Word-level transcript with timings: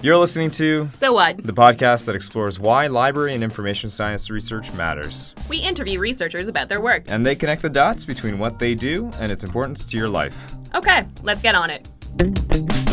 You're 0.00 0.16
listening 0.16 0.52
to 0.52 0.88
So 0.92 1.12
what? 1.12 1.42
the 1.42 1.52
podcast 1.52 2.04
that 2.04 2.14
explores 2.14 2.60
why 2.60 2.86
library 2.86 3.34
and 3.34 3.42
information 3.42 3.90
science 3.90 4.30
research 4.30 4.72
matters. 4.74 5.34
We 5.48 5.58
interview 5.58 5.98
researchers 5.98 6.46
about 6.46 6.68
their 6.68 6.80
work. 6.80 7.04
And 7.08 7.26
they 7.26 7.34
connect 7.34 7.62
the 7.62 7.70
dots 7.70 8.04
between 8.04 8.38
what 8.38 8.60
they 8.60 8.76
do 8.76 9.10
and 9.18 9.32
its 9.32 9.42
importance 9.42 9.84
to 9.86 9.96
your 9.96 10.08
life. 10.08 10.36
Okay, 10.74 11.04
let's 11.24 11.42
get 11.42 11.56
on 11.56 11.70
it. 11.70 12.87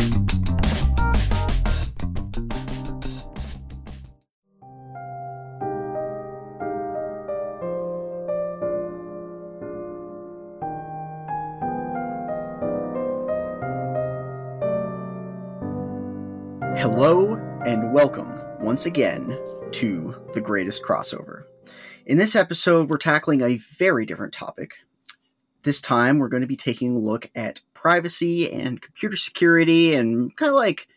Once 18.76 18.84
again 18.84 19.38
to 19.72 20.14
the 20.34 20.40
greatest 20.42 20.82
crossover. 20.82 21.44
In 22.04 22.18
this 22.18 22.36
episode, 22.36 22.90
we're 22.90 22.98
tackling 22.98 23.40
a 23.40 23.56
very 23.56 24.04
different 24.04 24.34
topic. 24.34 24.74
This 25.62 25.80
time, 25.80 26.18
we're 26.18 26.28
going 26.28 26.42
to 26.42 26.46
be 26.46 26.58
taking 26.58 26.94
a 26.94 26.98
look 26.98 27.30
at 27.34 27.62
privacy 27.72 28.52
and 28.52 28.82
computer 28.82 29.16
security 29.16 29.94
and 29.94 30.36
kind 30.36 30.50
of 30.50 30.56
like 30.56 30.88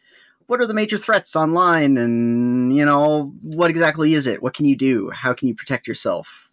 what 0.47 0.59
are 0.59 0.65
the 0.65 0.73
major 0.73 0.97
threats 0.97 1.37
online 1.37 1.95
and, 1.95 2.75
you 2.75 2.83
know, 2.83 3.33
what 3.43 3.69
exactly 3.69 4.13
is 4.13 4.27
it? 4.27 4.43
What 4.43 4.55
can 4.55 4.65
you 4.65 4.75
do? 4.75 5.09
How 5.11 5.31
can 5.31 5.47
you 5.47 5.55
protect 5.55 5.87
yourself? 5.87 6.49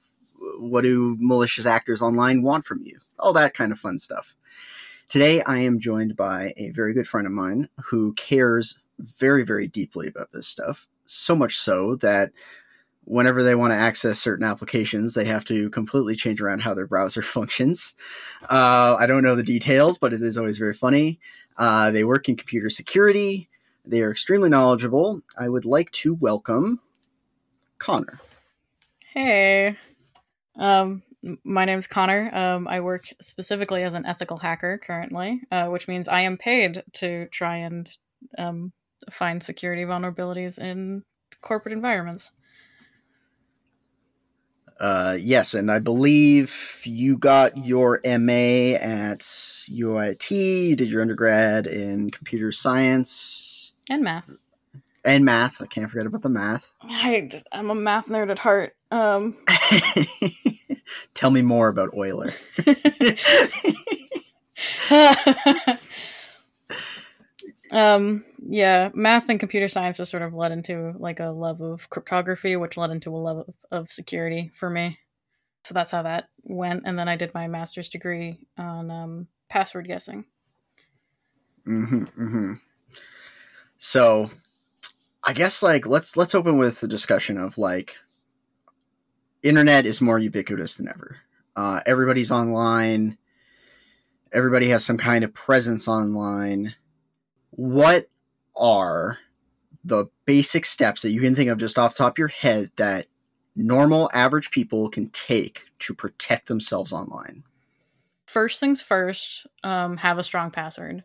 What 0.61 0.83
do 0.83 1.17
malicious 1.19 1.67
actors 1.67 2.03
online 2.03 2.45
want 2.45 2.67
from 2.67 2.85
you? 2.85 3.01
All 3.19 3.33
that 3.33 3.53
kind 3.53 3.73
of 3.73 3.81
fun 3.81 3.99
stuff. 3.99 4.33
Today, 5.09 5.43
I 5.43 5.59
am 5.59 5.81
joined 5.81 6.15
by 6.15 6.55
a 6.57 6.71
very 6.71 6.95
good 6.95 7.09
friend 7.09 7.27
of 7.27 7.33
mine 7.33 7.69
who 7.85 8.13
cares 8.13 8.79
very, 9.01 9.43
very 9.43 9.67
deeply 9.67 10.07
about 10.07 10.31
this 10.31 10.47
stuff. 10.47 10.87
So 11.07 11.35
much 11.35 11.57
so 11.59 11.97
that 11.97 12.33
whenever 13.05 13.43
they 13.43 13.55
want 13.55 13.73
to 13.73 13.77
access 13.77 14.19
certain 14.19 14.45
applications, 14.45 15.15
they 15.15 15.25
have 15.25 15.45
to 15.47 15.71
completely 15.71 16.17
change 16.17 16.41
around 16.41 16.61
how 16.61 16.75
their 16.75 16.87
browser 16.87 17.23
functions. 17.23 17.95
Uh, 18.43 18.97
I 18.99 19.07
don't 19.07 19.23
know 19.23 19.37
the 19.37 19.43
details, 19.43 19.99
but 19.99 20.13
it 20.13 20.23
is 20.23 20.37
always 20.37 20.59
very 20.59 20.75
funny. 20.75 21.19
Uh, 21.57 21.91
they 21.91 22.05
work 22.05 22.29
in 22.29 22.37
computer 22.37 22.69
security. 22.69 23.49
They 23.85 24.03
are 24.03 24.11
extremely 24.11 24.51
knowledgeable. 24.51 25.23
I 25.39 25.49
would 25.49 25.65
like 25.65 25.91
to 25.93 26.15
welcome 26.15 26.81
Connor. 27.79 28.21
Hey. 29.15 29.77
Um, 30.59 31.03
my 31.45 31.65
name's 31.65 31.87
Connor. 31.87 32.31
Um, 32.33 32.69
I 32.69 32.81
work 32.81 33.05
specifically 33.21 33.83
as 33.83 33.95
an 33.95 34.07
ethical 34.07 34.37
hacker 34.37 34.79
currently, 34.79 35.43
uh, 35.51 35.69
which 35.69 35.89
means 35.89 36.09
I 36.09 36.23
am 36.23 36.37
paid 36.37 36.83
to 36.95 37.27
try 37.29 37.59
and 37.59 37.91
um, 38.39 38.73
find 39.11 39.43
security 39.43 39.85
vulnerabilities 39.85 40.59
in 40.59 41.03
corporate 41.43 41.73
environments. 41.73 42.31
Uh, 44.79 45.17
yes, 45.19 45.55
and 45.55 45.71
I 45.71 45.79
believe 45.79 46.83
you 46.85 47.17
got 47.17 47.57
your 47.57 47.99
MA 48.05 48.75
at 48.77 49.21
UIT. 49.21 50.31
You 50.31 50.77
did 50.77 50.91
your 50.91 51.01
undergrad 51.01 51.67
in 51.67 52.11
computer 52.11 52.53
science 52.53 53.73
And 53.89 54.05
math. 54.05 54.29
and 55.03 55.25
math. 55.25 55.63
I 55.63 55.67
can't 55.67 55.91
forget 55.91 56.07
about 56.07 56.21
the 56.23 56.29
math. 56.29 56.71
I, 56.83 57.43
I'm 57.53 57.71
a 57.71 57.75
math 57.75 58.09
nerd 58.09 58.31
at 58.31 58.39
heart. 58.39 58.77
Um, 58.91 59.39
Tell 61.15 61.31
me 61.31 61.41
more 61.41 61.69
about 61.69 61.95
Euler. 61.97 62.35
um, 67.71 68.25
yeah, 68.49 68.91
math 68.95 69.29
and 69.29 69.41
computer 69.41 69.69
science 69.69 69.97
just 69.97 70.11
sort 70.11 70.23
of 70.23 70.35
led 70.35 70.53
into 70.53 70.95
like 70.99 71.21
a 71.21 71.29
love 71.29 71.61
of 71.61 71.91
cryptography, 71.91 72.57
which 72.57 72.77
led 72.77 72.91
into 72.91 73.11
a 73.11 73.19
love 73.19 73.39
of, 73.39 73.55
of 73.71 73.91
security 73.91 74.51
for 74.55 74.71
me. 74.71 74.99
So 75.65 75.75
that's 75.75 75.91
how 75.91 76.03
that 76.03 76.29
went. 76.43 76.85
And 76.87 76.99
then 76.99 77.09
I 77.09 77.17
did 77.17 77.35
my 77.35 77.49
master's 77.49 77.89
degree 77.89 78.39
on 78.57 78.91
um, 78.91 79.27
password 79.49 79.89
guessing. 79.89 80.25
hmm 81.65 82.05
hmm 82.05 82.53
So, 83.79 84.31
I 85.25 85.33
guess 85.33 85.63
like 85.63 85.87
let's 85.87 86.17
let's 86.17 86.35
open 86.35 86.57
with 86.57 86.81
the 86.81 86.89
discussion 86.89 87.39
of 87.39 87.59
like, 87.59 87.97
internet 89.43 89.87
is 89.87 90.01
more 90.01 90.21
ubiquitous 90.21 90.77
than 90.77 90.89
ever. 90.89 91.17
Uh, 91.57 91.81
everybody's 91.85 92.31
online. 92.31 93.19
Everybody 94.33 94.69
has 94.69 94.85
some 94.85 94.99
kind 94.99 95.25
of 95.25 95.35
presence 95.35 95.89
online. 95.89 96.75
What 97.51 98.09
are 98.57 99.19
the 99.85 100.07
basic 100.25 100.67
steps 100.67 101.03
that 101.03 101.11
you 101.11 101.21
can 101.21 101.35
think 101.35 101.51
of 101.51 101.59
just 101.59 101.79
off 101.79 101.97
top 101.97 102.15
of 102.15 102.19
your 102.19 102.29
head 102.29 102.71
that 102.77 103.07
normal 103.55 104.11
average 104.13 104.51
people 104.51 104.89
can 104.91 105.09
take 105.11 105.65
to 105.81 105.95
protect 105.95 106.49
themselves 106.49 106.93
online? 106.93 107.45
First 108.27 108.61
things 108.61 108.83
first, 108.83 109.47
um, 109.63 109.97
have 109.99 110.19
a 110.19 110.23
strong 110.23 110.51
password. 110.51 111.05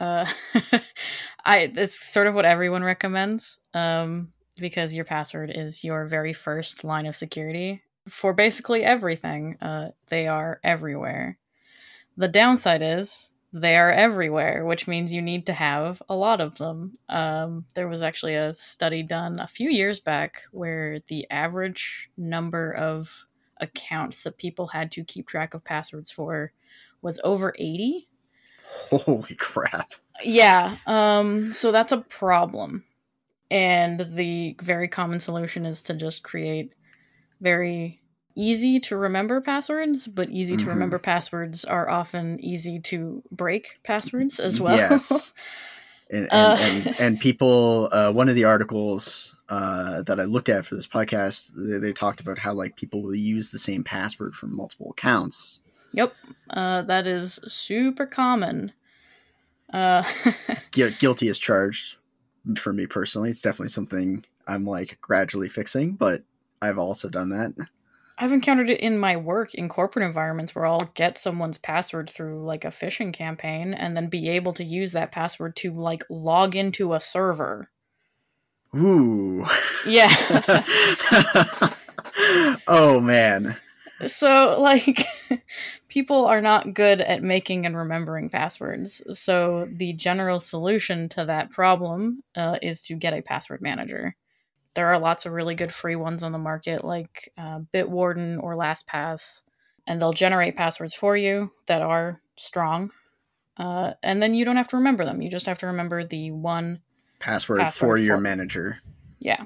Uh, 0.00 0.26
I 1.44 1.72
it's 1.76 1.98
sort 2.12 2.26
of 2.26 2.34
what 2.34 2.44
everyone 2.44 2.84
recommends 2.84 3.58
um, 3.72 4.32
because 4.58 4.94
your 4.94 5.04
password 5.04 5.52
is 5.54 5.84
your 5.84 6.06
very 6.06 6.32
first 6.32 6.84
line 6.84 7.06
of 7.06 7.16
security 7.16 7.82
for 8.08 8.32
basically 8.32 8.84
everything. 8.84 9.56
Uh, 9.60 9.88
they 10.08 10.26
are 10.26 10.60
everywhere. 10.64 11.38
The 12.16 12.28
downside 12.28 12.82
is 12.82 13.30
they 13.56 13.76
are 13.76 13.90
everywhere, 13.90 14.66
which 14.66 14.86
means 14.86 15.14
you 15.14 15.22
need 15.22 15.46
to 15.46 15.52
have 15.54 16.02
a 16.10 16.14
lot 16.14 16.42
of 16.42 16.58
them. 16.58 16.92
Um, 17.08 17.64
there 17.74 17.88
was 17.88 18.02
actually 18.02 18.34
a 18.34 18.52
study 18.52 19.02
done 19.02 19.40
a 19.40 19.46
few 19.46 19.70
years 19.70 19.98
back 19.98 20.42
where 20.52 21.00
the 21.08 21.26
average 21.30 22.10
number 22.18 22.72
of 22.72 23.24
accounts 23.58 24.24
that 24.24 24.36
people 24.36 24.66
had 24.66 24.92
to 24.92 25.04
keep 25.04 25.26
track 25.26 25.54
of 25.54 25.64
passwords 25.64 26.10
for 26.10 26.52
was 27.00 27.18
over 27.24 27.54
80. 27.58 28.06
Holy 28.90 29.34
crap! 29.36 29.94
Yeah, 30.22 30.76
um, 30.86 31.50
so 31.50 31.72
that's 31.72 31.92
a 31.92 31.98
problem. 32.02 32.84
And 33.50 34.00
the 34.00 34.54
very 34.60 34.88
common 34.88 35.20
solution 35.20 35.64
is 35.64 35.82
to 35.84 35.94
just 35.94 36.22
create 36.22 36.74
very 37.40 38.02
easy 38.36 38.78
to 38.78 38.96
remember 38.96 39.40
passwords, 39.40 40.06
but 40.06 40.30
easy 40.30 40.56
to 40.56 40.66
Mhm. 40.66 40.68
remember 40.68 40.98
passwords 40.98 41.64
are 41.64 41.88
often 41.88 42.38
easy 42.40 42.78
to 42.80 43.22
break 43.30 43.78
passwords 43.82 44.38
as 44.38 44.60
well. 44.60 44.76
Yes. 44.76 45.32
And, 46.10 46.28
and, 46.32 46.32
Uh, 46.32 46.56
and, 46.60 47.00
and 47.00 47.20
people, 47.20 47.88
uh, 47.90 48.12
one 48.12 48.28
of 48.28 48.34
the 48.36 48.44
articles 48.44 49.34
uh, 49.48 50.02
that 50.02 50.20
I 50.20 50.24
looked 50.24 50.48
at 50.48 50.66
for 50.66 50.74
this 50.76 50.86
podcast, 50.86 51.52
they, 51.56 51.78
they 51.78 51.92
talked 51.92 52.20
about 52.20 52.38
how 52.38 52.52
like 52.52 52.76
people 52.76 53.02
will 53.02 53.14
use 53.14 53.50
the 53.50 53.58
same 53.58 53.82
password 53.82 54.34
for 54.34 54.46
multiple 54.46 54.90
accounts. 54.90 55.60
yep, 55.92 56.14
uh, 56.50 56.82
that 56.82 57.06
is 57.06 57.40
super 57.46 58.06
common. 58.06 58.72
Uh, 59.72 60.04
Gu- 60.72 60.90
guilty 60.92 61.28
as 61.28 61.38
charged 61.38 61.96
for 62.58 62.72
me 62.72 62.86
personally. 62.86 63.30
It's 63.30 63.42
definitely 63.42 63.70
something 63.70 64.24
I'm 64.46 64.64
like 64.64 64.98
gradually 65.00 65.48
fixing, 65.48 65.92
but 65.92 66.22
I've 66.62 66.78
also 66.78 67.08
done 67.08 67.30
that. 67.30 67.52
I've 68.18 68.32
encountered 68.32 68.70
it 68.70 68.80
in 68.80 68.98
my 68.98 69.16
work 69.16 69.54
in 69.54 69.68
corporate 69.68 70.04
environments 70.04 70.54
where 70.54 70.64
I'll 70.64 70.90
get 70.94 71.18
someone's 71.18 71.58
password 71.58 72.08
through 72.08 72.44
like 72.44 72.64
a 72.64 72.68
phishing 72.68 73.12
campaign 73.12 73.74
and 73.74 73.94
then 73.94 74.08
be 74.08 74.30
able 74.30 74.54
to 74.54 74.64
use 74.64 74.92
that 74.92 75.12
password 75.12 75.54
to 75.56 75.72
like 75.72 76.02
log 76.08 76.56
into 76.56 76.94
a 76.94 77.00
server. 77.00 77.70
Ooh. 78.74 79.46
Yeah. 79.86 80.08
oh 82.66 83.00
man. 83.00 83.56
so 84.06 84.56
like 84.60 85.06
people 85.88 86.24
are 86.26 86.40
not 86.40 86.72
good 86.72 87.02
at 87.02 87.22
making 87.22 87.66
and 87.66 87.76
remembering 87.76 88.30
passwords. 88.30 89.02
So 89.12 89.68
the 89.70 89.92
general 89.92 90.38
solution 90.38 91.10
to 91.10 91.26
that 91.26 91.50
problem 91.50 92.22
uh, 92.34 92.58
is 92.62 92.82
to 92.84 92.94
get 92.94 93.12
a 93.12 93.22
password 93.22 93.60
manager. 93.60 94.16
There 94.76 94.86
are 94.88 94.98
lots 94.98 95.26
of 95.26 95.32
really 95.32 95.54
good 95.56 95.72
free 95.74 95.96
ones 95.96 96.22
on 96.22 96.30
the 96.32 96.38
market, 96.38 96.84
like 96.84 97.32
uh, 97.36 97.60
Bitwarden 97.74 98.40
or 98.42 98.54
LastPass, 98.54 99.42
and 99.86 100.00
they'll 100.00 100.12
generate 100.12 100.54
passwords 100.56 100.94
for 100.94 101.16
you 101.16 101.50
that 101.66 101.82
are 101.82 102.20
strong. 102.36 102.90
Uh, 103.56 103.94
and 104.02 104.22
then 104.22 104.34
you 104.34 104.44
don't 104.44 104.56
have 104.56 104.68
to 104.68 104.76
remember 104.76 105.04
them. 105.04 105.22
You 105.22 105.30
just 105.30 105.46
have 105.46 105.58
to 105.60 105.66
remember 105.66 106.04
the 106.04 106.30
one. 106.30 106.80
Password, 107.18 107.60
Password 107.60 107.88
for 107.88 107.96
your 107.98 108.16
for- 108.16 108.20
manager. 108.20 108.78
Yeah. 109.18 109.44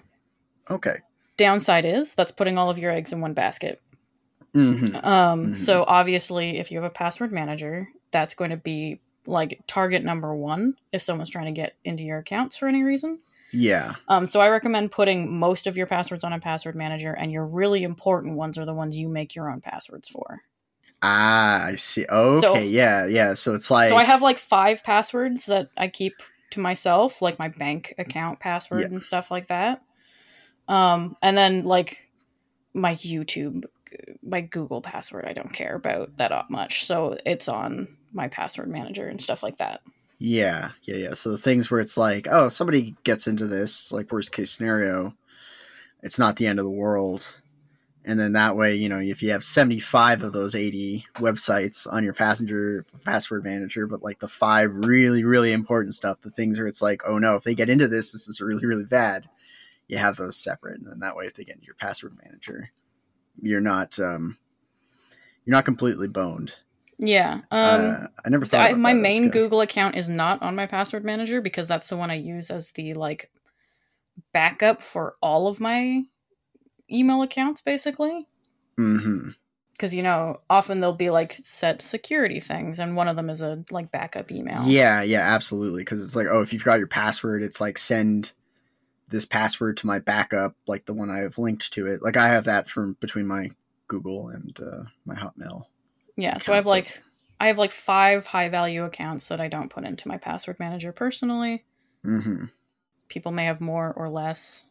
Okay. 0.68 0.96
Downside 1.36 1.84
is 1.84 2.14
that's 2.14 2.32
putting 2.32 2.58
all 2.58 2.68
of 2.68 2.76
your 2.78 2.90
eggs 2.90 3.12
in 3.12 3.20
one 3.20 3.32
basket. 3.32 3.80
hmm 4.52 4.96
Um, 4.96 5.52
Mhm. 5.52 5.56
So 5.56 5.84
obviously, 5.86 6.58
if 6.58 6.72
you 6.72 6.78
have 6.78 6.90
a 6.90 6.92
password 6.92 7.30
manager, 7.32 7.88
that's 8.10 8.34
going 8.34 8.50
to 8.50 8.56
be 8.56 8.98
like 9.26 9.60
target 9.68 10.02
number 10.02 10.34
one 10.34 10.74
if 10.92 11.02
someone's 11.02 11.30
trying 11.30 11.46
to 11.46 11.52
get 11.60 11.76
into 11.84 12.02
your 12.02 12.18
accounts 12.18 12.56
for 12.56 12.66
any 12.66 12.82
reason. 12.82 13.20
Yeah. 13.52 13.94
Um, 14.08 14.26
so 14.26 14.40
I 14.40 14.48
recommend 14.48 14.92
putting 14.92 15.38
most 15.38 15.66
of 15.66 15.76
your 15.76 15.86
passwords 15.86 16.24
on 16.24 16.32
a 16.32 16.38
password 16.40 16.76
manager, 16.76 17.12
and 17.12 17.32
your 17.32 17.46
really 17.46 17.82
important 17.82 18.36
ones 18.36 18.58
are 18.58 18.64
the 18.64 18.74
ones 18.74 18.96
you 18.96 19.08
make 19.08 19.34
your 19.34 19.50
own 19.50 19.60
passwords 19.60 20.08
for. 20.08 20.42
Ah, 21.02 21.64
I 21.64 21.74
see. 21.76 22.04
Okay, 22.06 22.40
So- 22.40 22.54
yeah, 22.58 23.06
yeah. 23.06 23.34
So 23.34 23.54
it's 23.54 23.70
like 23.70 23.88
so 23.88 23.96
I 23.96 24.04
have 24.04 24.22
like 24.22 24.38
five 24.38 24.84
passwords 24.84 25.46
that 25.46 25.70
I 25.76 25.88
keep 25.88 26.14
to 26.50 26.60
myself, 26.60 27.22
like 27.22 27.38
my 27.38 27.48
bank 27.48 27.94
account 27.98 28.38
password 28.40 28.80
Yeah. 28.82 28.86
and 28.88 29.02
stuff 29.02 29.30
like 29.30 29.46
that. 29.46 29.82
Um, 30.68 31.16
and 31.22 31.36
then 31.38 31.64
like 31.64 32.10
my 32.74 32.94
YouTube, 32.96 33.64
my 34.22 34.40
Google 34.40 34.82
password, 34.82 35.24
I 35.26 35.32
don't 35.32 35.52
care 35.52 35.74
about 35.74 36.16
that 36.18 36.50
much, 36.50 36.84
so 36.84 37.18
it's 37.24 37.48
on 37.48 37.96
my 38.12 38.28
password 38.28 38.68
manager 38.68 39.08
and 39.08 39.20
stuff 39.20 39.42
like 39.42 39.56
that. 39.58 39.80
Yeah, 40.22 40.72
yeah, 40.82 40.96
yeah. 40.96 41.14
So 41.14 41.30
the 41.30 41.38
things 41.38 41.70
where 41.70 41.80
it's 41.80 41.96
like, 41.96 42.28
oh, 42.30 42.50
somebody 42.50 42.94
gets 43.04 43.26
into 43.26 43.46
this, 43.46 43.90
like 43.90 44.12
worst 44.12 44.32
case 44.32 44.50
scenario, 44.50 45.14
it's 46.02 46.18
not 46.18 46.36
the 46.36 46.46
end 46.46 46.58
of 46.58 46.66
the 46.66 46.70
world. 46.70 47.26
And 48.04 48.20
then 48.20 48.34
that 48.34 48.54
way, 48.54 48.74
you 48.74 48.90
know, 48.90 48.98
if 48.98 49.22
you 49.22 49.30
have 49.30 49.42
75 49.42 50.22
of 50.22 50.34
those 50.34 50.54
80 50.54 51.06
websites 51.14 51.90
on 51.90 52.04
your 52.04 52.12
passenger 52.12 52.84
password 53.02 53.44
manager, 53.44 53.86
but 53.86 54.02
like 54.02 54.18
the 54.18 54.28
five 54.28 54.70
really, 54.74 55.24
really 55.24 55.52
important 55.52 55.94
stuff, 55.94 56.20
the 56.20 56.30
things 56.30 56.58
where 56.58 56.68
it's 56.68 56.82
like, 56.82 57.00
oh 57.06 57.16
no, 57.16 57.36
if 57.36 57.44
they 57.44 57.54
get 57.54 57.70
into 57.70 57.88
this, 57.88 58.12
this 58.12 58.28
is 58.28 58.42
really, 58.42 58.66
really 58.66 58.84
bad. 58.84 59.26
You 59.88 59.96
have 59.96 60.16
those 60.16 60.36
separate. 60.36 60.80
And 60.80 60.86
then 60.86 60.98
that 60.98 61.16
way, 61.16 61.26
if 61.26 61.34
they 61.34 61.44
get 61.44 61.56
into 61.56 61.66
your 61.66 61.76
password 61.76 62.18
manager, 62.22 62.70
you're 63.40 63.62
not, 63.62 63.98
um, 63.98 64.36
you're 65.46 65.56
not 65.56 65.64
completely 65.64 66.08
boned. 66.08 66.52
Yeah. 67.02 67.40
Um, 67.50 67.80
uh, 67.90 68.06
I 68.24 68.28
never 68.28 68.44
thought 68.46 68.60
I, 68.60 68.72
my. 68.74 68.92
Main 68.92 69.24
good. 69.24 69.32
Google 69.32 69.62
account 69.62 69.96
is 69.96 70.08
not 70.08 70.42
on 70.42 70.54
my 70.54 70.66
password 70.66 71.04
manager 71.04 71.40
because 71.40 71.66
that's 71.66 71.88
the 71.88 71.96
one 71.96 72.10
I 72.10 72.14
use 72.16 72.50
as 72.50 72.72
the 72.72 72.92
like 72.94 73.30
backup 74.32 74.82
for 74.82 75.16
all 75.22 75.46
of 75.48 75.60
my 75.60 76.02
email 76.90 77.22
accounts 77.22 77.62
basically 77.62 78.28
Mhm. 78.78 79.34
because 79.72 79.94
you 79.94 80.02
know 80.02 80.36
often 80.50 80.80
they'll 80.80 80.92
be 80.92 81.08
like 81.08 81.32
set 81.32 81.80
security 81.80 82.38
things 82.38 82.78
and 82.80 82.96
one 82.96 83.08
of 83.08 83.16
them 83.16 83.30
is 83.30 83.40
a 83.40 83.64
like 83.70 83.90
backup 83.90 84.30
email 84.30 84.62
Yeah, 84.66 85.00
yeah, 85.02 85.20
absolutely. 85.22 85.82
Because 85.82 86.02
it's 86.02 86.14
like, 86.16 86.26
oh, 86.30 86.42
if 86.42 86.52
you 86.52 86.58
forgot 86.58 86.78
your 86.78 86.86
password, 86.86 87.42
it's 87.42 87.60
like 87.60 87.78
send 87.78 88.32
this 89.08 89.24
password 89.24 89.76
to 89.78 89.86
my 89.86 89.98
backup, 90.00 90.54
like 90.66 90.84
the 90.84 90.94
one 90.94 91.10
I 91.10 91.18
have 91.18 91.38
linked 91.38 91.72
to 91.72 91.86
it. 91.86 92.02
Like 92.02 92.16
I 92.18 92.28
have 92.28 92.44
that 92.44 92.68
from 92.68 92.96
between 93.00 93.26
my 93.26 93.50
Google 93.88 94.28
and 94.28 94.56
uh, 94.60 94.84
my 95.06 95.14
Hotmail. 95.14 95.64
Yeah 96.20 96.38
so 96.38 96.52
i 96.52 96.56
have 96.56 96.66
like 96.66 97.02
i 97.40 97.46
have 97.46 97.58
like 97.58 97.72
five 97.72 98.26
high 98.26 98.48
value 98.48 98.84
accounts 98.84 99.28
that 99.28 99.40
i 99.40 99.48
don't 99.48 99.70
put 99.70 99.84
into 99.84 100.08
my 100.08 100.16
password 100.16 100.58
manager 100.60 100.92
personally 100.92 101.64
hmm 102.04 102.44
people 103.08 103.32
may 103.32 103.44
have 103.44 103.60
more 103.60 103.92
or 103.96 104.08
less 104.08 104.64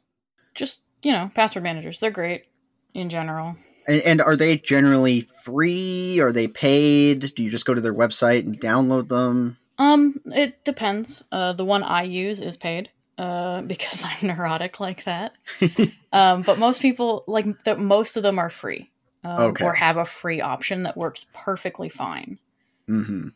just 0.55 0.81
you 1.03 1.11
know 1.11 1.29
password 1.33 1.63
managers 1.63 1.99
they're 1.99 2.11
great 2.11 2.45
in 2.93 3.09
general 3.09 3.55
And, 3.87 4.01
and 4.01 4.21
are 4.21 4.35
they 4.35 4.57
generally 4.57 5.21
free? 5.43 6.19
Are 6.19 6.31
they 6.31 6.47
paid? 6.47 7.33
Do 7.35 7.43
you 7.43 7.49
just 7.49 7.65
go 7.65 7.73
to 7.73 7.81
their 7.81 7.93
website 7.93 8.45
and 8.45 8.59
download 8.59 9.07
them? 9.07 9.57
Um, 9.79 10.19
it 10.25 10.63
depends. 10.63 11.23
Uh, 11.31 11.53
the 11.53 11.65
one 11.65 11.81
I 11.83 12.03
use 12.03 12.41
is 12.41 12.57
paid. 12.57 12.89
Uh, 13.17 13.61
because 13.73 14.03
I'm 14.03 14.27
neurotic 14.27 14.79
like 14.79 15.05
that. 15.05 15.33
um, 16.13 16.43
but 16.43 16.59
most 16.59 16.81
people 16.81 17.23
like 17.27 17.63
the, 17.63 17.77
most 17.77 18.17
of 18.17 18.23
them 18.23 18.37
are 18.37 18.49
free. 18.49 18.91
Um, 19.23 19.41
Okay. 19.41 19.65
Or 19.65 19.73
have 19.73 19.97
a 19.97 20.05
free 20.05 20.41
option 20.41 20.83
that 20.83 20.97
works 20.97 21.25
perfectly 21.33 21.89
fine. 21.89 22.39
hmm 22.87 23.29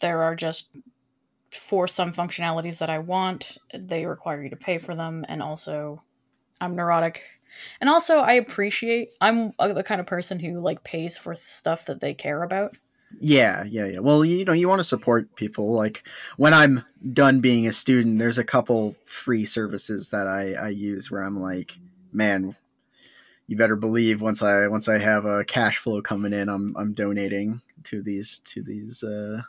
There 0.00 0.22
are 0.22 0.36
just 0.36 0.70
for 1.50 1.88
some 1.88 2.12
functionalities 2.12 2.78
that 2.78 2.90
I 2.90 2.98
want, 2.98 3.58
they 3.74 4.06
require 4.06 4.42
you 4.42 4.50
to 4.50 4.56
pay 4.56 4.78
for 4.78 4.94
them, 4.94 5.24
and 5.28 5.42
also 5.42 6.02
I'm 6.60 6.76
neurotic. 6.76 7.22
And 7.80 7.88
also, 7.88 8.18
I 8.18 8.34
appreciate 8.34 9.10
I'm 9.20 9.52
uh, 9.58 9.72
the 9.72 9.82
kind 9.82 10.00
of 10.00 10.06
person 10.06 10.38
who 10.38 10.60
like 10.60 10.84
pays 10.84 11.16
for 11.16 11.34
stuff 11.34 11.86
that 11.86 12.00
they 12.00 12.14
care 12.14 12.42
about. 12.42 12.76
Yeah, 13.20 13.64
yeah, 13.64 13.86
yeah. 13.86 13.98
Well, 14.00 14.24
you 14.24 14.44
know, 14.44 14.52
you 14.52 14.68
want 14.68 14.80
to 14.80 14.84
support 14.84 15.34
people. 15.34 15.72
Like 15.72 16.06
when 16.36 16.52
I'm 16.52 16.84
done 17.14 17.40
being 17.40 17.66
a 17.66 17.72
student, 17.72 18.18
there's 18.18 18.38
a 18.38 18.44
couple 18.44 18.94
free 19.06 19.46
services 19.46 20.10
that 20.10 20.28
I, 20.28 20.52
I 20.52 20.68
use 20.68 21.10
where 21.10 21.22
I'm 21.22 21.40
like, 21.40 21.72
man, 22.12 22.54
you 23.48 23.56
better 23.56 23.76
believe 23.76 24.20
once 24.20 24.42
I 24.42 24.68
once 24.68 24.88
I 24.88 24.98
have 24.98 25.24
a 25.24 25.44
cash 25.44 25.78
flow 25.78 26.00
coming 26.00 26.32
in, 26.32 26.48
I'm 26.48 26.76
I'm 26.76 26.92
donating 26.92 27.62
to 27.84 28.02
these 28.02 28.40
to 28.44 28.62
these 28.62 29.02
uh 29.02 29.42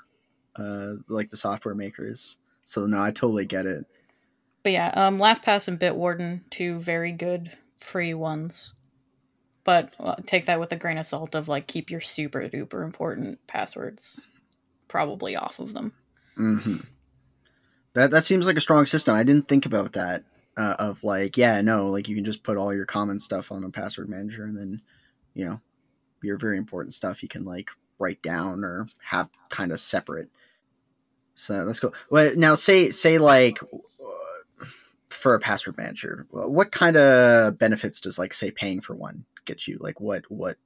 uh 0.56 0.94
like 1.08 1.30
the 1.30 1.38
software 1.38 1.76
makers. 1.76 2.38
So 2.64 2.86
no, 2.86 3.04
I 3.04 3.12
totally 3.12 3.46
get 3.46 3.66
it. 3.66 3.86
But 4.64 4.72
yeah, 4.72 4.92
um, 4.94 5.20
LastPass 5.20 5.68
and 5.68 5.80
Bitwarden, 5.80 6.42
two 6.50 6.80
very 6.80 7.12
good 7.12 7.52
free 7.78 8.14
ones. 8.14 8.74
But 9.64 9.94
uh, 10.00 10.16
take 10.26 10.46
that 10.46 10.60
with 10.60 10.72
a 10.72 10.78
grain 10.78 10.98
of 10.98 11.06
salt 11.06 11.36
of 11.36 11.48
like 11.48 11.68
keep 11.68 11.92
your 11.92 12.02
super 12.02 12.42
duper 12.42 12.84
important 12.84 13.46
passwords 13.48 14.22
probably 14.88 15.36
off 15.36 15.60
of 15.60 15.74
them. 15.74 15.92
hmm 16.38 16.78
That 17.94 18.12
that 18.12 18.24
seems 18.24 18.46
like 18.46 18.58
a 18.58 18.62
strong 18.62 18.86
system. 18.86 19.14
I 19.14 19.24
didn't 19.24 19.48
think 19.50 19.66
about 19.66 19.94
that. 19.94 20.24
Uh, 20.60 20.76
of 20.78 21.02
like, 21.06 21.38
yeah, 21.38 21.62
no, 21.62 21.88
like 21.90 22.10
you 22.10 22.16
can 22.16 22.26
just 22.26 22.44
put 22.44 22.58
all 22.58 22.74
your 22.74 22.86
common 22.86 23.18
stuff 23.18 23.50
on 23.50 23.64
a 23.64 23.70
password 23.70 24.10
manager, 24.10 24.44
and 24.44 24.58
then, 24.58 24.82
you 25.34 25.46
know, 25.46 25.62
your 26.22 26.38
very 26.38 26.58
important 26.58 26.94
stuff 26.94 27.24
you 27.24 27.30
can 27.30 27.46
like 27.46 27.70
write 27.98 28.22
down 28.22 28.66
or 28.66 28.86
have 29.02 29.30
kind 29.48 29.72
of 29.72 29.80
separate. 29.80 30.30
So 31.36 31.66
that's 31.66 31.80
cool. 31.80 31.94
Well, 32.10 32.34
now 32.36 32.56
say 32.56 32.90
say 32.92 33.20
like 33.20 33.58
for 35.08 35.34
a 35.34 35.40
password 35.40 35.78
manager, 35.78 36.28
what 36.30 36.74
kind 36.74 36.98
of 36.98 37.58
benefits 37.58 38.02
does 38.02 38.20
like 38.20 38.34
say 38.34 38.52
paying 38.52 38.82
for 38.82 38.96
one 38.96 39.24
get 39.46 39.66
you? 39.66 39.78
Like 39.80 40.02
what 40.02 40.30
what 40.30 40.58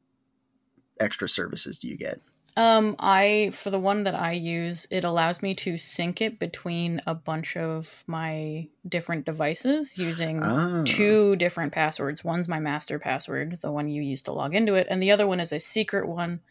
extra 1.00 1.30
services 1.30 1.78
do 1.78 1.88
you 1.88 1.98
get? 1.98 2.20
Um, 2.56 2.96
I 3.00 3.50
for 3.54 3.70
the 3.72 3.80
one 3.80 4.04
that 4.04 4.14
I 4.16 4.34
use, 4.34 4.86
it 4.92 5.04
allows 5.04 5.42
me 5.42 5.56
to 5.56 5.78
sync 5.78 6.22
it 6.22 6.38
between 6.40 7.02
a 7.08 7.16
bunch 7.16 7.58
of 7.58 8.04
my 8.06 8.68
different 8.88 9.26
devices 9.26 9.98
using 9.98 10.44
Ah. 10.44 10.84
two 10.86 11.36
different 11.38 11.74
passwords. 11.74 12.24
One's 12.24 12.48
my 12.48 12.60
master 12.60 13.00
password, 13.00 13.60
the 13.62 13.72
one 13.72 13.88
you 13.90 14.02
use 14.04 14.22
to 14.24 14.34
log 14.34 14.54
into 14.54 14.76
it, 14.76 14.88
and 14.90 15.02
the 15.02 15.12
other 15.12 15.26
one 15.26 15.40
is 15.40 15.52
a 15.52 15.60
secret 15.60 16.08
one 16.08 16.42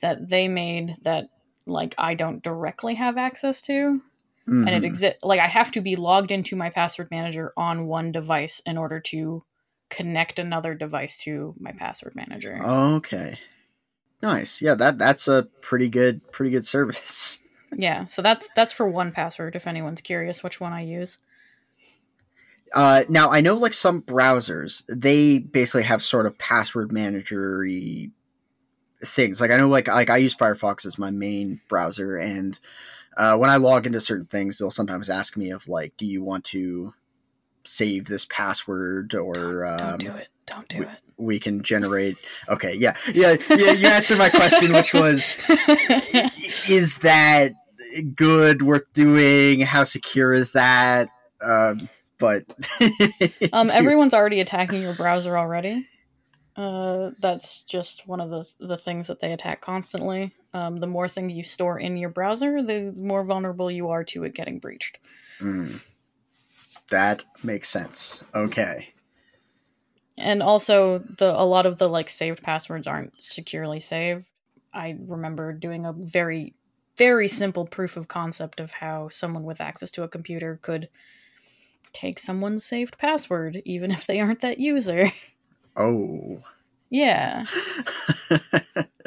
that 0.00 0.28
they 0.28 0.48
made 0.48 0.96
that 1.02 1.28
like 1.66 1.94
I 1.98 2.14
don't 2.14 2.42
directly 2.42 2.94
have 2.94 3.16
access 3.16 3.62
to. 3.62 4.00
and 4.48 4.68
it 4.70 4.82
Mhm. 4.82 4.86
exists 4.86 5.18
like 5.24 5.40
i 5.40 5.46
have 5.46 5.70
to 5.72 5.80
be 5.80 5.96
logged 5.96 6.30
into 6.30 6.56
my 6.56 6.70
password 6.70 7.10
manager 7.10 7.52
on 7.56 7.86
one 7.86 8.10
device 8.12 8.60
in 8.66 8.78
order 8.78 9.00
to 9.00 9.42
connect 9.90 10.38
another 10.38 10.74
device 10.74 11.18
to 11.18 11.54
my 11.58 11.72
password 11.72 12.14
manager 12.16 12.58
Okay. 12.62 13.38
Nice. 14.22 14.62
Yeah, 14.62 14.74
that 14.74 14.98
that's 14.98 15.28
a 15.28 15.48
pretty 15.60 15.88
good 15.88 16.30
pretty 16.32 16.50
good 16.50 16.66
service. 16.66 17.40
yeah 17.74 18.06
so 18.06 18.22
that's 18.22 18.48
that's 18.54 18.72
for 18.72 18.90
1Password 18.90 19.56
if 19.56 19.66
anyone's 19.66 20.00
curious 20.00 20.40
which 20.40 20.60
one 20.60 20.72
i 20.72 20.80
use 20.80 21.18
Uh, 22.72 23.02
now 23.08 23.30
I 23.30 23.40
know 23.40 23.54
like 23.56 23.72
some 23.72 24.02
browsers 24.02 24.84
they 24.88 25.38
basically 25.38 25.82
have 25.82 26.02
sort 26.02 26.26
of 26.26 26.38
password 26.38 26.92
manager 26.92 27.64
things. 29.04 29.40
Like 29.40 29.50
I 29.50 29.56
know 29.56 29.68
like 29.68 29.88
like 29.88 30.10
I 30.10 30.18
use 30.18 30.34
Firefox 30.36 30.84
as 30.86 30.98
my 30.98 31.10
main 31.10 31.60
browser, 31.68 32.16
and 32.16 32.58
uh, 33.16 33.36
when 33.36 33.50
I 33.50 33.56
log 33.56 33.86
into 33.86 34.00
certain 34.00 34.26
things, 34.26 34.58
they'll 34.58 34.70
sometimes 34.70 35.08
ask 35.08 35.36
me 35.36 35.50
of 35.50 35.68
like, 35.68 35.96
do 35.96 36.06
you 36.06 36.22
want 36.22 36.44
to 36.46 36.94
save 37.64 38.06
this 38.06 38.26
password 38.26 39.14
or 39.14 39.66
um, 39.66 39.78
don't 39.78 39.98
do 39.98 40.10
it 40.16 40.28
don't 40.46 40.68
do 40.68 40.82
it 40.82 40.98
we 41.18 41.38
can 41.38 41.62
generate. 41.62 42.16
Okay, 42.48 42.74
yeah, 42.74 42.96
yeah, 43.12 43.36
yeah. 43.50 43.72
You 43.72 43.88
answered 43.88 44.18
my 44.18 44.28
question, 44.28 44.72
which 44.72 44.92
was 44.92 45.36
is 46.68 46.98
that 46.98 47.52
good 48.14 48.62
worth 48.62 48.84
doing 48.94 49.60
how 49.60 49.84
secure 49.84 50.32
is 50.32 50.52
that 50.52 51.08
um 51.40 51.88
but 52.18 52.44
um 53.52 53.70
everyone's 53.70 54.14
already 54.14 54.40
attacking 54.40 54.82
your 54.82 54.94
browser 54.94 55.36
already 55.38 55.88
uh 56.56 57.10
that's 57.20 57.62
just 57.62 58.06
one 58.06 58.20
of 58.20 58.30
the 58.30 58.44
the 58.66 58.76
things 58.76 59.06
that 59.06 59.20
they 59.20 59.32
attack 59.32 59.60
constantly 59.60 60.34
um 60.52 60.76
the 60.78 60.86
more 60.86 61.08
things 61.08 61.34
you 61.34 61.42
store 61.42 61.78
in 61.78 61.96
your 61.96 62.10
browser 62.10 62.62
the 62.62 62.92
more 62.96 63.24
vulnerable 63.24 63.70
you 63.70 63.88
are 63.88 64.04
to 64.04 64.24
it 64.24 64.34
getting 64.34 64.58
breached 64.58 64.98
Mm. 65.40 65.80
that 66.90 67.24
makes 67.42 67.68
sense 67.68 68.24
okay 68.34 68.88
and 70.18 70.42
also 70.42 70.98
the 71.18 71.30
a 71.40 71.44
lot 71.44 71.66
of 71.66 71.78
the 71.78 71.88
like 71.88 72.08
saved 72.08 72.42
passwords 72.42 72.86
aren't 72.86 73.20
securely 73.20 73.80
saved. 73.80 74.26
I 74.72 74.96
remember 75.06 75.52
doing 75.52 75.86
a 75.86 75.92
very 75.92 76.54
very 76.96 77.28
simple 77.28 77.66
proof 77.66 77.96
of 77.96 78.08
concept 78.08 78.58
of 78.58 78.72
how 78.72 79.08
someone 79.08 79.44
with 79.44 79.60
access 79.60 79.90
to 79.92 80.02
a 80.02 80.08
computer 80.08 80.58
could 80.62 80.88
take 81.92 82.18
someone's 82.18 82.64
saved 82.64 82.98
password 82.98 83.62
even 83.64 83.90
if 83.90 84.06
they 84.06 84.20
aren't 84.20 84.40
that 84.40 84.58
user. 84.58 85.10
Oh. 85.76 86.42
Yeah 86.88 87.44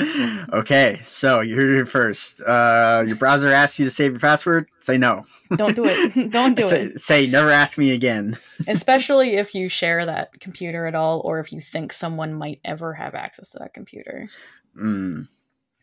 okay 0.54 1.00
so 1.04 1.42
you're 1.42 1.78
it 1.78 1.88
first. 1.88 2.42
Uh 2.42 3.04
your 3.06 3.16
browser 3.16 3.50
asks 3.50 3.80
you 3.80 3.86
to 3.86 3.92
save 3.92 4.12
your 4.12 4.20
password? 4.20 4.68
Say 4.82 4.98
no. 4.98 5.26
Don't 5.56 5.76
do 5.76 5.86
it. 5.86 6.32
Don't 6.32 6.56
do 6.56 6.68
say, 6.68 6.84
it. 6.84 7.00
say 7.00 7.28
never 7.28 7.50
ask 7.50 7.78
me 7.78 7.92
again. 7.92 8.38
Especially 8.68 9.36
if 9.36 9.56
you 9.56 9.70
share 9.70 10.06
that 10.06 10.40
computer 10.40 10.86
at 10.86 10.96
all 10.96 11.22
or 11.26 11.40
if 11.40 11.52
you 11.52 11.62
think 11.62 11.94
someone 11.94 12.34
might 12.34 12.60
ever 12.64 12.94
have 12.94 13.16
access 13.16 13.52
to 13.52 13.60
that 13.60 13.74
computer. 13.74 14.30
Mm. 14.78 15.28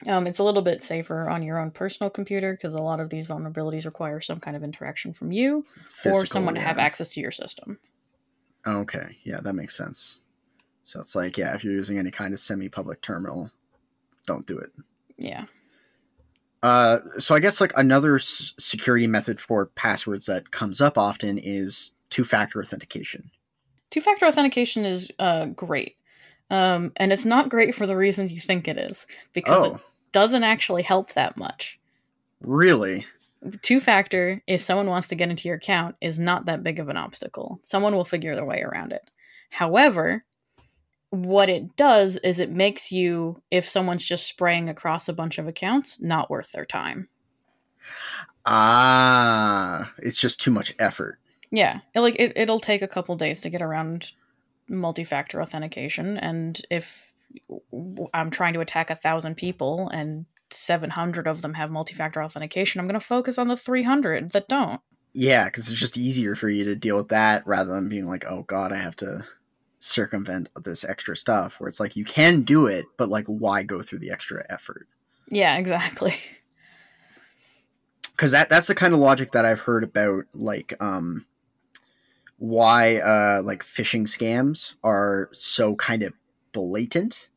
Um, 0.06 0.26
it's 0.26 0.38
a 0.38 0.44
little 0.44 0.62
bit 0.62 0.82
safer 0.82 1.28
on 1.28 1.42
your 1.42 1.58
own 1.58 1.70
personal 1.70 2.10
computer 2.10 2.52
because 2.52 2.74
a 2.74 2.82
lot 2.82 3.00
of 3.00 3.08
these 3.08 3.28
vulnerabilities 3.28 3.86
require 3.86 4.20
some 4.20 4.38
kind 4.38 4.56
of 4.56 4.62
interaction 4.62 5.12
from 5.14 5.32
you 5.32 5.58
or 5.58 5.88
Physical, 5.88 6.26
someone 6.26 6.54
to 6.54 6.60
have 6.60 6.78
access 6.78 7.12
to 7.12 7.20
your 7.20 7.30
system. 7.30 7.78
Okay, 8.66 9.16
yeah, 9.24 9.40
that 9.40 9.54
makes 9.54 9.76
sense. 9.76 10.18
So 10.84 11.00
it's 11.00 11.14
like, 11.14 11.38
yeah, 11.38 11.54
if 11.54 11.64
you're 11.64 11.72
using 11.72 11.98
any 11.98 12.10
kind 12.10 12.34
of 12.34 12.40
semi-public 12.40 13.00
terminal, 13.00 13.50
don't 14.26 14.46
do 14.46 14.58
it. 14.58 14.70
Yeah. 15.18 15.44
Uh, 16.62 16.98
so 17.18 17.34
I 17.34 17.40
guess 17.40 17.60
like 17.60 17.72
another 17.76 18.16
s- 18.16 18.54
security 18.58 19.06
method 19.06 19.38
for 19.40 19.66
passwords 19.66 20.26
that 20.26 20.50
comes 20.50 20.80
up 20.80 20.98
often 20.98 21.38
is 21.38 21.92
two-factor 22.10 22.60
authentication. 22.60 23.30
Two 23.90 24.00
factor 24.00 24.26
authentication 24.26 24.84
is 24.84 25.10
uh, 25.18 25.46
great. 25.46 25.96
Um, 26.50 26.92
and 26.96 27.12
it's 27.12 27.26
not 27.26 27.48
great 27.48 27.74
for 27.74 27.86
the 27.86 27.96
reasons 27.96 28.32
you 28.32 28.40
think 28.40 28.68
it 28.68 28.78
is 28.78 29.06
because 29.32 29.64
it 29.64 29.72
Oh, 29.74 29.80
doesn't 30.12 30.44
actually 30.44 30.82
help 30.82 31.12
that 31.12 31.36
much. 31.36 31.78
really? 32.40 33.06
Two 33.62 33.78
factor, 33.80 34.42
if 34.48 34.60
someone 34.60 34.88
wants 34.88 35.08
to 35.08 35.14
get 35.14 35.28
into 35.30 35.46
your 35.46 35.56
account, 35.58 35.94
is 36.00 36.18
not 36.18 36.46
that 36.46 36.64
big 36.64 36.80
of 36.80 36.88
an 36.88 36.96
obstacle. 36.96 37.60
Someone 37.62 37.94
will 37.94 38.04
figure 38.04 38.34
their 38.34 38.44
way 38.44 38.62
around 38.62 38.92
it. 38.92 39.08
However, 39.50 40.24
what 41.10 41.48
it 41.48 41.76
does 41.76 42.16
is 42.18 42.38
it 42.38 42.50
makes 42.50 42.90
you, 42.92 43.42
if 43.50 43.68
someone's 43.68 44.04
just 44.04 44.26
spraying 44.26 44.68
across 44.68 45.08
a 45.08 45.12
bunch 45.12 45.38
of 45.38 45.46
accounts, 45.46 45.98
not 46.00 46.30
worth 46.30 46.52
their 46.52 46.64
time. 46.64 47.08
Ah, 48.44 49.92
it's 49.98 50.20
just 50.20 50.40
too 50.40 50.50
much 50.50 50.74
effort. 50.78 51.18
Yeah, 51.50 51.80
it, 51.94 52.00
like 52.00 52.16
it, 52.16 52.32
it'll 52.36 52.60
take 52.60 52.82
a 52.82 52.88
couple 52.88 53.16
days 53.16 53.40
to 53.42 53.50
get 53.50 53.62
around 53.62 54.12
multi-factor 54.68 55.40
authentication, 55.40 56.16
and 56.16 56.60
if 56.70 57.12
I'm 58.12 58.30
trying 58.30 58.54
to 58.54 58.60
attack 58.60 58.90
a 58.90 58.96
thousand 58.96 59.36
people 59.36 59.88
and 59.88 60.26
700 60.50 61.26
of 61.26 61.42
them 61.42 61.54
have 61.54 61.70
multi-factor 61.70 62.22
authentication, 62.22 62.80
I'm 62.80 62.86
going 62.86 62.98
to 62.98 63.06
focus 63.06 63.38
on 63.38 63.48
the 63.48 63.56
300 63.56 64.30
that 64.32 64.48
don't. 64.48 64.80
Yeah, 65.12 65.46
because 65.46 65.70
it's 65.70 65.80
just 65.80 65.96
easier 65.96 66.34
for 66.34 66.48
you 66.48 66.64
to 66.64 66.76
deal 66.76 66.96
with 66.96 67.08
that 67.08 67.46
rather 67.46 67.72
than 67.72 67.88
being 67.88 68.06
like, 68.06 68.24
oh 68.28 68.42
god, 68.42 68.72
I 68.72 68.76
have 68.76 68.96
to 68.96 69.24
circumvent 69.78 70.48
this 70.62 70.84
extra 70.84 71.16
stuff. 71.16 71.60
Where 71.60 71.68
it's 71.68 71.80
like 71.80 71.96
you 71.96 72.04
can 72.04 72.42
do 72.42 72.66
it, 72.66 72.86
but 72.96 73.08
like, 73.08 73.26
why 73.26 73.62
go 73.62 73.82
through 73.82 74.00
the 74.00 74.10
extra 74.10 74.44
effort? 74.48 74.88
Yeah, 75.28 75.56
exactly. 75.56 76.14
because 78.16 78.32
that 78.32 78.48
that's 78.48 78.66
the 78.66 78.74
kind 78.74 78.94
of 78.94 79.00
logic 79.00 79.32
that 79.32 79.44
I've 79.44 79.60
heard 79.60 79.84
about 79.84 80.24
like 80.32 80.74
um 80.80 81.26
why 82.38 82.96
uh 82.96 83.42
like 83.42 83.62
phishing 83.62 84.02
scams 84.02 84.74
are 84.82 85.28
so 85.32 85.76
kind 85.76 86.02
of 86.02 86.12
blatant 86.52 87.28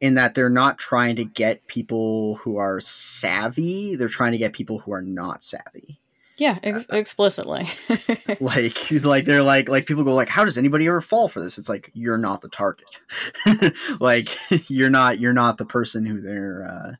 in 0.00 0.14
that 0.14 0.34
they're 0.34 0.50
not 0.50 0.78
trying 0.78 1.16
to 1.16 1.24
get 1.24 1.66
people 1.66 2.36
who 2.36 2.56
are 2.56 2.80
savvy 2.80 3.96
they're 3.96 4.08
trying 4.08 4.32
to 4.32 4.38
get 4.38 4.52
people 4.52 4.78
who 4.78 4.92
are 4.92 5.02
not 5.02 5.42
savvy 5.42 6.00
Yeah, 6.38 6.58
ex- 6.62 6.86
explicitly. 6.90 7.68
like 8.40 8.90
like 9.02 9.24
they're 9.24 9.42
like 9.42 9.68
like 9.68 9.86
people 9.86 10.04
go 10.04 10.14
like 10.14 10.28
how 10.28 10.44
does 10.44 10.56
anybody 10.56 10.86
ever 10.86 11.00
fall 11.00 11.28
for 11.28 11.40
this? 11.40 11.58
It's 11.58 11.68
like 11.68 11.90
you're 11.94 12.18
not 12.18 12.40
the 12.40 12.48
target. 12.48 13.00
Like 14.00 14.28
you're 14.70 14.90
not 14.90 15.18
you're 15.18 15.32
not 15.32 15.58
the 15.58 15.66
person 15.66 16.06
who 16.06 16.20
they're 16.20 16.64
uh 16.64 16.92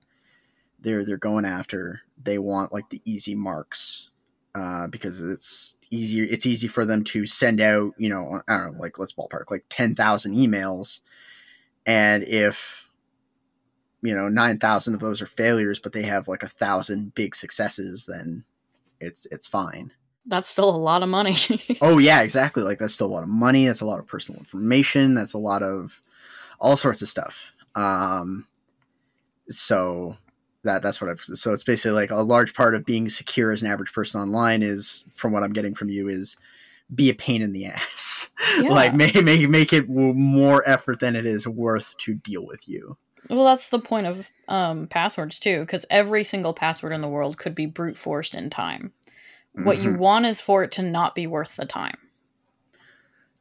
they're 0.81 1.05
they're 1.05 1.17
going 1.17 1.45
after. 1.45 2.03
They 2.23 2.39
want 2.39 2.73
like 2.73 2.91
the 2.91 3.01
easy 3.05 3.35
marks 3.35 4.11
uh 4.55 4.89
because 4.89 5.21
it's 5.21 5.77
easier 5.91 6.27
it's 6.29 6.47
easy 6.47 6.67
for 6.67 6.85
them 6.85 7.05
to 7.05 7.25
send 7.25 7.61
out 7.61 7.95
you 7.97 8.09
know 8.11 8.43
i 8.47 8.57
don't 8.57 8.75
know 8.75 8.81
like 8.81 8.99
let's 8.99 9.13
ballpark 9.13 9.51
like 9.51 9.65
10,000 9.69 10.35
emails. 10.35 11.01
And 11.87 12.25
if 12.25 12.89
you 14.03 14.15
know 14.15 14.29
9,000 14.29 14.95
of 14.95 15.01
those 15.01 15.23
are 15.23 15.27
failures 15.27 15.79
but 15.79 15.93
they 15.93 16.03
have 16.03 16.29
like 16.29 16.43
a 16.43 16.49
thousand 16.49 17.15
big 17.15 17.35
successes 17.37 18.07
then 18.07 18.45
it's 19.01 19.27
it's 19.31 19.47
fine 19.47 19.93
That's 20.27 20.49
still 20.49 20.69
a 20.69 20.77
lot 20.77 21.03
of 21.03 21.09
money. 21.09 21.37
Oh 21.81 21.99
yeah, 21.99 22.21
exactly. 22.23 22.63
Like 22.63 22.79
that's 22.79 22.95
still 22.95 23.07
a 23.07 23.15
lot 23.17 23.23
of 23.23 23.29
money. 23.29 23.67
That's 23.67 23.81
a 23.81 23.87
lot 23.87 23.99
of 23.99 24.07
personal 24.07 24.39
information. 24.41 25.15
That's 25.15 25.33
a 25.35 25.39
lot 25.39 25.63
of 25.63 26.01
all 26.61 26.77
sorts 26.77 27.01
of 27.03 27.09
stuff. 27.09 27.53
Um, 27.75 28.47
so 29.49 30.17
that 30.65 30.83
that's 30.83 31.01
what 31.01 31.09
I've. 31.11 31.21
So 31.21 31.53
it's 31.53 31.65
basically 31.65 31.93
like 31.93 32.11
a 32.11 32.17
large 32.23 32.53
part 32.55 32.75
of 32.75 32.85
being 32.85 33.09
secure 33.09 33.51
as 33.53 33.63
an 33.63 33.71
average 33.71 33.93
person 33.93 34.21
online 34.21 34.63
is, 34.63 35.05
from 35.15 35.33
what 35.33 35.43
I'm 35.43 35.53
getting 35.53 35.75
from 35.75 35.89
you, 35.89 36.09
is 36.09 36.37
be 36.95 37.09
a 37.11 37.15
pain 37.15 37.43
in 37.43 37.53
the 37.53 37.67
ass. 37.67 38.31
Yeah. 38.59 38.71
like 38.71 38.95
make 38.95 39.15
make 39.23 39.49
make 39.49 39.73
it 39.73 39.89
more 39.89 40.69
effort 40.69 41.01
than 41.01 41.15
it 41.15 41.27
is 41.27 41.47
worth 41.47 41.97
to 41.99 42.15
deal 42.15 42.45
with 42.47 42.67
you. 42.69 42.97
Well, 43.31 43.45
that's 43.45 43.71
the 43.71 43.79
point 43.81 44.07
of 44.07 44.31
um, 44.49 44.87
passwords 44.87 45.39
too, 45.39 45.61
because 45.61 45.85
every 45.91 46.25
single 46.25 46.55
password 46.55 46.93
in 46.93 47.01
the 47.01 47.09
world 47.09 47.39
could 47.39 47.55
be 47.55 47.67
brute 47.67 47.97
forced 47.97 48.35
in 48.35 48.51
time. 48.51 48.93
What 49.53 49.79
you 49.79 49.91
Mhm. 49.91 49.99
want 49.99 50.27
is 50.27 50.41
for 50.41 50.63
it 50.63 50.73
to 50.73 50.83
not 50.83 51.15
be 51.15 51.27
worth 51.27 51.57
the 51.57 51.67
time. 51.67 51.99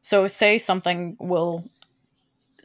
So, 0.02 0.28
say 0.28 0.58
something 0.58 1.18
will 1.20 1.66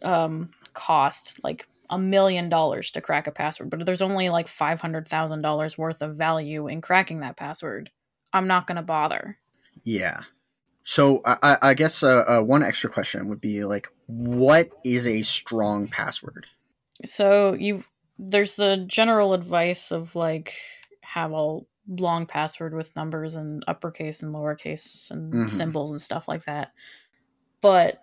um, 0.03 0.51
cost 0.75 1.43
like 1.45 1.67
a 1.91 1.99
million 1.99 2.49
dollars 2.49 2.91
to 2.93 3.01
crack 3.01 3.27
a 3.27 3.31
password, 3.33 3.71
but 3.71 3.85
there's 3.85 4.03
only 4.03 4.29
like 4.31 4.49
five 4.49 4.81
hundred 4.81 5.07
thousand 5.09 5.43
dollars 5.43 5.77
worth 5.77 6.03
of 6.03 6.17
value 6.17 6.69
in 6.69 6.81
cracking 6.81 7.21
that 7.21 7.37
password. 7.37 7.91
I'm 8.33 8.47
not 8.47 8.67
going 8.67 8.77
to 8.77 8.83
bother. 8.83 9.39
Yeah. 9.85 10.23
So 10.85 11.21
I, 11.25 11.37
I- 11.43 11.59
I 11.71 11.75
guess 11.75 12.03
uh, 12.03 12.25
uh, 12.27 12.43
one 12.43 12.63
extra 12.63 12.91
question 12.91 13.29
would 13.29 13.41
be 13.41 13.65
like, 13.65 13.89
what 14.07 14.71
is 14.85 15.07
a 15.07 15.23
strong 15.23 15.89
password? 15.89 16.47
So 17.05 17.55
you've 17.55 17.89
there's 18.19 18.57
the 18.57 18.85
general 18.87 19.35
advice 19.35 19.91
of 19.91 20.15
like 20.15 20.55
have 21.03 21.33
a 21.33 21.59
long 21.89 22.27
password 22.27 22.75
with 22.75 22.95
numbers 22.95 23.35
and 23.35 23.65
uppercase 23.67 24.23
and 24.23 24.35
lowercase 24.35 25.11
and 25.11 25.33
Mhm. 25.33 25.51
symbols 25.51 25.91
and 25.91 26.01
stuff 26.01 26.29
like 26.29 26.45
that. 26.45 26.73
But 27.61 28.01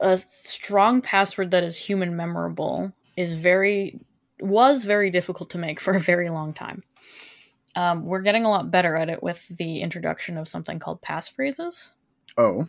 a 0.00 0.18
strong 0.18 1.00
password 1.00 1.52
that 1.52 1.62
is 1.62 1.76
human 1.76 2.16
memorable 2.16 2.92
is 3.16 3.32
very 3.32 4.00
was 4.40 4.84
very 4.84 5.10
difficult 5.10 5.50
to 5.50 5.58
make 5.58 5.78
for 5.80 5.94
a 5.94 6.00
very 6.00 6.28
long 6.28 6.52
time. 6.52 6.82
Um, 7.74 8.04
we're 8.04 8.22
getting 8.22 8.44
a 8.44 8.50
lot 8.50 8.70
better 8.70 8.96
at 8.96 9.08
it 9.08 9.22
with 9.22 9.46
the 9.48 9.80
introduction 9.80 10.36
of 10.36 10.46
something 10.48 10.78
called 10.78 11.00
passphrases 11.02 11.90
Oh, 12.36 12.68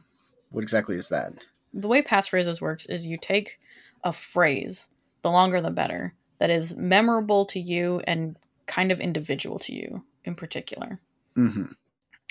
what 0.51 0.61
exactly 0.63 0.95
is 0.97 1.09
that? 1.09 1.33
the 1.73 1.87
way 1.87 2.01
passphrases 2.03 2.61
works 2.61 2.85
is 2.85 3.07
you 3.07 3.17
take 3.17 3.57
a 4.03 4.13
phrase, 4.13 4.89
the 5.23 5.31
longer 5.31 5.59
the 5.61 5.71
better, 5.71 6.13
that 6.37 6.49
is 6.49 6.75
memorable 6.75 7.45
to 7.47 7.59
you 7.59 8.01
and 8.05 8.37
kind 8.67 8.91
of 8.91 8.99
individual 8.99 9.57
to 9.59 9.73
you 9.73 10.03
in 10.23 10.35
particular. 10.35 10.99
hmm 11.35 11.65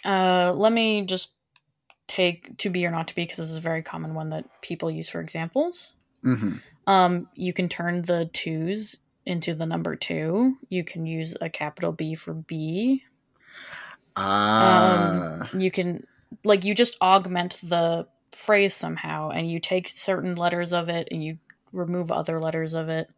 Uh, 0.05 0.53
let 0.57 0.73
me 0.73 1.05
just 1.05 1.35
take 2.07 2.57
to 2.59 2.71
be 2.71 2.85
or 2.87 2.91
not 2.91 3.09
to 3.09 3.15
be 3.15 3.23
because 3.23 3.39
this 3.39 3.51
is 3.51 3.57
a 3.57 3.61
very 3.61 3.83
common 3.83 4.15
one 4.15 4.31
that 4.31 4.45
people 4.61 4.91
use 4.91 5.09
for 5.09 5.21
examples. 5.21 5.93
hmm 6.23 6.57
Um, 6.87 7.29
you 7.35 7.53
can 7.53 7.69
turn 7.69 8.03
the 8.03 8.29
twos 8.33 8.99
into 9.25 9.55
the 9.55 9.67
number 9.67 9.95
two. 9.97 10.57
You 10.69 10.85
can 10.85 11.07
use 11.07 11.37
a 11.41 11.49
capital 11.49 11.93
B 11.93 12.15
for 12.15 12.35
B. 12.35 13.05
Ah. 14.17 15.49
you 15.55 15.71
can 15.71 16.07
like 16.45 16.65
you 16.65 16.75
just 16.75 16.97
augment 17.01 17.59
the 17.63 18.07
phrase 18.33 18.75
somehow 18.75 19.31
and 19.31 19.51
you 19.51 19.61
take 19.61 19.89
certain 19.89 20.35
letters 20.35 20.73
of 20.73 20.89
it 20.89 21.09
and 21.11 21.23
you 21.23 21.39
remove 21.73 22.13
other 22.13 22.41
letters 22.41 22.75
of 22.75 22.89
it 22.89 23.09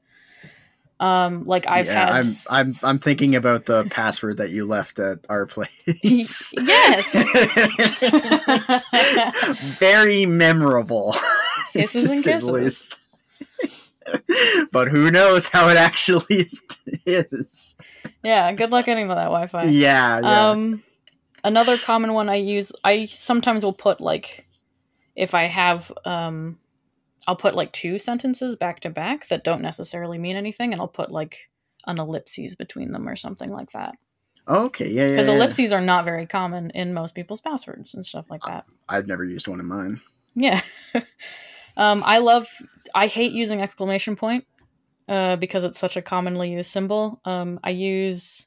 um 1.00 1.44
like 1.44 1.66
i've 1.68 1.86
yeah, 1.86 2.14
had 2.14 2.24
I'm, 2.24 2.32
I'm 2.50 2.66
I'm 2.84 2.98
thinking 2.98 3.34
about 3.34 3.64
the 3.64 3.84
password 3.90 4.36
that 4.36 4.50
you 4.50 4.64
left 4.64 5.00
at 5.00 5.18
our 5.28 5.44
place. 5.44 6.54
yes 6.56 7.14
Very 9.78 10.26
memorable. 10.26 11.14
Kisses 11.72 12.04
and 12.10 12.24
kisses. 12.24 12.96
but 14.70 14.88
who 14.88 15.10
knows 15.10 15.48
how 15.48 15.68
it 15.68 15.76
actually 15.76 16.46
is. 17.06 17.76
yeah 18.22 18.52
good 18.52 18.70
luck 18.70 18.84
getting 18.86 19.08
that 19.08 19.14
wi-fi 19.24 19.64
Yeah, 19.64 20.20
yeah. 20.20 20.50
um 20.50 20.82
another 21.42 21.76
common 21.78 22.12
one 22.12 22.28
i 22.28 22.36
use 22.36 22.70
i 22.84 23.06
sometimes 23.06 23.64
will 23.64 23.72
put 23.72 24.00
like 24.00 24.46
if 25.16 25.34
i 25.34 25.44
have 25.44 25.90
um 26.04 26.58
i'll 27.26 27.36
put 27.36 27.54
like 27.54 27.72
two 27.72 27.98
sentences 27.98 28.56
back 28.56 28.80
to 28.80 28.90
back 28.90 29.28
that 29.28 29.44
don't 29.44 29.62
necessarily 29.62 30.18
mean 30.18 30.36
anything 30.36 30.72
and 30.72 30.80
i'll 30.80 30.88
put 30.88 31.10
like 31.10 31.50
an 31.86 31.98
ellipses 31.98 32.54
between 32.54 32.92
them 32.92 33.08
or 33.08 33.16
something 33.16 33.50
like 33.50 33.70
that 33.72 33.96
okay, 34.48 34.88
yeah, 34.88 35.02
yeah. 35.04 35.10
because 35.10 35.28
yeah. 35.28 35.34
ellipses 35.34 35.72
are 35.72 35.80
not 35.80 36.04
very 36.04 36.26
common 36.26 36.70
in 36.70 36.94
most 36.94 37.14
people's 37.14 37.40
passwords 37.40 37.94
and 37.94 38.04
stuff 38.04 38.26
like 38.30 38.42
that 38.42 38.64
I've 38.88 39.06
never 39.06 39.24
used 39.24 39.48
one 39.48 39.60
in 39.60 39.66
mine. 39.66 40.00
yeah 40.34 40.60
um 41.76 42.02
i 42.06 42.18
love 42.18 42.48
i 42.94 43.06
hate 43.06 43.32
using 43.32 43.60
exclamation 43.60 44.16
point 44.16 44.44
uh 45.08 45.36
because 45.36 45.64
it's 45.64 45.78
such 45.78 45.96
a 45.96 46.02
commonly 46.02 46.52
used 46.52 46.70
symbol 46.70 47.20
um 47.24 47.60
i 47.62 47.70
use 47.70 48.46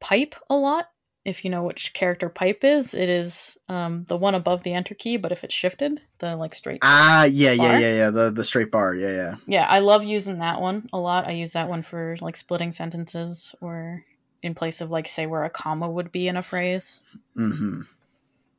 pipe 0.00 0.34
a 0.50 0.56
lot 0.56 0.86
if 1.26 1.44
you 1.44 1.50
know 1.50 1.64
which 1.64 1.92
character 1.92 2.28
pipe 2.28 2.62
is, 2.62 2.94
it 2.94 3.08
is 3.08 3.58
um, 3.68 4.04
the 4.04 4.16
one 4.16 4.36
above 4.36 4.62
the 4.62 4.72
enter 4.72 4.94
key, 4.94 5.16
but 5.16 5.32
if 5.32 5.42
it's 5.42 5.52
shifted, 5.52 6.00
the 6.20 6.36
like 6.36 6.54
straight. 6.54 6.78
Ah, 6.82 7.24
yeah, 7.24 7.50
yeah, 7.50 7.56
Bar? 7.56 7.80
yeah, 7.80 7.96
yeah. 7.96 8.10
The 8.10 8.30
the 8.30 8.44
straight 8.44 8.70
bar. 8.70 8.94
Yeah, 8.94 9.10
yeah. 9.10 9.36
Yeah, 9.46 9.66
I 9.66 9.80
love 9.80 10.04
using 10.04 10.38
that 10.38 10.60
one 10.60 10.88
a 10.92 11.00
lot. 11.00 11.26
I 11.26 11.32
use 11.32 11.52
that 11.52 11.68
one 11.68 11.82
for 11.82 12.16
like 12.20 12.36
splitting 12.36 12.70
sentences 12.70 13.56
or 13.60 14.04
in 14.42 14.54
place 14.54 14.80
of 14.80 14.92
like 14.92 15.08
say 15.08 15.26
where 15.26 15.42
a 15.42 15.50
comma 15.50 15.90
would 15.90 16.12
be 16.12 16.28
in 16.28 16.36
a 16.36 16.42
phrase. 16.42 17.02
Mm-hmm. 17.36 17.82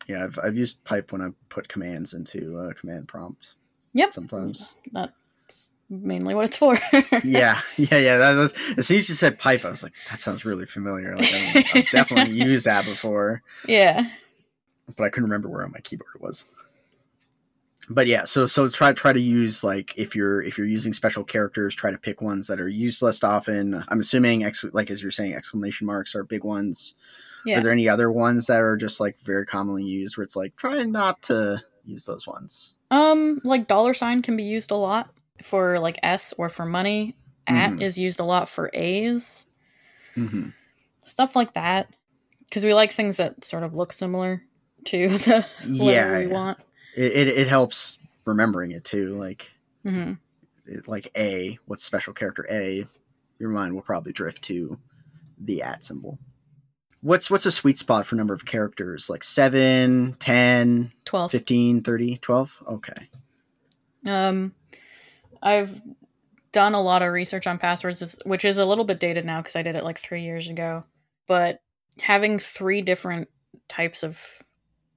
Yeah, 0.07 0.25
I've 0.25 0.37
I've 0.43 0.57
used 0.57 0.83
pipe 0.83 1.13
when 1.13 1.21
I 1.21 1.29
put 1.47 1.69
commands 1.69 2.13
into 2.13 2.59
a 2.59 2.73
command 2.73 3.07
prompt. 3.07 3.55
Yep. 3.93 4.11
Sometimes. 4.11 4.75
That's 4.91 5.13
mainly 5.89 6.35
what 6.35 6.45
it's 6.45 6.57
for. 6.57 6.79
yeah, 7.23 7.61
yeah, 7.77 7.97
yeah. 7.97 8.17
That 8.17 8.33
was 8.35 8.53
as 8.77 8.87
soon 8.87 8.97
as 8.97 9.09
you 9.09 9.15
said 9.15 9.39
pipe, 9.39 9.65
I 9.65 9.69
was 9.69 9.83
like, 9.83 9.93
that 10.09 10.19
sounds 10.19 10.45
really 10.45 10.65
familiar. 10.65 11.15
Like 11.15 11.33
I've, 11.33 11.65
I've 11.73 11.89
definitely 11.91 12.35
used 12.45 12.65
that 12.65 12.85
before, 12.85 13.41
yeah. 13.65 14.09
but 14.95 15.03
I 15.03 15.09
couldn't 15.09 15.29
remember 15.29 15.49
where 15.49 15.63
on 15.63 15.71
my 15.71 15.79
keyboard 15.79 16.11
it 16.15 16.21
was. 16.21 16.45
But 17.89 18.07
yeah, 18.07 18.25
so 18.25 18.47
so 18.47 18.67
try 18.67 18.91
try 18.91 19.13
to 19.13 19.21
use 19.21 19.63
like 19.63 19.93
if 19.95 20.15
you're 20.15 20.41
if 20.43 20.57
you're 20.57 20.67
using 20.67 20.91
special 20.91 21.23
characters, 21.23 21.73
try 21.73 21.91
to 21.91 21.97
pick 21.97 22.21
ones 22.21 22.47
that 22.47 22.59
are 22.59 22.67
used 22.67 23.01
less 23.01 23.23
often. 23.23 23.83
I'm 23.87 24.01
assuming 24.01 24.43
ex- 24.43 24.65
like 24.73 24.91
as 24.91 25.01
you're 25.01 25.11
saying, 25.11 25.33
exclamation 25.33 25.87
marks 25.87 26.13
are 26.13 26.25
big 26.25 26.43
ones. 26.43 26.95
Yeah. 27.45 27.59
Are 27.59 27.63
there 27.63 27.71
any 27.71 27.87
other 27.87 28.11
ones 28.11 28.47
that 28.47 28.59
are 28.59 28.75
just 28.75 28.99
like 28.99 29.17
very 29.21 29.45
commonly 29.45 29.85
used 29.85 30.17
where 30.17 30.25
it's 30.25 30.35
like 30.35 30.57
try 30.57 30.83
not 30.83 31.21
to 31.23 31.63
use 31.85 32.03
those 32.03 32.27
ones? 32.27 32.75
Um, 32.91 33.39
like 33.45 33.67
dollar 33.67 33.93
sign 33.93 34.21
can 34.21 34.35
be 34.35 34.43
used 34.43 34.71
a 34.71 34.75
lot 34.75 35.09
for 35.43 35.79
like 35.79 35.99
S 36.03 36.33
or 36.37 36.49
for 36.49 36.65
money. 36.65 37.15
At 37.47 37.73
Mhm. 37.75 37.81
is 37.81 37.97
used 37.97 38.19
a 38.19 38.25
lot 38.25 38.49
for 38.49 38.69
A's, 38.73 39.45
Mm-hmm. 40.17 40.49
stuff 40.99 41.33
like 41.35 41.53
that. 41.53 41.87
Because 42.43 42.65
we 42.65 42.73
like 42.73 42.91
things 42.91 43.17
that 43.17 43.43
sort 43.45 43.63
of 43.63 43.73
look 43.73 43.93
similar 43.93 44.41
to 44.85 45.07
the 45.17 45.45
Yeah, 45.61 45.83
letter 45.85 46.17
we 46.17 46.27
yeah. 46.27 46.33
want. 46.33 46.59
It, 46.95 47.11
it 47.13 47.27
it 47.29 47.47
helps 47.47 47.99
remembering 48.25 48.71
it 48.71 48.83
too. 48.83 49.17
Like 49.17 49.49
hmm 49.83 50.13
it, 50.65 50.87
like 50.89 51.09
A, 51.15 51.57
what's 51.67 51.83
special 51.85 52.13
character 52.13 52.45
A, 52.51 52.85
your 53.39 53.49
mind 53.49 53.73
will 53.73 53.81
probably 53.81 54.11
drift 54.11 54.41
to 54.43 54.77
the 55.39 55.61
at 55.61 55.83
symbol. 55.85 56.19
What's 57.01 57.29
what's 57.31 57.45
a 57.45 57.51
sweet 57.51 57.79
spot 57.79 58.05
for 58.05 58.15
number 58.15 58.33
of 58.33 58.43
characters? 58.43 59.09
Like 59.09 59.23
7, 59.23 60.17
10, 60.19 60.91
12. 61.05 61.31
15, 61.31 61.81
30, 61.83 62.17
12? 62.17 62.63
Okay. 62.67 63.09
Um, 64.05 64.53
I've 65.41 65.81
done 66.51 66.73
a 66.73 66.81
lot 66.81 67.01
of 67.01 67.11
research 67.11 67.47
on 67.47 67.57
passwords, 67.57 68.17
which 68.25 68.45
is 68.45 68.57
a 68.57 68.65
little 68.65 68.85
bit 68.85 68.99
dated 68.99 69.25
now 69.25 69.41
because 69.41 69.55
I 69.55 69.61
did 69.61 69.75
it 69.75 69.83
like 69.83 69.99
three 69.99 70.23
years 70.23 70.49
ago. 70.49 70.83
But 71.27 71.61
having 72.01 72.39
three 72.39 72.81
different 72.81 73.29
types 73.67 74.03
of 74.03 74.41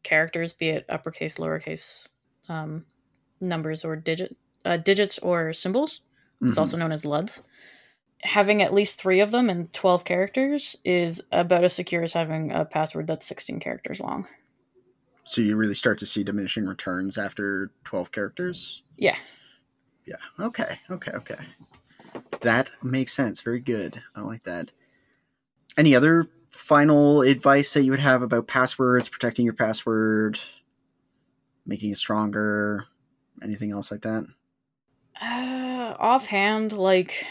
characters, 0.02 0.52
be 0.52 0.68
it 0.70 0.86
uppercase, 0.88 1.38
lowercase, 1.38 2.06
um, 2.48 2.86
numbers 3.40 3.84
or 3.84 3.96
digit, 3.96 4.36
uh, 4.64 4.76
digits 4.76 5.18
or 5.18 5.52
symbols, 5.52 6.00
it's 6.40 6.56
Mhm. 6.56 6.60
also 6.60 6.76
known 6.76 6.92
as 6.92 7.04
LUDs. 7.04 7.42
Having 8.22 8.62
at 8.62 8.74
least 8.74 9.00
three 9.00 9.20
of 9.20 9.30
them 9.30 9.48
and 9.48 9.72
12 9.72 10.04
characters 10.04 10.76
is 10.84 11.22
about 11.32 11.64
as 11.64 11.72
secure 11.72 12.02
as 12.02 12.12
having 12.12 12.52
a 12.52 12.64
password 12.64 13.06
that's 13.06 13.26
16 13.26 13.60
characters 13.60 14.00
long. 14.00 14.28
So 15.24 15.40
you 15.40 15.56
really 15.56 15.74
start 15.74 15.98
to 15.98 16.06
see 16.06 16.22
diminishing 16.24 16.66
returns 16.66 17.16
after 17.16 17.70
12 17.84 18.12
characters? 18.12 18.82
Yeah. 18.96 19.16
Yeah. 20.06 20.16
Okay. 20.38 20.78
Okay. 20.90 21.12
Okay. 21.12 21.38
That 22.40 22.70
makes 22.82 23.12
sense. 23.12 23.40
Very 23.40 23.60
good. 23.60 24.02
I 24.16 24.22
like 24.22 24.42
that. 24.44 24.70
Any 25.76 25.94
other 25.94 26.28
final 26.50 27.22
advice 27.22 27.72
that 27.74 27.84
you 27.84 27.90
would 27.90 28.00
have 28.00 28.22
about 28.22 28.46
passwords, 28.46 29.08
protecting 29.08 29.44
your 29.44 29.54
password, 29.54 30.38
making 31.66 31.90
it 31.90 31.98
stronger, 31.98 32.86
anything 33.42 33.70
else 33.70 33.90
like 33.90 34.02
that? 34.02 34.26
Uh, 35.20 35.94
offhand, 35.98 36.72
like, 36.72 37.26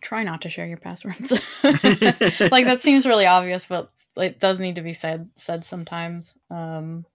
try 0.00 0.22
not 0.22 0.42
to 0.42 0.48
share 0.48 0.66
your 0.66 0.76
passwords. 0.76 1.32
like 1.62 2.64
that 2.64 2.80
seems 2.80 3.06
really 3.06 3.26
obvious, 3.26 3.66
but 3.66 3.90
it 4.16 4.40
does 4.40 4.60
need 4.60 4.76
to 4.76 4.82
be 4.82 4.92
said 4.92 5.30
said 5.34 5.64
sometimes. 5.64 6.34
Um, 6.50 7.06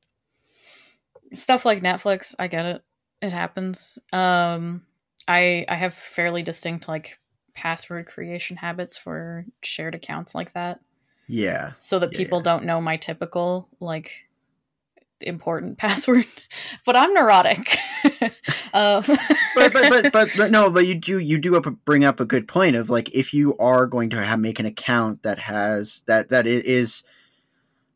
stuff 1.33 1.65
like 1.65 1.83
Netflix, 1.83 2.33
I 2.39 2.47
get 2.47 2.65
it. 2.65 2.83
It 3.21 3.33
happens. 3.33 3.97
Um, 4.13 4.83
I 5.27 5.65
I 5.67 5.75
have 5.75 5.93
fairly 5.93 6.43
distinct 6.43 6.87
like 6.87 7.19
password 7.53 8.05
creation 8.05 8.55
habits 8.57 8.97
for 8.97 9.45
shared 9.63 9.95
accounts 9.95 10.35
like 10.35 10.53
that, 10.53 10.79
Yeah. 11.27 11.71
so 11.77 11.97
that 11.99 12.11
Yeah, 12.13 12.17
people 12.19 12.39
yeah. 12.39 12.43
don't 12.43 12.65
know 12.65 12.79
my 12.79 12.97
typical 12.97 13.67
like 13.79 14.11
important 15.19 15.77
password. 15.79 16.25
but 16.85 16.95
I'm 16.95 17.13
neurotic. 17.13 17.77
um, 18.73 19.03
But, 19.55 19.73
but, 19.73 19.89
but, 19.89 20.11
but, 20.13 20.31
but 20.37 20.51
no, 20.57 20.69
but 20.69 20.85
you 20.85 20.93
do, 20.93 21.17
you 21.17 21.39
do 21.39 21.55
up, 21.55 21.65
bring 21.83 22.05
up 22.05 22.19
a 22.19 22.25
good 22.25 22.47
point 22.47 22.75
of 22.75 22.91
like, 22.91 23.09
if 23.15 23.33
you 23.33 23.57
are 23.57 23.87
going 23.87 24.11
to 24.11 24.23
have, 24.23 24.39
make 24.39 24.59
an 24.59 24.67
account 24.67 25.23
that 25.23 25.39
has, 25.39 26.03
that, 26.05 26.29
that 26.29 26.45
it 26.45 26.65
is 26.65 27.01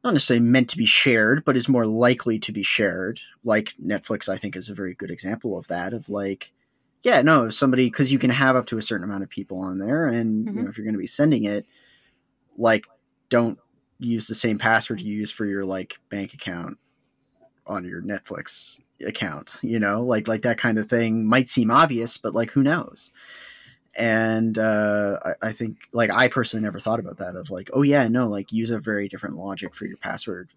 not 0.03 0.13
necessarily 0.13 0.45
meant 0.45 0.69
to 0.69 0.77
be 0.77 0.85
shared, 0.85 1.45
but 1.45 1.55
is 1.57 1.69
more 1.69 1.85
likely 1.85 2.39
to 2.39 2.51
be 2.51 2.63
shared. 2.63 3.19
Like 3.43 3.73
Netflix, 3.83 4.27
I 4.29 4.37
think 4.37 4.55
is 4.55 4.69
a 4.69 4.73
very 4.73 4.93
good 4.95 5.11
example 5.11 5.57
of 5.57 5.67
that 5.67 5.93
of 5.93 6.09
like, 6.09 6.51
yeah, 7.03 7.21
no, 7.21 7.45
if 7.45 7.53
somebody, 7.53 7.89
cause 7.89 8.11
you 8.11 8.19
can 8.19 8.29
have 8.31 8.55
up 8.55 8.65
to 8.67 8.77
a 8.77 8.81
certain 8.81 9.03
amount 9.03 9.23
of 9.23 9.29
people 9.29 9.59
on 9.59 9.79
there. 9.79 10.07
And 10.07 10.45
you 10.45 10.53
Mhm. 10.53 10.63
know, 10.63 10.69
if 10.69 10.77
you're 10.77 10.85
going 10.85 10.93
to 10.95 10.99
be 10.99 11.07
sending 11.07 11.45
it, 11.45 11.65
like, 12.57 12.85
don't 13.29 13.59
use 13.99 14.27
the 14.27 14.35
same 14.35 14.57
password 14.57 14.99
you 15.01 15.15
use 15.15 15.31
for 15.31 15.45
your 15.45 15.63
like 15.65 15.99
bank 16.09 16.33
account 16.33 16.77
on 17.67 17.85
your 17.85 18.01
Netflix 18.01 18.79
account, 19.05 19.51
you 19.61 19.79
know, 19.79 20.03
like 20.03 20.27
like 20.27 20.41
that 20.43 20.57
kind 20.57 20.77
of 20.77 20.89
thing 20.89 21.25
might 21.27 21.49
seem 21.49 21.71
obvious, 21.71 22.17
but 22.17 22.35
like 22.35 22.51
who 22.51 22.63
knows? 22.63 23.11
And 23.95 24.57
uh, 24.57 25.19
I, 25.23 25.49
I 25.49 25.51
think 25.53 25.77
like 25.91 26.11
I 26.11 26.27
personally 26.27 26.63
never 26.63 26.79
thought 26.79 26.99
about 26.99 27.17
that 27.17 27.35
of 27.35 27.49
like, 27.49 27.69
oh 27.73 27.81
yeah, 27.81 28.07
no, 28.07 28.27
like 28.27 28.51
use 28.51 28.71
a 28.71 28.79
very 28.79 29.07
different 29.07 29.35
logic 29.35 29.75
for 29.75 29.85
your 29.85 29.97
password 29.97 30.49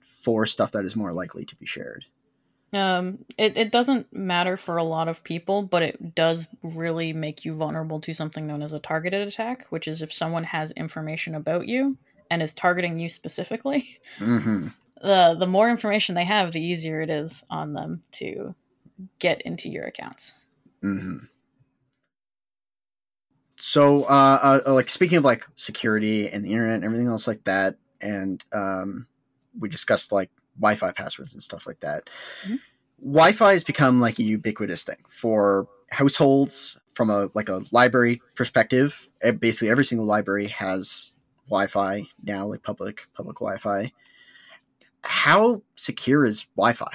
for 0.00 0.44
stuff 0.46 0.72
that 0.72 0.84
is 0.84 0.96
more 0.96 1.12
likely 1.12 1.44
to 1.44 1.56
be 1.56 1.66
shared. 1.66 2.04
Um, 2.72 3.24
it, 3.36 3.56
it 3.56 3.72
doesn't 3.72 4.12
matter 4.12 4.56
for 4.56 4.76
a 4.76 4.84
lot 4.84 5.08
of 5.08 5.24
people, 5.24 5.62
but 5.62 5.82
it 5.82 6.14
does 6.14 6.46
really 6.62 7.12
make 7.12 7.44
you 7.44 7.54
vulnerable 7.54 8.00
to 8.00 8.12
something 8.12 8.46
known 8.46 8.62
as 8.62 8.72
a 8.72 8.78
targeted 8.78 9.26
attack, 9.26 9.66
which 9.70 9.88
is 9.88 10.02
if 10.02 10.12
someone 10.12 10.44
has 10.44 10.70
information 10.72 11.34
about 11.34 11.66
you 11.66 11.96
and 12.30 12.42
is 12.42 12.54
targeting 12.54 12.98
you 12.98 13.08
specifically, 13.08 13.98
Mm-hmm. 14.18 14.68
the 15.02 15.34
the 15.38 15.46
more 15.46 15.70
information 15.70 16.14
they 16.14 16.24
have, 16.24 16.52
the 16.52 16.62
easier 16.62 17.00
it 17.00 17.10
is 17.10 17.44
on 17.50 17.72
them 17.72 18.02
to 18.12 18.54
get 19.18 19.42
into 19.42 19.68
your 19.68 19.84
accounts. 19.84 20.34
Mm-hmm. 20.82 21.24
So, 23.60 24.04
uh, 24.04 24.60
uh, 24.66 24.72
like 24.72 24.88
speaking 24.88 25.18
of 25.18 25.24
like 25.24 25.46
security 25.54 26.28
and 26.28 26.42
the 26.44 26.50
internet 26.52 26.76
and 26.76 26.84
everything 26.84 27.08
else 27.08 27.26
like 27.26 27.44
that, 27.44 27.76
and 28.00 28.42
um, 28.52 29.06
we 29.58 29.68
discussed 29.68 30.12
like 30.12 30.30
Wi-Fi 30.58 30.92
passwords 30.92 31.34
and 31.34 31.42
stuff 31.42 31.66
like 31.66 31.80
that. 31.80 32.08
Mhm. 32.46 32.58
Wi-Fi 33.02 33.52
has 33.52 33.64
become 33.64 34.00
like 34.00 34.18
a 34.18 34.22
ubiquitous 34.22 34.84
thing 34.84 34.96
for 35.10 35.68
households 35.90 36.78
from 36.92 37.10
a 37.10 37.28
like 37.34 37.48
a 37.50 37.62
library 37.70 38.22
perspective. 38.34 39.08
Basically, 39.38 39.68
every 39.68 39.84
single 39.84 40.06
library 40.06 40.46
has 40.48 41.14
Wi-Fi 41.48 42.04
now, 42.22 42.46
like 42.46 42.62
public 42.62 43.02
public 43.14 43.36
Wi-Fi. 43.40 43.92
How 45.02 45.62
secure 45.76 46.24
is 46.24 46.46
Wi-Fi? 46.56 46.92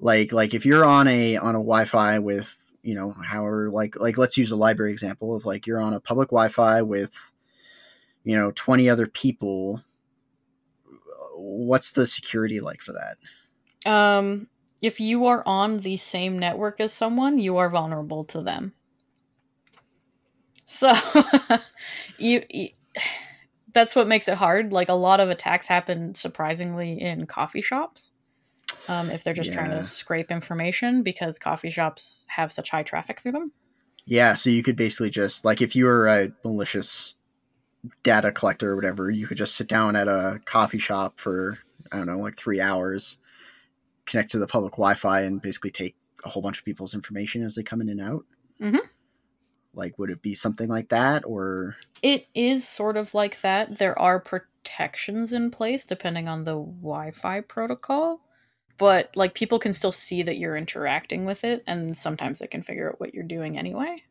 Like 0.00 0.32
like 0.32 0.54
if 0.54 0.66
you're 0.66 0.84
on 0.84 1.06
a 1.06 1.36
on 1.36 1.54
a 1.54 1.58
Wi-Fi 1.58 2.18
with 2.18 2.56
you 2.84 2.94
know 2.94 3.12
however 3.24 3.70
like 3.70 3.96
like 3.96 4.18
let's 4.18 4.36
use 4.36 4.52
a 4.52 4.56
library 4.56 4.92
example 4.92 5.34
of 5.34 5.46
like 5.46 5.66
you're 5.66 5.80
on 5.80 5.94
a 5.94 6.00
public 6.00 6.28
Wi-Fi 6.28 6.82
with 6.82 7.32
you 8.22 8.36
know 8.36 8.52
20 8.52 8.88
other 8.88 9.06
people. 9.06 9.82
What's 11.36 11.92
the 11.92 12.06
security 12.06 12.60
like 12.60 12.80
for 12.80 12.92
that? 12.92 13.90
Um, 13.90 14.48
if 14.82 15.00
you 15.00 15.26
are 15.26 15.42
on 15.46 15.78
the 15.78 15.96
same 15.96 16.38
network 16.38 16.80
as 16.80 16.92
someone, 16.92 17.38
you 17.38 17.56
are 17.56 17.68
vulnerable 17.68 18.24
to 18.26 18.42
them. 18.42 18.72
So, 20.64 20.92
you, 22.18 22.44
you 22.48 22.68
that's 23.72 23.96
what 23.96 24.08
makes 24.08 24.28
it 24.28 24.38
hard. 24.38 24.72
Like 24.72 24.88
a 24.88 24.94
lot 24.94 25.20
of 25.20 25.28
attacks 25.28 25.66
happen 25.66 26.14
surprisingly 26.14 27.00
in 27.00 27.26
coffee 27.26 27.60
shops. 27.60 28.12
Um, 28.88 29.10
if 29.10 29.24
they're 29.24 29.34
just 29.34 29.52
trying 29.52 29.70
to 29.70 29.82
scrape 29.82 30.30
information 30.30 31.02
because 31.02 31.38
coffee 31.38 31.70
shops 31.70 32.26
have 32.28 32.52
such 32.52 32.70
high 32.70 32.82
traffic 32.82 33.20
through 33.20 33.32
them. 33.32 33.52
Yeah, 34.04 34.34
so 34.34 34.50
you 34.50 34.62
could 34.62 34.76
basically 34.76 35.10
just 35.10 35.44
like 35.44 35.62
if 35.62 35.74
you 35.74 35.86
were 35.86 36.06
a 36.06 36.32
malicious 36.44 37.14
data 38.02 38.30
collector 38.32 38.72
or 38.72 38.76
whatever, 38.76 39.10
you 39.10 39.26
could 39.26 39.38
just 39.38 39.56
sit 39.56 39.68
down 39.68 39.96
at 39.96 40.08
a 40.08 40.40
coffee 40.44 40.78
shop 40.78 41.18
for 41.18 41.58
I 41.92 41.98
don't 41.98 42.06
know, 42.06 42.18
like 42.18 42.36
three 42.36 42.60
hours, 42.60 43.18
connect 44.06 44.30
to 44.32 44.38
the 44.38 44.46
public 44.46 44.72
Wi-Fi, 44.72 45.22
and 45.22 45.40
basically 45.40 45.70
take 45.70 45.96
a 46.24 46.28
whole 46.28 46.42
bunch 46.42 46.58
of 46.58 46.64
people's 46.64 46.94
information 46.94 47.42
as 47.42 47.54
they 47.54 47.62
come 47.62 47.80
in 47.80 47.88
and 47.88 48.00
out. 48.00 48.24
Mhm. 48.60 48.80
Like, 49.74 49.98
would 49.98 50.10
it 50.10 50.22
be 50.22 50.34
something 50.34 50.68
like 50.68 50.88
that, 50.90 51.24
or 51.26 51.76
It 52.02 52.26
is 52.34 52.66
sort 52.66 52.96
of 52.96 53.12
like 53.14 53.40
that. 53.40 53.78
There 53.78 53.98
are 53.98 54.20
protections 54.20 55.32
in 55.32 55.50
place 55.50 55.84
depending 55.84 56.28
on 56.28 56.44
the 56.44 56.54
Wi-Fi 56.56 57.40
protocol. 57.42 58.20
But 58.76 59.16
like 59.16 59.34
people 59.34 59.58
can 59.58 59.72
still 59.72 59.92
see 59.92 60.22
that 60.22 60.36
you're 60.36 60.56
interacting 60.56 61.24
with 61.24 61.44
it, 61.44 61.62
and 61.66 61.96
sometimes 61.96 62.38
they 62.40 62.46
can 62.46 62.62
figure 62.62 62.90
out 62.90 63.00
what 63.00 63.14
you're 63.14 63.24
doing 63.24 63.56
anyway. 63.56 64.02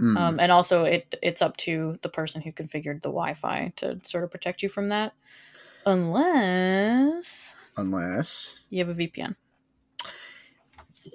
Mm. 0.00 0.16
Um, 0.16 0.40
and 0.40 0.50
also, 0.50 0.84
it 0.84 1.14
it's 1.22 1.42
up 1.42 1.56
to 1.58 1.98
the 2.02 2.08
person 2.08 2.40
who 2.40 2.52
configured 2.52 3.02
the 3.02 3.08
Wi-Fi 3.08 3.72
to 3.76 4.00
sort 4.02 4.24
of 4.24 4.30
protect 4.30 4.62
you 4.62 4.68
from 4.68 4.88
that, 4.88 5.12
unless 5.86 7.54
Unless, 7.76 8.56
you 8.68 8.84
have 8.84 8.88
a 8.88 8.94
VPN. 8.94 9.36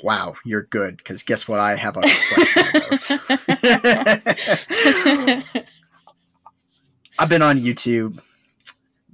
wow, 0.03 0.35
you're 0.45 0.63
good. 0.63 0.97
Because 0.97 1.23
guess 1.23 1.47
what? 1.47 1.59
I 1.59 1.75
have 1.75 1.97
a 1.97 2.01
question 2.01 2.63
about. 2.75 3.05
I've 7.19 7.29
been 7.29 7.41
on 7.41 7.59
YouTube. 7.59 8.19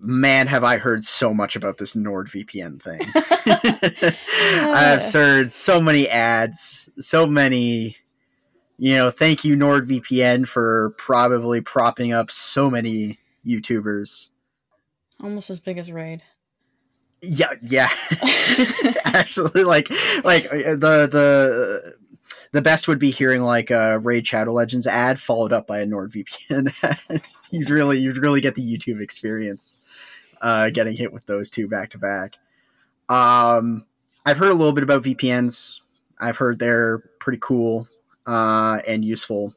Man, 0.04 0.48
have 0.48 0.64
I 0.64 0.78
heard 0.78 1.06
so 1.06 1.34
much 1.34 1.56
about 1.56 1.78
this 1.78 1.96
NordVPN 1.96 2.82
thing. 2.82 3.00
I've 4.74 5.04
heard 5.04 5.54
so 5.54 5.80
many 5.80 6.10
ads, 6.10 6.90
so 7.00 7.26
many. 7.26 7.98
You 8.78 8.96
know, 8.96 9.12
thank 9.12 9.44
you 9.46 9.56
NordVPN 9.56 10.48
for 10.48 10.96
probably 10.98 11.62
propping 11.62 12.14
up 12.14 12.32
so 12.32 12.70
many 12.70 13.20
YouTubers. 13.46 14.32
Almost 15.22 15.52
as 15.52 15.60
big 15.60 15.78
as 15.78 15.92
Raid. 15.92 16.24
Yeah, 17.22 17.54
yeah. 17.62 17.92
Actually, 19.06 19.64
like, 19.64 19.88
like 20.24 20.46
uh, 20.46 20.76
the 20.76 21.08
the 21.12 21.96
the 22.52 22.62
best 22.62 22.88
would 22.88 23.00
be 23.00 23.12
hearing 23.12 23.42
like 23.44 23.72
a 23.72 24.00
Raid 24.00 24.28
Shadow 24.28 24.54
Legends 24.54 24.88
ad 24.88 25.20
followed 25.20 25.54
up 25.54 25.68
by 25.68 25.80
a 25.80 25.86
NordVPN 25.86 26.74
ad. 27.10 27.22
you'd 27.50 27.70
really 27.70 28.00
you'd 28.00 28.18
really 28.18 28.42
get 28.42 28.56
the 28.56 28.78
YouTube 28.78 29.02
experience, 29.02 29.84
uh, 30.42 30.70
getting 30.70 30.96
hit 30.96 31.14
with 31.14 31.26
those 31.26 31.50
two 31.50 31.68
back 31.68 31.92
to 31.92 31.98
back. 31.98 32.36
Um, 33.10 33.86
I've 34.26 34.38
heard 34.38 34.52
a 34.52 34.56
little 34.56 34.74
bit 34.74 34.84
about 34.84 35.04
VPNs. 35.04 35.80
I've 36.20 36.38
heard 36.38 36.60
they're 36.60 37.00
pretty 37.20 37.40
cool 37.42 37.88
uh, 38.28 38.80
and 38.88 39.04
useful, 39.04 39.54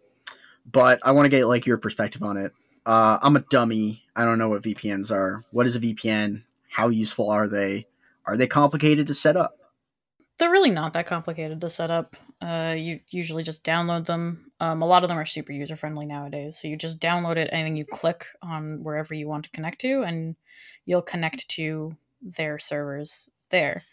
but 0.71 1.01
I 1.03 1.13
want 1.13 1.27
to 1.27 1.31
get 1.31 1.47
like 1.47 1.67
your 1.67 1.79
perspective 1.79 2.23
on 2.23 2.37
it. 2.37 2.53
Uh, 2.87 3.19
I'm 3.23 3.37
a 3.37 3.41
dummy. 3.41 4.03
I 4.15 4.25
don't 4.25 4.39
know 4.39 4.49
what 4.49 4.63
VPNs 4.63 5.11
are. 5.11 5.43
What 5.51 5.67
is 5.67 5.77
a 5.77 5.81
VPN? 5.81 6.43
How 6.69 6.89
useful 6.89 7.31
are 7.31 7.49
they? 7.49 7.87
Are 8.27 8.37
they 8.37 8.47
complicated 8.47 9.07
to 9.09 9.15
set 9.15 9.37
up? 9.37 9.59
They're 10.39 10.51
really 10.51 10.71
not 10.71 10.95
that 10.95 11.07
complicated 11.07 11.61
to 11.61 11.69
set 11.69 11.91
up. 11.91 12.17
Uh, 12.43 12.75
you 12.77 13.01
usually 13.09 13.45
just 13.45 13.63
download 13.63 14.07
them. 14.07 14.51
Um, 14.61 14.83
a 14.83 14.87
lot 14.87 15.05
of 15.05 15.09
them 15.09 15.19
are 15.19 15.25
super 15.25 15.53
user 15.53 15.77
friendly 15.77 16.07
nowadays. 16.07 16.59
So 16.59 16.69
you 16.69 16.77
just 16.77 17.01
download 17.01 17.37
it, 17.37 17.49
and 17.53 17.67
then 17.67 17.77
you 17.77 17.85
click 17.85 18.27
on 18.43 18.83
wherever 18.83 19.15
you 19.15 19.29
want 19.29 19.45
to 19.45 19.51
connect 19.51 19.81
to, 19.83 20.03
and 20.03 20.35
you'll 20.87 21.03
connect 21.03 21.49
to 21.51 21.97
their 22.21 22.59
servers 22.59 23.29
there. 23.51 23.85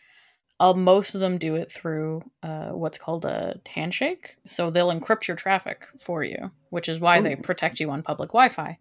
Uh, 0.60 0.73
most 0.73 1.15
of 1.15 1.21
them 1.21 1.39
do 1.39 1.56
it 1.56 1.71
through 1.71 2.21
uh, 2.43 2.69
what's 2.69 2.99
called 2.99 3.25
a 3.25 3.60
handshake. 3.67 4.36
So 4.45 4.69
they'll 4.69 4.91
encrypt 4.91 5.27
your 5.27 5.36
traffic 5.36 5.88
for 5.99 6.23
you, 6.23 6.51
which 6.69 6.88
is 6.88 6.99
why 6.99 7.19
they 7.19 7.36
protect 7.36 7.80
you 7.80 7.89
on 7.89 8.04
public 8.04 8.30
Wi 8.30 8.49
Fi. 8.49 8.77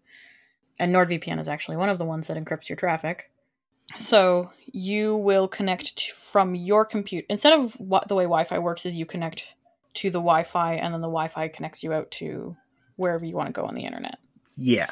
And 0.77 0.93
NordVPN 0.93 1.39
is 1.39 1.47
actually 1.47 1.77
one 1.77 1.89
of 1.89 1.97
the 1.97 2.05
ones 2.05 2.27
that 2.27 2.37
encrypts 2.37 2.69
your 2.69 2.75
traffic. 2.75 3.30
So 3.97 4.51
you 4.71 5.15
will 5.15 5.47
connect 5.47 5.95
to, 5.97 6.13
from 6.13 6.55
your 6.55 6.85
computer. 6.85 7.25
Instead 7.29 7.53
of 7.53 7.73
what 7.79 8.07
the 8.07 8.15
way 8.15 8.23
Wi 8.23 8.43
Fi 8.43 8.59
works, 8.59 8.85
is 8.85 8.95
you 8.95 9.05
connect 9.05 9.53
to 9.95 10.09
the 10.09 10.19
Wi 10.19 10.43
Fi 10.43 10.75
and 10.75 10.93
then 10.93 11.01
the 11.01 11.07
Wi 11.07 11.27
Fi 11.27 11.47
connects 11.47 11.83
you 11.83 11.93
out 11.93 12.09
to 12.11 12.55
wherever 12.95 13.25
you 13.25 13.35
want 13.35 13.47
to 13.47 13.59
go 13.59 13.67
on 13.67 13.75
the 13.75 13.85
internet. 13.85 14.17
Yeah. 14.55 14.89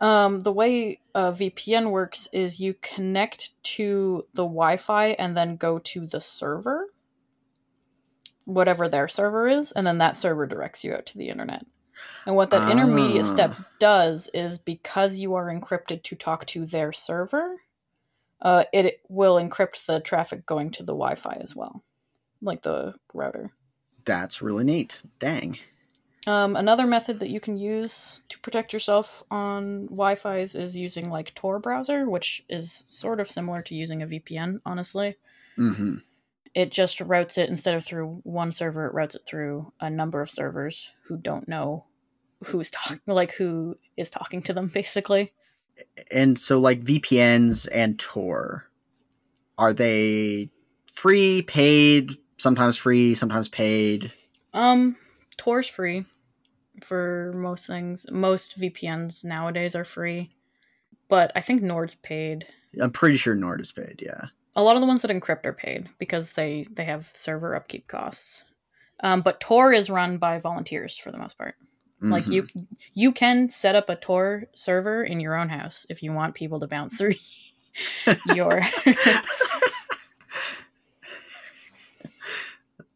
Um, 0.00 0.40
the 0.40 0.52
way 0.52 1.00
a 1.14 1.32
VPN 1.32 1.90
works 1.90 2.28
is 2.32 2.60
you 2.60 2.74
connect 2.80 3.50
to 3.64 4.22
the 4.34 4.44
Wi 4.44 4.76
Fi 4.76 5.08
and 5.08 5.36
then 5.36 5.56
go 5.56 5.78
to 5.80 6.06
the 6.06 6.20
server, 6.20 6.86
whatever 8.46 8.88
their 8.88 9.08
server 9.08 9.46
is, 9.48 9.72
and 9.72 9.86
then 9.86 9.98
that 9.98 10.16
server 10.16 10.46
directs 10.46 10.84
you 10.84 10.94
out 10.94 11.06
to 11.06 11.18
the 11.18 11.28
internet. 11.28 11.66
And 12.24 12.34
what 12.34 12.50
that 12.50 12.70
intermediate 12.70 13.26
step 13.26 13.52
Ah. 13.58 13.66
does 13.78 14.30
is 14.32 14.56
because 14.56 15.18
you 15.18 15.34
are 15.34 15.52
encrypted 15.52 16.02
to 16.04 16.16
talk 16.16 16.46
to 16.46 16.64
their 16.64 16.92
server, 16.92 17.56
uh, 18.42 18.64
it 18.72 19.00
will 19.08 19.36
encrypt 19.36 19.86
the 19.86 20.00
traffic 20.00 20.46
going 20.46 20.70
to 20.72 20.82
the 20.82 20.92
Wi 20.92 21.14
Fi 21.14 21.38
as 21.40 21.54
well, 21.54 21.82
like 22.40 22.62
the 22.62 22.94
router. 23.14 23.52
That's 24.04 24.42
really 24.42 24.64
neat. 24.64 25.00
Dang. 25.18 25.58
Um, 26.26 26.54
another 26.54 26.86
method 26.86 27.20
that 27.20 27.30
you 27.30 27.40
can 27.40 27.56
use 27.56 28.20
to 28.28 28.38
protect 28.40 28.72
yourself 28.72 29.22
on 29.30 29.86
Wi-Fi's 29.86 30.54
is 30.54 30.76
using 30.76 31.08
like 31.08 31.34
Tor 31.34 31.58
browser, 31.58 32.08
which 32.08 32.44
is 32.48 32.84
sort 32.86 33.20
of 33.20 33.30
similar 33.30 33.62
to 33.62 33.74
using 33.74 34.02
a 34.02 34.06
VPN. 34.06 34.60
Honestly, 34.66 35.16
hmm 35.56 35.96
it 36.52 36.72
just 36.72 37.00
routes 37.00 37.38
it 37.38 37.48
instead 37.48 37.74
of 37.76 37.84
through 37.84 38.20
one 38.24 38.50
server, 38.52 38.86
it 38.86 38.94
routes 38.94 39.14
it 39.14 39.22
through 39.24 39.72
a 39.80 39.88
number 39.88 40.20
of 40.20 40.30
servers 40.30 40.90
who 41.04 41.16
don't 41.16 41.48
know 41.48 41.84
who's 42.44 42.70
talking, 42.70 43.00
like 43.06 43.32
who 43.34 43.76
is 43.96 44.10
talking 44.10 44.42
to 44.42 44.52
them, 44.52 44.66
basically. 44.74 45.32
And 46.10 46.38
so, 46.38 46.58
like 46.58 46.82
VPNs 46.82 47.68
and 47.72 47.98
Tor, 47.98 48.64
are 49.58 49.72
they 49.72 50.50
free, 50.94 51.42
paid, 51.42 52.16
sometimes 52.38 52.76
free, 52.76 53.14
sometimes 53.14 53.48
paid? 53.48 54.12
Um, 54.54 54.96
Tor's 55.36 55.68
free 55.68 56.04
for 56.82 57.32
most 57.34 57.66
things. 57.66 58.06
Most 58.10 58.58
VPNs 58.60 59.24
nowadays 59.24 59.74
are 59.74 59.84
free, 59.84 60.30
but 61.08 61.30
I 61.34 61.40
think 61.40 61.62
Nord's 61.62 61.94
paid. 61.96 62.46
I'm 62.80 62.90
pretty 62.90 63.16
sure 63.16 63.34
Nord 63.34 63.60
is 63.60 63.72
paid. 63.72 64.00
Yeah. 64.04 64.26
a 64.56 64.62
lot 64.62 64.76
of 64.76 64.80
the 64.80 64.86
ones 64.86 65.02
that 65.02 65.10
encrypt 65.10 65.44
are 65.46 65.52
paid 65.52 65.88
because 65.98 66.32
they 66.32 66.66
they 66.70 66.84
have 66.84 67.06
server 67.06 67.54
upkeep 67.54 67.86
costs 67.86 68.42
um, 69.02 69.20
but 69.22 69.40
tor 69.40 69.72
is 69.72 69.88
run 69.88 70.18
by 70.18 70.38
volunteers 70.38 70.96
for 70.96 71.10
the 71.12 71.18
most 71.18 71.38
part 71.38 71.54
like 72.00 72.24
Mhm. 72.24 72.32
you 72.32 72.46
you 72.94 73.12
can 73.12 73.48
set 73.50 73.74
up 73.74 73.88
a 73.90 73.96
tor 73.96 74.44
server 74.54 75.04
in 75.04 75.20
your 75.20 75.34
own 75.36 75.48
house 75.50 75.84
if 75.90 76.02
you 76.02 76.12
want 76.12 76.34
people 76.34 76.58
to 76.60 76.66
bounce 76.66 76.96
through 76.96 77.14
your 78.34 78.60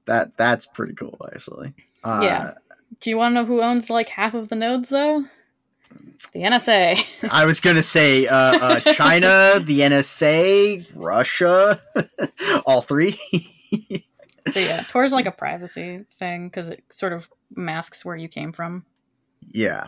that 0.07 0.37
that's 0.37 0.67
pretty 0.67 0.95
cool, 0.95 1.19
actually. 1.33 1.73
Uh, 2.03 2.21
Yeah. 2.23 2.55
do 3.01 3.11
you 3.11 3.17
want 3.17 3.33
to 3.33 3.43
know 3.43 3.45
who 3.47 3.61
owns 3.63 3.91
like 3.91 4.09
half 4.09 4.35
of 4.35 4.49
the 4.49 4.57
nodes 4.57 4.89
though 4.89 5.25
the 6.33 6.41
nsa 6.41 6.99
I 7.31 7.45
was 7.45 7.61
gonna 7.61 7.83
say 7.83 8.27
uh, 8.27 8.35
uh, 8.37 8.81
China, 8.81 9.61
the 9.65 9.81
NSA, 9.81 10.87
Russia, 10.95 11.81
all 12.67 12.83
three. 12.83 13.19
but 14.45 14.57
yeah 14.57 14.83
tor's 14.89 15.13
like 15.13 15.27
a 15.27 15.31
privacy 15.33 16.05
thing 16.09 16.49
because 16.49 16.69
it 16.71 16.83
sort 16.91 17.13
of 17.13 17.29
masks 17.55 18.05
where 18.05 18.17
you 18.17 18.29
came 18.29 18.53
from 18.53 18.85
Yeah, 19.55 19.87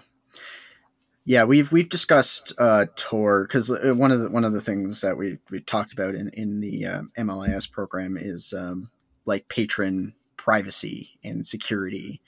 yeah. 1.24 1.42
We've 1.42 1.70
we've 1.72 1.88
discussed 1.88 2.52
uh, 2.56 2.86
Tor 2.94 3.42
because 3.42 3.68
one 3.68 4.12
of 4.12 4.20
the 4.20 4.30
one 4.30 4.44
of 4.44 4.52
the 4.52 4.60
things 4.60 5.00
that 5.00 5.18
we 5.18 5.38
we 5.50 5.60
talked 5.60 5.92
about 5.92 6.14
in 6.14 6.30
in 6.30 6.60
the 6.60 6.86
um, 6.86 7.10
MLIS 7.18 7.70
program 7.70 8.16
is 8.16 8.54
um, 8.56 8.90
like 9.24 9.48
patron 9.48 10.14
privacy 10.36 11.18
and 11.24 11.44
security, 11.44 12.22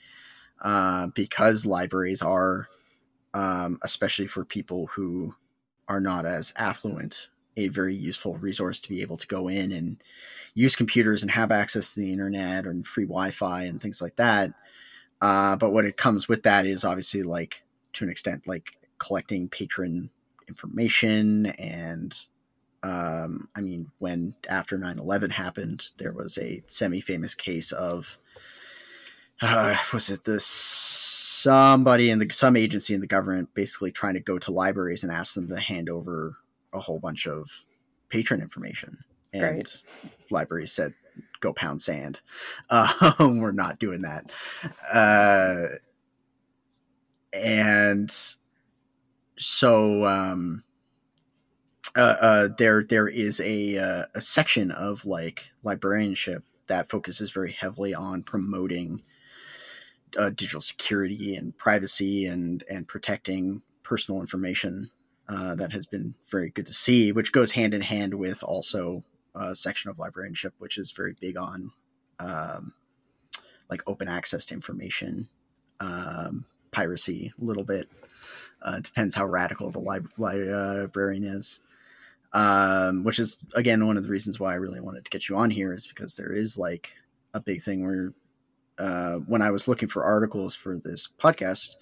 uh, 0.61 1.07
because 1.15 1.65
libraries 1.65 2.21
are, 2.21 2.67
um, 3.33 3.79
especially 3.83 4.27
for 4.27 4.43
people 4.43 4.87
who 4.87 5.33
are 5.87 6.01
not 6.01 6.25
as 6.25 6.53
affluent, 6.57 7.29
a 7.55 7.69
very 7.69 7.95
useful 7.95 8.35
resource 8.35 8.81
to 8.81 8.89
be 8.89 9.01
able 9.01 9.15
to 9.15 9.27
go 9.27 9.47
in 9.47 9.71
and 9.71 10.03
use 10.55 10.75
computers 10.75 11.21
and 11.21 11.31
have 11.31 11.51
access 11.51 11.93
to 11.93 12.01
the 12.01 12.11
internet 12.11 12.65
and 12.65 12.85
free 12.85 13.05
Wi-Fi 13.05 13.63
and 13.63 13.81
things 13.81 14.01
like 14.01 14.17
that. 14.17 14.51
Uh, 15.21 15.55
but 15.55 15.71
what 15.71 15.85
it 15.85 15.97
comes 15.97 16.27
with 16.29 16.43
that 16.43 16.65
is 16.65 16.83
obviously 16.83 17.23
like 17.23 17.63
to 17.93 18.05
an 18.05 18.11
extent 18.11 18.47
like 18.47 18.77
collecting 18.99 19.49
patron 19.49 20.09
information 20.47 21.47
and 21.47 22.13
um, 22.83 23.49
I 23.55 23.61
mean 23.61 23.91
when 23.99 24.35
after 24.49 24.77
9/11 24.77 25.31
happened 25.31 25.87
there 25.97 26.13
was 26.13 26.37
a 26.37 26.63
semi-famous 26.67 27.35
case 27.35 27.71
of 27.71 28.17
uh, 29.41 29.75
was 29.93 30.09
it 30.09 30.23
this 30.25 30.45
somebody 30.45 32.09
in 32.09 32.19
the 32.19 32.29
some 32.31 32.55
agency 32.55 32.93
in 32.93 33.01
the 33.01 33.07
government 33.07 33.49
basically 33.53 33.91
trying 33.91 34.13
to 34.13 34.19
go 34.19 34.37
to 34.39 34.51
libraries 34.51 35.03
and 35.03 35.11
ask 35.11 35.33
them 35.33 35.47
to 35.47 35.59
hand 35.59 35.89
over 35.89 36.37
a 36.73 36.79
whole 36.79 36.99
bunch 36.99 37.27
of 37.27 37.49
patron 38.09 38.41
information 38.41 38.97
and 39.33 39.43
Right. 39.43 39.83
libraries 40.29 40.71
said 40.71 40.93
go 41.39 41.53
pound 41.53 41.81
sand. 41.81 42.21
Uh, 42.69 43.13
we're 43.19 43.51
not 43.51 43.79
doing 43.79 44.01
that. 44.01 44.31
Uh, 44.91 45.75
and 47.33 48.11
so 49.37 50.05
um, 50.05 50.63
uh, 51.95 51.99
uh, 51.99 52.49
there 52.57 52.83
there 52.83 53.07
is 53.07 53.39
a 53.39 53.77
uh, 53.77 54.05
a 54.15 54.21
section 54.21 54.71
of 54.71 55.05
like 55.05 55.45
librarianship 55.63 56.43
that 56.67 56.89
focuses 56.89 57.31
very 57.31 57.51
heavily 57.51 57.93
on 57.93 58.23
promoting 58.23 59.01
uh, 60.17 60.29
digital 60.29 60.61
security 60.61 61.35
and 61.35 61.57
privacy 61.57 62.25
and 62.25 62.63
and 62.69 62.87
protecting 62.87 63.61
personal 63.83 64.21
information 64.21 64.91
uh, 65.27 65.55
that 65.55 65.71
has 65.71 65.85
been 65.85 66.13
very 66.29 66.49
good 66.49 66.65
to 66.65 66.73
see, 66.73 67.11
which 67.11 67.31
goes 67.31 67.51
hand 67.51 67.73
in 67.73 67.81
hand 67.81 68.13
with 68.13 68.43
also 68.43 69.03
a 69.39 69.55
section 69.55 69.89
of 69.89 69.97
librarianship, 69.97 70.53
which 70.59 70.77
is 70.77 70.91
very 70.91 71.15
big 71.19 71.37
on 71.37 71.71
um, 72.19 72.73
like 73.69 73.81
open 73.87 74.07
access 74.07 74.45
to 74.47 74.53
information, 74.53 75.29
um, 75.79 76.45
piracy, 76.71 77.33
a 77.41 77.43
little 77.43 77.63
bit. 77.63 77.89
Uh, 78.61 78.79
depends 78.81 79.15
how 79.15 79.25
radical 79.25 79.71
the 79.71 79.79
lib- 79.79 80.11
librarian 80.17 81.23
is. 81.23 81.61
Um, 82.31 83.03
which 83.03 83.17
is 83.17 83.39
again 83.55 83.87
one 83.87 83.97
of 83.97 84.03
the 84.03 84.09
reasons 84.09 84.39
why 84.39 84.51
I 84.51 84.57
really 84.57 84.81
wanted 84.81 85.03
to 85.03 85.09
get 85.09 85.29
you 85.29 85.35
on 85.37 85.49
here 85.49 85.73
is 85.73 85.87
because 85.87 86.15
there 86.15 86.31
is 86.31 86.59
like 86.59 86.95
a 87.33 87.39
big 87.39 87.63
thing 87.63 87.83
where 87.83 88.13
uh, 88.77 89.15
when 89.25 89.41
I 89.41 89.49
was 89.49 89.67
looking 89.67 89.87
for 89.89 90.03
articles 90.03 90.53
for 90.53 90.77
this 90.77 91.09
podcast, 91.19 91.75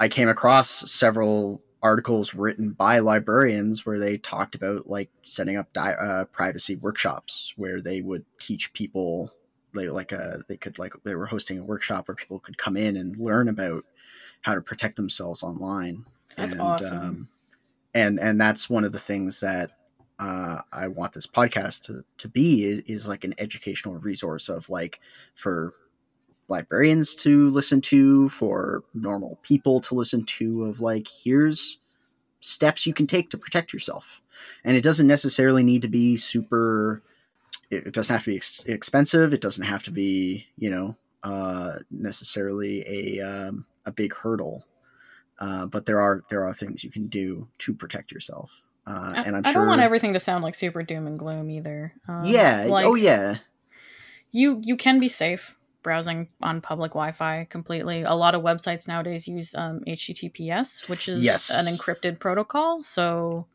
I 0.00 0.08
came 0.08 0.28
across 0.28 0.90
several 0.90 1.62
articles 1.84 2.34
written 2.34 2.70
by 2.70 2.98
librarians 2.98 3.84
where 3.84 3.98
they 3.98 4.16
talked 4.16 4.54
about 4.54 4.88
like 4.88 5.10
setting 5.22 5.58
up 5.58 5.70
di- 5.74 5.92
uh, 5.92 6.24
privacy 6.24 6.76
workshops 6.76 7.52
where 7.56 7.80
they 7.80 8.00
would 8.00 8.24
teach 8.40 8.72
people 8.72 9.30
they, 9.74 9.88
like 9.88 10.12
uh, 10.12 10.38
they 10.48 10.56
could 10.56 10.78
like 10.78 10.94
they 11.04 11.14
were 11.14 11.26
hosting 11.26 11.58
a 11.58 11.64
workshop 11.64 12.08
where 12.08 12.14
people 12.14 12.38
could 12.38 12.56
come 12.56 12.76
in 12.76 12.96
and 12.96 13.18
learn 13.18 13.48
about 13.48 13.84
how 14.40 14.54
to 14.54 14.60
protect 14.62 14.96
themselves 14.96 15.42
online. 15.42 16.04
That's 16.36 16.52
and, 16.52 16.60
awesome. 16.60 16.98
Um, 16.98 17.28
and 17.92 18.18
and 18.18 18.40
that's 18.40 18.70
one 18.70 18.84
of 18.84 18.92
the 18.92 18.98
things 18.98 19.40
that 19.40 19.72
uh, 20.18 20.62
I 20.72 20.88
want 20.88 21.12
this 21.12 21.26
podcast 21.26 21.82
to, 21.82 22.04
to 22.18 22.28
be 22.28 22.64
is, 22.64 22.80
is 22.86 23.08
like 23.08 23.24
an 23.24 23.34
educational 23.38 23.96
resource 23.96 24.48
of 24.48 24.70
like 24.70 25.00
for 25.34 25.74
librarians 26.48 27.14
to 27.16 27.50
listen 27.50 27.80
to, 27.80 28.28
for 28.28 28.84
normal 28.92 29.38
people 29.42 29.80
to 29.80 29.94
listen 29.94 30.24
to, 30.24 30.64
of 30.64 30.80
like, 30.80 31.06
here's 31.08 31.78
steps 32.40 32.86
you 32.86 32.92
can 32.92 33.06
take 33.06 33.30
to 33.30 33.38
protect 33.38 33.72
yourself. 33.72 34.20
And 34.64 34.76
it 34.76 34.82
doesn't 34.82 35.06
necessarily 35.06 35.62
need 35.62 35.82
to 35.82 35.88
be 35.88 36.16
super, 36.16 37.02
it 37.70 37.92
doesn't 37.92 38.12
have 38.12 38.24
to 38.24 38.30
be 38.30 38.36
ex- 38.36 38.64
expensive. 38.66 39.32
It 39.32 39.40
doesn't 39.40 39.64
have 39.64 39.82
to 39.84 39.90
be, 39.90 40.46
you 40.58 40.70
know, 40.70 40.96
uh, 41.22 41.78
necessarily 41.90 42.84
a, 42.86 43.20
um, 43.20 43.64
a 43.86 43.92
big 43.92 44.14
hurdle. 44.14 44.66
Uh, 45.38 45.66
but 45.66 45.84
there 45.86 46.00
are 46.00 46.22
there 46.30 46.44
are 46.44 46.54
things 46.54 46.84
you 46.84 46.90
can 46.90 47.08
do 47.08 47.48
to 47.58 47.74
protect 47.74 48.12
yourself. 48.12 48.50
Uh, 48.86 49.14
and 49.26 49.34
I'm 49.36 49.44
I 49.44 49.52
sure 49.52 49.62
don't 49.62 49.68
want 49.68 49.80
everything 49.80 50.12
to 50.12 50.20
sound 50.20 50.44
like 50.44 50.54
super 50.54 50.82
doom 50.82 51.06
and 51.06 51.18
gloom 51.18 51.50
either. 51.50 51.92
Um, 52.06 52.24
yeah. 52.24 52.66
like, 52.68 52.86
oh 52.86 52.94
yeah. 52.94 53.38
You 54.30 54.60
you 54.62 54.76
can 54.76 55.00
be 55.00 55.08
safe 55.08 55.56
browsing 55.84 56.26
on 56.42 56.60
public 56.60 56.90
Wi-Fi 56.92 57.46
completely. 57.48 58.02
A 58.02 58.14
lot 58.14 58.34
of 58.34 58.42
websites 58.42 58.88
nowadays 58.88 59.28
use 59.28 59.54
um, 59.54 59.82
HTTPS, 59.86 60.88
which 60.88 61.08
is 61.08 61.22
Yes. 61.22 61.50
an 61.50 61.66
encrypted 61.66 62.18
protocol. 62.18 62.82
So, 62.82 63.46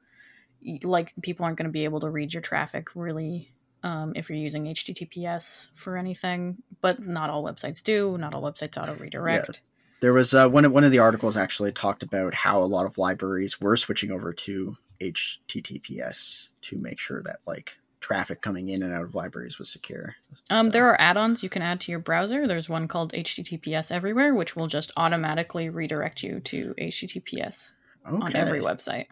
like, 0.83 1.13
people 1.21 1.43
aren't 1.43 1.57
going 1.57 1.67
to 1.67 1.71
be 1.73 1.83
able 1.83 1.99
to 1.99 2.09
read 2.09 2.33
your 2.33 2.41
traffic 2.41 2.95
really 2.95 3.51
um, 3.83 4.13
if 4.15 4.29
you're 4.29 4.37
using 4.37 4.65
HTTPS 4.65 5.67
for 5.75 5.97
anything. 5.97 6.57
But 6.79 7.05
not 7.05 7.29
all 7.29 7.43
websites 7.43 7.83
do. 7.83 8.17
Not 8.17 8.33
all 8.33 8.41
websites 8.41 8.81
auto 8.81 8.93
redirect. 8.95 9.59
There 10.01 10.13
was 10.13 10.33
uh, 10.33 10.47
one 10.47 10.63
of 10.63 10.71
one 10.71 10.85
of 10.85 10.91
the 10.91 10.99
articles 10.99 11.35
actually 11.35 11.73
talked 11.73 12.03
about 12.03 12.33
how 12.33 12.61
a 12.61 12.63
lot 12.63 12.85
of 12.85 12.97
libraries 12.97 13.59
were 13.59 13.75
switching 13.75 14.11
over 14.11 14.31
to 14.31 14.77
HTTPS 15.01 16.49
to 16.61 16.77
make 16.77 16.99
sure 16.99 17.21
that 17.23 17.39
like 17.45 17.73
traffic 17.99 18.41
coming 18.41 18.69
in 18.69 18.81
and 18.83 18.93
out 18.93 19.03
of 19.03 19.15
libraries 19.15 19.59
was 19.59 19.69
secure. 19.69 20.15
Um, 20.49 20.67
So- 20.67 20.71
There 20.71 20.87
are 20.87 20.99
add-ons 20.99 21.43
you 21.43 21.49
can 21.49 21.61
add 21.61 21.81
to 21.81 21.91
your 21.91 21.99
browser. 21.99 22.47
There's 22.47 22.69
one 22.69 22.87
called 22.87 23.13
HTTPS 23.13 23.91
Everywhere, 23.91 24.33
which 24.33 24.55
will 24.55 24.67
just 24.67 24.91
automatically 24.97 25.69
redirect 25.69 26.23
you 26.23 26.39
to 26.41 26.73
HTTPS 26.77 27.73
on 28.05 28.35
every 28.35 28.59
website. 28.61 29.07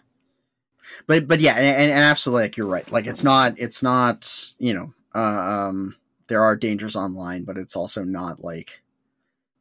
But 1.06 1.28
but 1.28 1.42
yeah, 1.42 1.56
and, 1.56 1.92
and 1.92 2.00
absolutely, 2.00 2.44
like 2.44 2.56
you're 2.58 2.66
right. 2.68 2.90
Like 2.92 3.08
it's 3.08 3.24
not 3.24 3.56
it's 3.58 3.84
not 3.84 4.54
you 4.58 4.74
know 4.74 4.94
uh, 5.14 5.20
um 5.68 5.96
there 6.28 6.44
are 6.44 6.56
dangers 6.56 6.96
online, 6.96 7.44
but 7.44 7.58
it's 7.58 7.76
also 7.76 8.04
not 8.04 8.44
like 8.44 8.82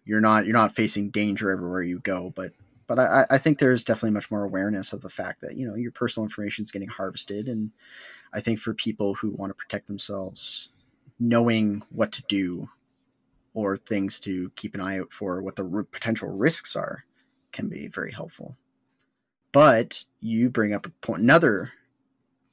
you're 0.04 0.20
not 0.20 0.46
you're 0.46 0.52
not 0.52 0.76
facing 0.76 1.10
danger 1.10 1.50
everywhere 1.50 1.82
you 1.82 1.98
go. 1.98 2.32
But 2.36 2.52
but 2.86 3.00
I, 3.00 3.26
I 3.28 3.38
think 3.38 3.58
there's 3.58 3.82
definitely 3.82 4.12
much 4.12 4.30
more 4.30 4.44
awareness 4.44 4.92
of 4.92 5.00
the 5.02 5.08
fact 5.10 5.40
that 5.40 5.56
you 5.56 5.66
know 5.66 5.74
your 5.74 5.90
personal 5.90 6.24
information 6.24 6.64
is 6.64 6.70
getting 6.70 6.88
harvested, 6.88 7.48
and 7.48 7.72
I 8.32 8.40
think 8.40 8.58
for 8.58 8.74
people 8.74 9.14
who 9.14 9.30
want 9.30 9.50
to 9.50 9.54
protect 9.54 9.86
themselves, 9.86 10.68
knowing 11.18 11.82
what 11.90 12.12
to 12.12 12.22
do 12.28 12.68
or 13.54 13.76
things 13.76 14.20
to 14.20 14.50
keep 14.56 14.74
an 14.74 14.80
eye 14.80 14.98
out 15.00 15.12
for, 15.12 15.40
what 15.40 15.56
the 15.56 15.86
potential 15.90 16.28
risks 16.28 16.76
are, 16.76 17.04
can 17.52 17.68
be 17.68 17.88
very 17.88 18.12
helpful. 18.12 18.56
But 19.52 20.04
you 20.20 20.50
bring 20.50 20.74
up 20.74 20.86
a 20.86 20.90
point, 20.90 21.22
another 21.22 21.72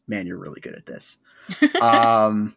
man, 0.08 0.28
you're 0.28 0.38
really 0.38 0.62
good 0.62 0.76
at 0.76 0.86
this. 0.86 1.18
um, 1.82 2.56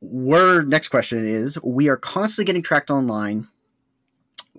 word 0.00 0.68
next 0.68 0.88
question 0.88 1.24
is 1.26 1.60
we 1.62 1.88
are 1.88 1.96
constantly 1.96 2.44
getting 2.44 2.62
tracked 2.62 2.90
online 2.90 3.48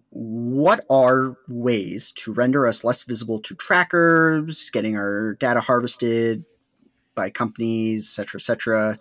what 0.10 0.86
are 0.90 1.36
ways 1.48 2.12
to 2.14 2.32
render 2.32 2.68
us 2.68 2.84
less 2.84 3.04
visible 3.04 3.40
to 3.42 3.56
trackers 3.56 4.70
getting 4.70 4.96
our 4.96 5.34
data 5.36 5.60
harvested 5.60 6.46
by 7.16 7.30
companies 7.30 8.18
etc 8.20 8.40
etc 8.40 9.00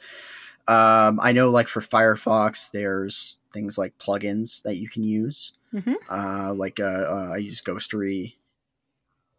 um, 0.68 1.18
i 1.22 1.32
know 1.32 1.50
like 1.50 1.68
for 1.68 1.80
firefox 1.80 2.70
there's 2.70 3.38
things 3.52 3.76
like 3.78 3.96
plugins 3.98 4.62
that 4.62 4.76
you 4.76 4.88
can 4.88 5.02
use 5.02 5.52
Mhm. 5.74 5.96
uh, 6.10 6.52
like 6.54 6.78
uh, 6.80 6.84
uh, 6.84 7.28
i 7.32 7.36
use 7.38 7.62
ghostery 7.62 8.34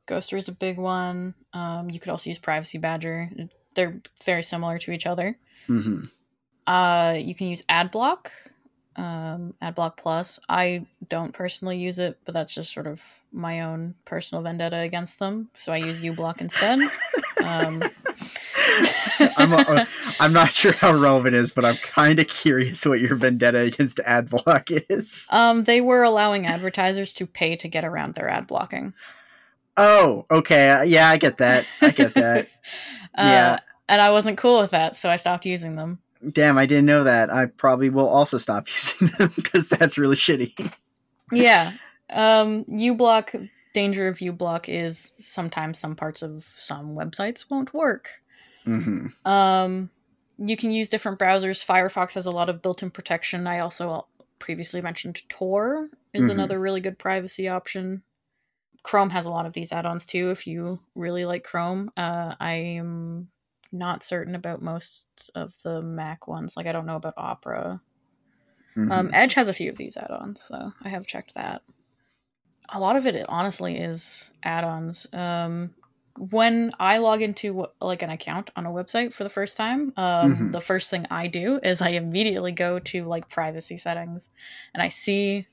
Ghostery 0.06 0.38
is 0.40 0.50
a 0.50 0.52
big 0.52 0.78
one. 0.78 1.34
Um, 1.54 1.90
you 1.90 1.98
could 1.98 2.10
also 2.10 2.30
use 2.30 2.38
Privacy 2.38 2.78
Badger. 2.78 3.30
They're 3.74 4.02
very 4.26 4.44
similar 4.44 4.78
to 4.80 4.92
each 4.92 5.06
other. 5.06 5.38
hmm 5.68 6.02
Uh, 6.68 7.16
you 7.20 7.34
can 7.34 7.48
use 7.48 7.62
AdBlock, 7.70 8.28
um, 8.98 9.54
AdBlock 9.62 9.96
Plus. 9.96 10.42
I 10.50 10.86
don't 11.08 11.32
personally 11.34 11.78
use 11.78 12.00
it, 12.00 12.20
but 12.26 12.34
that's 12.34 12.54
just 12.54 12.74
sort 12.74 12.86
of 12.88 13.02
my 13.32 13.62
own 13.62 13.96
personal 14.04 14.42
vendetta 14.44 14.80
against 14.80 15.20
them. 15.20 15.50
So 15.56 15.72
I 15.72 15.78
use 15.78 16.02
uBlock 16.12 16.42
instead. 16.42 16.80
Um, 17.42 17.82
I'm, 19.38 19.54
uh, 19.54 19.86
I'm 20.20 20.34
not 20.34 20.52
sure 20.52 20.72
how 20.74 20.94
relevant 20.98 21.36
it 21.36 21.40
is, 21.40 21.52
but 21.54 21.66
I'm 21.66 21.76
kind 21.78 22.20
of 22.20 22.28
curious 22.28 22.86
what 22.86 23.00
your 23.00 23.16
vendetta 23.16 23.60
against 23.60 23.98
AdBlock 23.98 24.86
is. 24.90 25.28
um, 25.32 25.64
they 25.64 25.82
were 25.82 26.04
allowing 26.04 26.46
advertisers 26.46 27.14
to 27.14 27.26
pay 27.28 27.56
to 27.58 27.68
get 27.68 27.84
around 27.86 28.16
their 28.16 28.30
ad 28.30 28.48
blocking. 28.48 28.94
Oh, 29.78 30.26
okay. 30.30 30.70
uh, 30.70 30.82
Yeah, 30.84 31.10
I 31.10 31.18
get 31.18 31.38
that. 31.38 31.66
I 31.82 31.90
get 31.92 32.14
that. 32.16 32.48
Uh, 33.16 33.24
Yeah. 33.24 33.60
And 33.90 34.02
I 34.02 34.12
wasn't 34.12 34.38
cool 34.38 34.62
with 34.62 34.72
that, 34.72 34.96
so 34.96 35.10
I 35.10 35.18
stopped 35.18 35.46
using 35.46 35.76
them. 35.76 36.00
Damn, 36.32 36.58
I 36.58 36.66
didn't 36.66 36.86
know 36.86 37.04
that. 37.04 37.30
I 37.32 37.48
probably 37.48 37.90
will 37.90 38.08
also 38.08 38.38
stop 38.38 38.68
using 38.70 39.10
them 39.18 39.32
because 39.36 39.68
that's 39.68 39.98
really 39.98 40.16
shitty. 40.16 40.74
yeah. 41.32 41.74
Um, 42.10 42.66
uBlock, 42.66 43.50
danger 43.74 44.08
of 44.08 44.18
uBlock 44.20 44.66
is 44.68 45.12
sometimes 45.18 45.80
some 45.80 45.96
parts 45.96 46.22
of 46.22 46.46
some 46.58 46.96
websites 46.96 47.50
won't 47.50 47.74
work. 47.74 48.10
Hmm 48.66 49.08
Um, 49.26 49.90
you 50.38 50.58
can 50.58 50.72
use 50.72 50.90
different 50.90 51.20
browsers. 51.20 51.66
Firefox 51.66 52.14
has 52.14 52.26
a 52.26 52.32
lot 52.32 52.50
of 52.50 52.62
built-in 52.62 52.92
protection. 52.92 53.48
I 53.48 53.60
also 53.60 54.08
previously 54.40 54.82
mentioned 54.82 55.22
Tor 55.30 55.90
is 56.14 56.28
Mhm. 56.28 56.32
another 56.32 56.60
really 56.60 56.82
good 56.82 56.98
privacy 57.00 57.48
option. 57.48 58.04
Chrome 58.84 59.12
has 59.12 59.26
a 59.26 59.30
lot 59.30 59.46
of 59.46 59.54
these 59.54 59.72
add-ons 59.72 60.06
too. 60.06 60.32
If 60.32 60.46
you 60.46 60.80
really 60.96 61.24
like 61.26 61.44
Chrome, 61.44 61.92
uh, 61.96 62.36
I 62.40 62.54
am 62.54 63.30
not 63.72 64.04
certain 64.04 64.36
about 64.36 64.62
most 64.62 65.06
of 65.36 65.58
the 65.64 65.82
Mac 65.82 66.28
ones. 66.28 66.58
Like 66.58 66.68
I 66.68 66.72
don't 66.74 66.86
know 66.86 66.98
about 66.98 67.14
Opera. 67.16 67.82
Mm-hmm. 68.76 68.92
Um, 68.92 69.10
Edge 69.14 69.36
has 69.36 69.48
a 69.48 69.54
few 69.54 69.70
of 69.70 69.78
these 69.78 69.96
add-ons, 69.98 70.42
so 70.42 70.74
I 70.82 70.90
have 70.90 71.08
checked 71.08 71.36
that. 71.36 71.62
A 72.70 72.80
lot 72.80 72.96
of 72.96 73.06
it, 73.08 73.26
honestly, 73.30 73.78
is 73.78 74.32
add-ons. 74.44 75.08
Um, 75.14 75.74
when 76.18 76.72
I 76.80 77.00
log 77.00 77.22
into 77.22 77.68
like 77.82 78.02
an 78.04 78.10
account 78.10 78.52
on 78.56 78.66
a 78.66 78.72
website 78.72 79.14
for 79.14 79.24
the 79.24 79.30
first 79.30 79.58
time, 79.58 79.94
um, 79.98 80.36
Mhm. 80.36 80.52
the 80.52 80.62
first 80.62 80.90
thing 80.90 81.08
I 81.10 81.28
do 81.28 81.60
is 81.64 81.82
I 81.82 81.90
immediately 81.90 82.52
go 82.52 82.80
to 82.80 83.06
like 83.06 83.30
privacy 83.30 83.78
settings, 83.78 84.30
and 84.74 84.84
I 84.84 84.90
see 84.90 85.48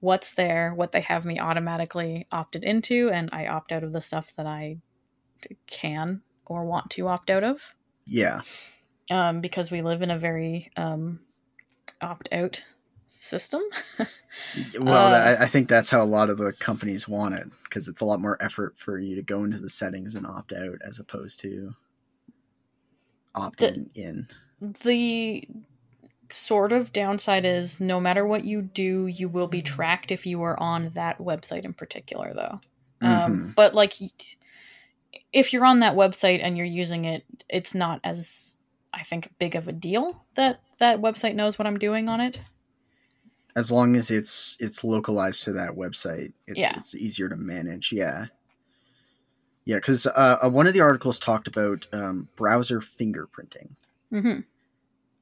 what's 0.00 0.34
there, 0.34 0.72
what 0.74 0.92
they 0.92 1.00
have 1.00 1.24
me 1.24 1.40
automatically 1.40 2.26
opted 2.30 2.62
into, 2.62 3.10
and 3.10 3.28
I 3.32 3.46
opt 3.48 3.72
out 3.72 3.82
of 3.82 3.92
the 3.92 4.00
stuff 4.00 4.34
that 4.36 4.46
I 4.46 4.78
can 5.66 6.22
or 6.46 6.64
want 6.64 6.90
to 6.92 7.08
opt 7.08 7.30
out 7.30 7.44
of 7.44 7.74
yeah. 8.06 8.42
um, 9.10 9.40
because 9.40 9.70
we 9.70 9.82
live 9.82 10.02
in 10.02 10.10
a 10.10 10.18
very 10.18 10.70
um, 10.76 11.20
opt 12.00 12.28
out 12.32 12.64
system. 13.10 13.62
Well, 14.80 15.14
Uh, 15.14 15.18
I, 15.18 15.44
I 15.44 15.46
think 15.46 15.68
that's 15.68 15.90
how 15.90 16.02
a 16.02 16.04
lot 16.04 16.30
of 16.30 16.38
the 16.38 16.52
companies 16.54 17.06
want 17.08 17.34
it 17.34 17.46
because 17.64 17.88
it's 17.88 18.00
a 18.00 18.04
lot 18.04 18.20
more 18.20 18.42
effort 18.42 18.74
for 18.78 18.98
you 18.98 19.14
to 19.16 19.22
go 19.22 19.44
into 19.44 19.58
the 19.58 19.68
settings 19.68 20.14
and 20.14 20.26
opt 20.26 20.52
out 20.52 20.78
as 20.86 20.98
opposed 20.98 21.40
to 21.40 21.74
opting 23.34 23.88
in. 23.94 24.26
the 24.82 25.46
sort 26.30 26.72
of 26.72 26.92
downside 26.92 27.44
is 27.44 27.80
no 27.80 28.00
matter 28.00 28.26
what 28.26 28.44
you 28.44 28.62
do, 28.62 29.06
you 29.06 29.28
will 29.28 29.46
be 29.48 29.62
tracked 29.62 30.10
if 30.10 30.26
you 30.26 30.42
are 30.42 30.58
on 30.60 30.90
that 30.90 31.18
website 31.18 31.64
in 31.64 31.72
particular, 31.72 32.32
though. 32.34 32.60
Um, 33.00 33.38
Mhm. 33.38 33.54
but 33.54 33.74
like, 33.74 33.94
if 35.32 35.52
you're 35.52 35.64
on 35.64 35.80
that 35.80 35.94
website 35.94 36.40
and 36.42 36.56
you're 36.56 36.66
using 36.66 37.04
it, 37.04 37.24
it's 37.48 37.74
not 37.74 38.00
as 38.04 38.60
I 38.92 39.02
think 39.04 39.30
big 39.38 39.54
of 39.54 39.68
a 39.68 39.72
deal 39.72 40.24
that 40.34 40.60
that 40.78 41.00
website 41.00 41.34
knows 41.34 41.58
what 41.58 41.66
I'm 41.66 41.78
doing 41.78 42.08
on 42.08 42.20
it. 42.20 42.40
As 43.58 43.72
long 43.72 43.96
as 43.96 44.10
it's 44.12 44.56
it's 44.60 44.84
localized 44.84 45.42
to 45.44 45.52
that 45.54 45.70
website, 45.72 46.32
it's 46.46 46.60
Yeah. 46.60 46.74
it's 46.76 46.94
easier 46.94 47.28
to 47.28 47.36
manage. 47.36 47.90
Yeah. 47.92 48.26
Yeah, 49.64 49.76
because 49.78 50.06
uh, 50.06 50.38
uh, 50.42 50.48
one 50.48 50.66
of 50.68 50.74
the 50.74 50.80
articles 50.80 51.18
talked 51.18 51.48
about 51.48 51.86
um, 51.92 52.28
browser 52.36 52.80
fingerprinting. 52.80 53.70
hmm 54.10 54.40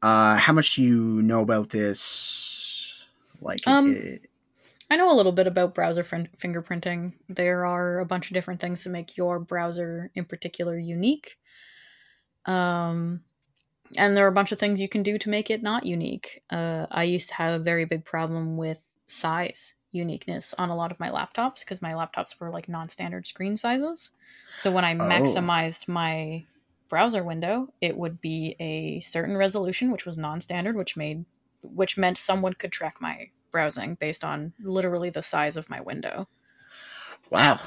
Uh, 0.03 0.37
how 0.37 0.53
much 0.53 0.75
do 0.77 0.83
you 0.83 1.23
know 1.23 1.41
about 1.41 1.71
this? 1.71 3.03
Like, 3.41 3.67
Um, 3.67 3.95
it- 3.97 4.29
I 4.91 4.97
know 4.97 5.11
a 5.11 5.17
little 5.17 5.33
bit 5.33 5.47
about 5.49 5.75
browser 5.75 6.05
fin- 6.05 6.29
fingerprinting. 6.39 7.15
There 7.29 7.65
are 7.67 7.99
a 7.99 8.07
bunch 8.07 8.31
of 8.31 8.35
different 8.35 8.61
things 8.61 8.85
to 8.85 8.91
make 8.91 9.17
your 9.17 9.41
browser 9.41 10.11
in 10.15 10.25
particular 10.27 10.79
unique. 10.79 11.39
Um, 12.45 13.25
and 13.97 14.17
there 14.17 14.25
are 14.25 14.29
a 14.29 14.33
bunch 14.33 14.53
of 14.53 14.59
things 14.59 14.81
you 14.81 14.89
can 14.89 15.03
do 15.03 15.19
to 15.19 15.29
make 15.29 15.51
it 15.51 15.63
not 15.63 15.87
unique. 15.87 16.43
Uh, 16.51 16.87
I 16.91 17.05
used 17.05 17.29
to 17.29 17.35
have 17.35 17.61
a 17.61 17.65
very 17.65 17.85
big 17.85 18.05
problem 18.05 18.57
with 18.57 18.89
size 19.07 19.75
uniqueness 19.93 20.55
on 20.59 20.69
a 20.69 20.77
lot 20.77 20.93
of 20.93 21.01
my 21.01 21.11
laptops 21.11 21.61
because 21.61 21.81
my 21.83 21.93
laptops 21.93 22.39
were 22.39 22.51
like 22.51 22.69
non 22.69 22.89
standard 22.89 23.27
screen 23.27 23.57
sizes. 23.57 24.11
So 24.55 24.71
when 24.71 24.85
I 24.85 24.95
maximized 24.95 25.89
my 25.89 26.45
browser 26.89 27.23
window, 27.23 27.73
it 27.81 27.97
would 27.97 28.21
be 28.21 28.57
a 28.61 29.01
certain 29.01 29.37
resolution, 29.37 29.91
which 29.91 30.07
was 30.07 30.19
non 30.19 30.41
standard, 30.41 30.77
which 30.77 30.97
made 30.97 31.25
which 31.63 31.97
meant 31.99 32.19
someone 32.19 32.55
could 32.55 32.73
track 32.73 32.97
my 33.01 33.31
browsing 33.51 33.97
based 33.97 34.25
on 34.25 34.53
literally 34.61 35.11
the 35.11 35.23
size 35.23 35.57
of 35.57 35.71
my 35.71 35.81
window. 35.81 36.29
wow. 37.31 37.59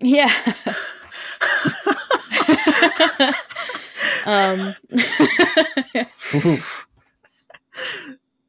Yeah. 0.00 0.32
um 4.28 4.74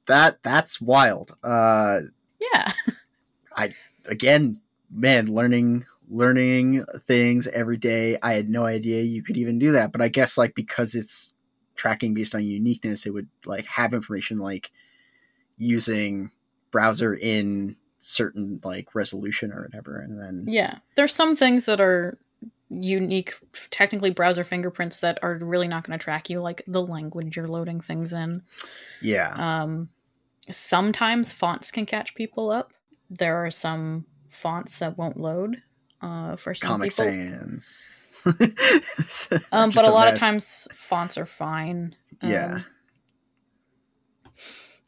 that 0.08 0.40
that's 0.44 0.82
wild. 0.82 1.36
Uh, 1.42 2.02
yeah. 2.42 2.74
again, 4.06 4.60
man, 4.92 5.28
learning 5.28 5.86
learning 6.10 6.84
things 7.08 7.48
every 7.48 7.78
day. 7.78 8.18
I 8.22 8.34
had 8.34 8.50
no 8.50 8.66
idea 8.66 9.04
you 9.04 9.24
could 9.24 9.38
even 9.38 9.58
do 9.58 9.72
that, 9.72 9.94
but 9.94 10.02
I 10.02 10.10
guess 10.10 10.38
like 10.38 10.54
because 10.54 10.96
it's 10.96 11.34
tracking 11.76 12.14
based 12.14 12.36
on 12.36 12.44
uniqueness, 12.44 13.06
it 13.06 13.14
would 13.14 13.30
like 13.46 13.66
have 13.68 13.94
information 13.94 14.40
like 14.40 14.72
using 15.58 16.32
browser 16.72 17.14
in 17.14 17.78
certain 18.00 18.60
like 18.66 18.96
resolution 18.96 19.54
or 19.54 19.62
whatever, 19.62 20.00
and 20.00 20.20
then 20.20 20.46
Yeah. 20.46 20.80
There's 20.96 21.14
some 21.14 21.38
things 21.38 21.66
that 21.68 21.80
are 21.80 22.18
unique 22.70 23.34
technically 23.72 24.12
browser 24.12 24.44
fingerprints 24.44 25.00
that 25.00 25.18
are 25.24 25.40
really 25.42 25.68
not 25.68 25.86
going 25.86 25.98
to 25.98 26.04
track 26.04 26.30
you 26.30 26.40
like 26.40 26.62
the 26.68 26.82
language 26.82 27.36
you're 27.36 27.48
loading 27.48 27.82
things 27.82 28.14
in. 28.14 28.42
yeah, 29.02 29.64
Um 29.64 29.90
sometimes 30.50 31.32
fonts 31.34 31.72
can 31.72 31.86
catch 31.86 32.16
people 32.16 32.50
up. 32.50 32.74
There 33.10 33.38
are 33.46 33.52
some 33.52 34.06
fonts 34.30 34.80
that 34.80 34.98
won't 34.98 35.20
load 35.20 35.62
uh 36.02 36.36
for 36.36 36.54
some 36.54 36.70
Comic 36.70 36.92
people. 36.92 37.12
Sans. 37.12 37.96
Um, 39.52 39.70
but 39.74 39.88
a 39.88 39.92
lot 39.92 40.12
of 40.12 40.20
times 40.20 40.68
fonts 40.74 41.18
are 41.18 41.26
fine. 41.26 41.96
Yeah. 42.22 42.56
Um, 42.56 42.66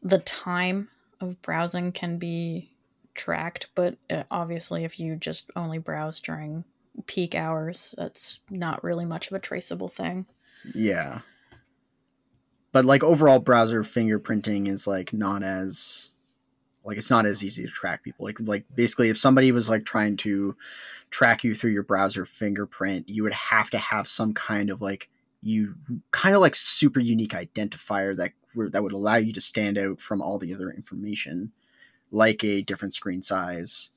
the 0.02 0.18
time 0.18 0.88
of 1.20 1.40
browsing 1.42 1.92
can 1.92 2.18
be 2.18 2.72
tracked, 3.14 3.68
but 3.74 3.96
uh, 4.10 4.24
obviously, 4.30 4.84
if 4.84 4.98
you 4.98 5.16
just 5.16 5.50
only 5.56 5.78
browse 5.78 6.20
during 6.20 6.64
peak 7.06 7.34
hours, 7.34 7.94
that's 7.96 8.40
not 8.50 8.84
really 8.84 9.04
much 9.04 9.28
of 9.28 9.34
a 9.34 9.38
traceable 9.38 9.88
thing. 9.88 10.26
Yeah. 10.74 11.20
But 12.72 12.84
like 12.84 13.04
overall 13.04 13.38
browser 13.38 13.82
fingerprinting 13.82 14.68
is 14.68 14.86
like 14.86 15.12
not 15.12 15.42
as 15.42 16.10
like 16.84 16.96
it's 16.96 17.10
not 17.10 17.26
as 17.26 17.44
easy 17.44 17.64
to 17.64 17.68
track 17.68 18.02
people. 18.02 18.24
Like 18.24 18.38
like 18.40 18.64
basically 18.74 19.10
if 19.10 19.18
somebody 19.18 19.52
was 19.52 19.68
like 19.68 19.84
trying 19.84 20.16
to 20.18 20.56
track 21.10 21.44
you 21.44 21.54
through 21.54 21.72
your 21.72 21.82
browser 21.82 22.24
fingerprint, 22.24 23.08
you 23.08 23.22
would 23.22 23.34
have 23.34 23.70
to 23.70 23.78
have 23.78 24.08
some 24.08 24.32
kind 24.32 24.70
of 24.70 24.80
like 24.80 25.10
you 25.42 25.74
kind 26.12 26.34
of 26.34 26.40
like 26.40 26.54
super 26.54 27.00
unique 27.00 27.32
identifier 27.32 28.16
that 28.16 28.32
that 28.54 28.82
would 28.82 28.92
allow 28.92 29.16
you 29.16 29.32
to 29.32 29.40
stand 29.40 29.78
out 29.78 30.00
from 30.00 30.22
all 30.22 30.38
the 30.38 30.54
other 30.54 30.70
information 30.70 31.52
like 32.10 32.44
a 32.44 32.62
different 32.62 32.94
screen 32.94 33.22
size 33.22 33.90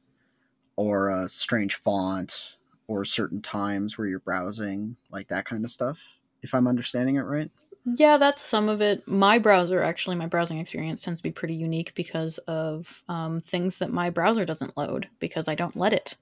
or 0.77 1.09
a 1.09 1.29
strange 1.29 1.75
font 1.75 2.57
or 2.87 3.05
certain 3.05 3.41
times 3.41 3.97
where 3.97 4.07
you're 4.07 4.19
browsing, 4.19 4.95
like 5.11 5.27
that 5.29 5.45
kind 5.45 5.63
of 5.63 5.71
stuff 5.71 6.01
if 6.45 6.53
I'm 6.53 6.67
understanding 6.67 7.15
it 7.17 7.21
right. 7.21 7.51
Yeah, 7.85 8.17
that's 8.17 8.41
some 8.41 8.69
of 8.69 8.81
it. 8.81 9.07
My 9.07 9.37
browser, 9.37 9.83
actually, 9.83 10.15
my 10.15 10.25
browsing 10.25 10.57
experience 10.57 11.01
tends 11.03 11.19
to 11.19 11.23
be 11.23 11.31
pretty 11.31 11.53
unique 11.53 11.93
because 11.93 12.39
of 12.39 13.03
um, 13.09 13.41
things 13.41 13.77
that 13.77 13.91
my 13.91 14.09
browser 14.09 14.45
doesn't 14.45 14.75
load 14.77 15.07
because 15.19 15.47
I 15.47 15.55
don't 15.55 15.75
let 15.75 15.93
it. 15.93 16.15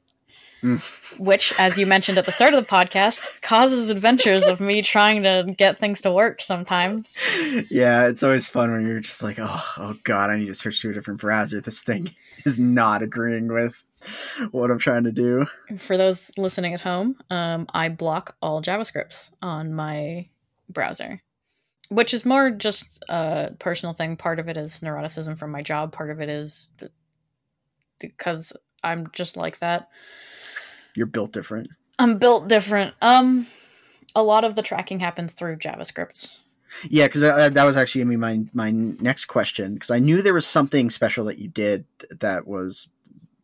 Mm. 0.62 1.19
Which, 1.19 1.58
as 1.60 1.78
you 1.78 1.86
mentioned 1.86 2.17
at 2.17 2.26
the 2.26 2.32
start 2.32 2.54
of 2.54 2.63
the 2.63 2.69
podcast, 2.69 3.41
causes 3.41 3.89
adventures 3.89 4.45
of 4.45 4.60
me 4.60 4.82
trying 4.82 5.23
to 5.23 5.54
get 5.58 5.78
things 5.78 6.02
to 6.02 6.12
work 6.12 6.41
sometimes. 6.41 7.17
yeah, 7.69 8.08
it's 8.08 8.23
always 8.23 8.47
fun 8.47 8.71
when 8.71 8.86
you're 8.86 8.99
just 8.99 9.23
like, 9.23 9.38
oh, 9.39 9.63
oh 9.78 9.95
god, 10.04 10.30
I 10.30 10.38
need 10.38 10.47
to 10.47 10.56
switch 10.56 10.82
to 10.82 10.89
a 10.89 10.93
different 10.93 11.21
browser. 11.21 11.62
This 11.62 11.82
thing 11.82 12.10
is 12.45 12.60
not 12.60 13.02
agreeing 13.02 13.47
with 13.47 13.83
what 14.52 14.72
I'm 14.72 14.80
trying 14.80 15.04
to 15.04 15.12
do. 15.12 15.46
For 15.78 15.98
those 15.98 16.32
listening 16.38 16.74
at 16.74 16.82
home, 16.82 17.18
um, 17.30 17.68
I 17.74 17.89
block 17.89 18.36
all 18.42 18.62
JavaScripts 18.62 19.32
on 19.42 19.74
my 19.74 20.28
browser, 20.70 21.22
which 21.89 22.13
is 22.13 22.26
more 22.26 22.50
just 22.50 23.04
a 23.10 23.52
personal 23.60 23.94
thing. 23.94 24.18
Part 24.18 24.39
of 24.39 24.48
it 24.48 24.58
is 24.58 24.80
neuroticism 24.82 25.38
from 25.38 25.52
my 25.52 25.62
job. 25.62 25.92
Part 25.92 26.10
of 26.10 26.22
it 26.22 26.30
is 26.30 26.70
th- 26.80 26.92
because 28.00 28.54
I'm 28.84 29.10
just 29.13 29.38
like 29.38 29.60
that. 29.60 29.89
You're 30.96 31.06
built 31.06 31.32
different. 31.32 31.70
I'm 32.00 32.18
built 32.18 32.48
different. 32.48 32.96
Um, 33.02 33.48
a 34.16 34.24
lot 34.24 34.44
of 34.44 34.56
the 34.56 34.62
tracking 34.62 35.00
happens 35.00 35.34
through 35.34 35.58
JavaScript. 35.58 36.38
Yeah, 36.89 37.08
because 37.08 37.22
that 37.22 37.63
was 37.63 37.78
actually 37.78 38.02
gonna 38.02 38.10
be 38.12 38.18
my 38.18 38.46
my 38.54 38.72
next 38.72 39.26
question 39.26 39.76
because 39.76 39.92
I 39.92 40.00
knew 40.00 40.22
there 40.22 40.34
was 40.34 40.48
something 40.48 40.89
special 40.89 41.26
that 41.26 41.38
you 41.38 41.48
did 41.48 41.86
that 42.10 42.48
was 42.48 42.88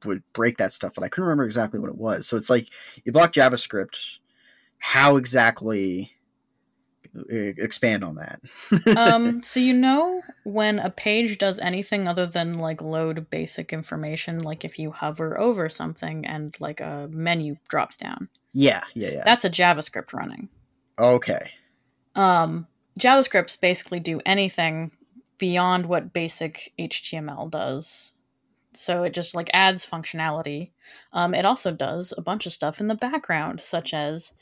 would 0.05 0.23
break 0.33 0.57
that 0.57 0.73
stuff, 0.73 0.93
but 0.95 1.03
I 1.03 1.09
couldn't 1.09 1.25
remember 1.25 1.45
exactly 1.45 1.79
what 1.79 1.89
it 1.89 1.97
was. 1.97 2.27
So 2.27 2.37
it's 2.37 2.49
like 2.49 2.69
you 3.03 3.11
block 3.11 3.33
JavaScript. 3.33 4.17
How 4.81 5.17
exactly 5.17 6.13
expand 7.29 8.03
on 8.03 8.15
that? 8.15 8.39
um, 8.97 9.41
so 9.41 9.59
you 9.59 9.73
know 9.73 10.21
when 10.43 10.79
a 10.79 10.89
page 10.89 11.37
does 11.37 11.59
anything 11.59 12.07
other 12.07 12.25
than 12.25 12.53
like 12.53 12.81
load 12.81 13.29
basic 13.29 13.73
information, 13.73 14.39
like 14.39 14.63
if 14.63 14.79
you 14.79 14.91
hover 14.91 15.39
over 15.39 15.69
something 15.69 16.25
and 16.25 16.55
like 16.59 16.79
a 16.79 17.07
menu 17.11 17.57
drops 17.67 17.97
down, 17.97 18.29
yeah, 18.53 18.81
yeah, 18.93 19.09
yeah. 19.09 19.23
that's 19.25 19.45
a 19.45 19.49
JavaScript 19.49 20.13
running. 20.13 20.49
okay. 20.97 21.51
Um, 22.15 22.67
JavaScripts 22.99 23.59
basically 23.59 23.99
do 23.99 24.19
anything 24.25 24.91
beyond 25.37 25.85
what 25.85 26.13
basic 26.13 26.73
HTML 26.77 27.49
does. 27.49 28.11
So 28.73 29.03
it 29.03 29.13
just 29.13 29.35
like 29.35 29.49
adds 29.53 29.85
functionality. 29.85 30.71
Um, 31.13 31.33
it 31.33 31.45
also 31.45 31.71
does 31.71 32.13
a 32.17 32.21
bunch 32.21 32.45
of 32.45 32.51
stuff 32.51 32.79
in 32.79 32.87
the 32.87 32.95
background, 32.95 33.61
such 33.61 33.93
as 33.93 34.33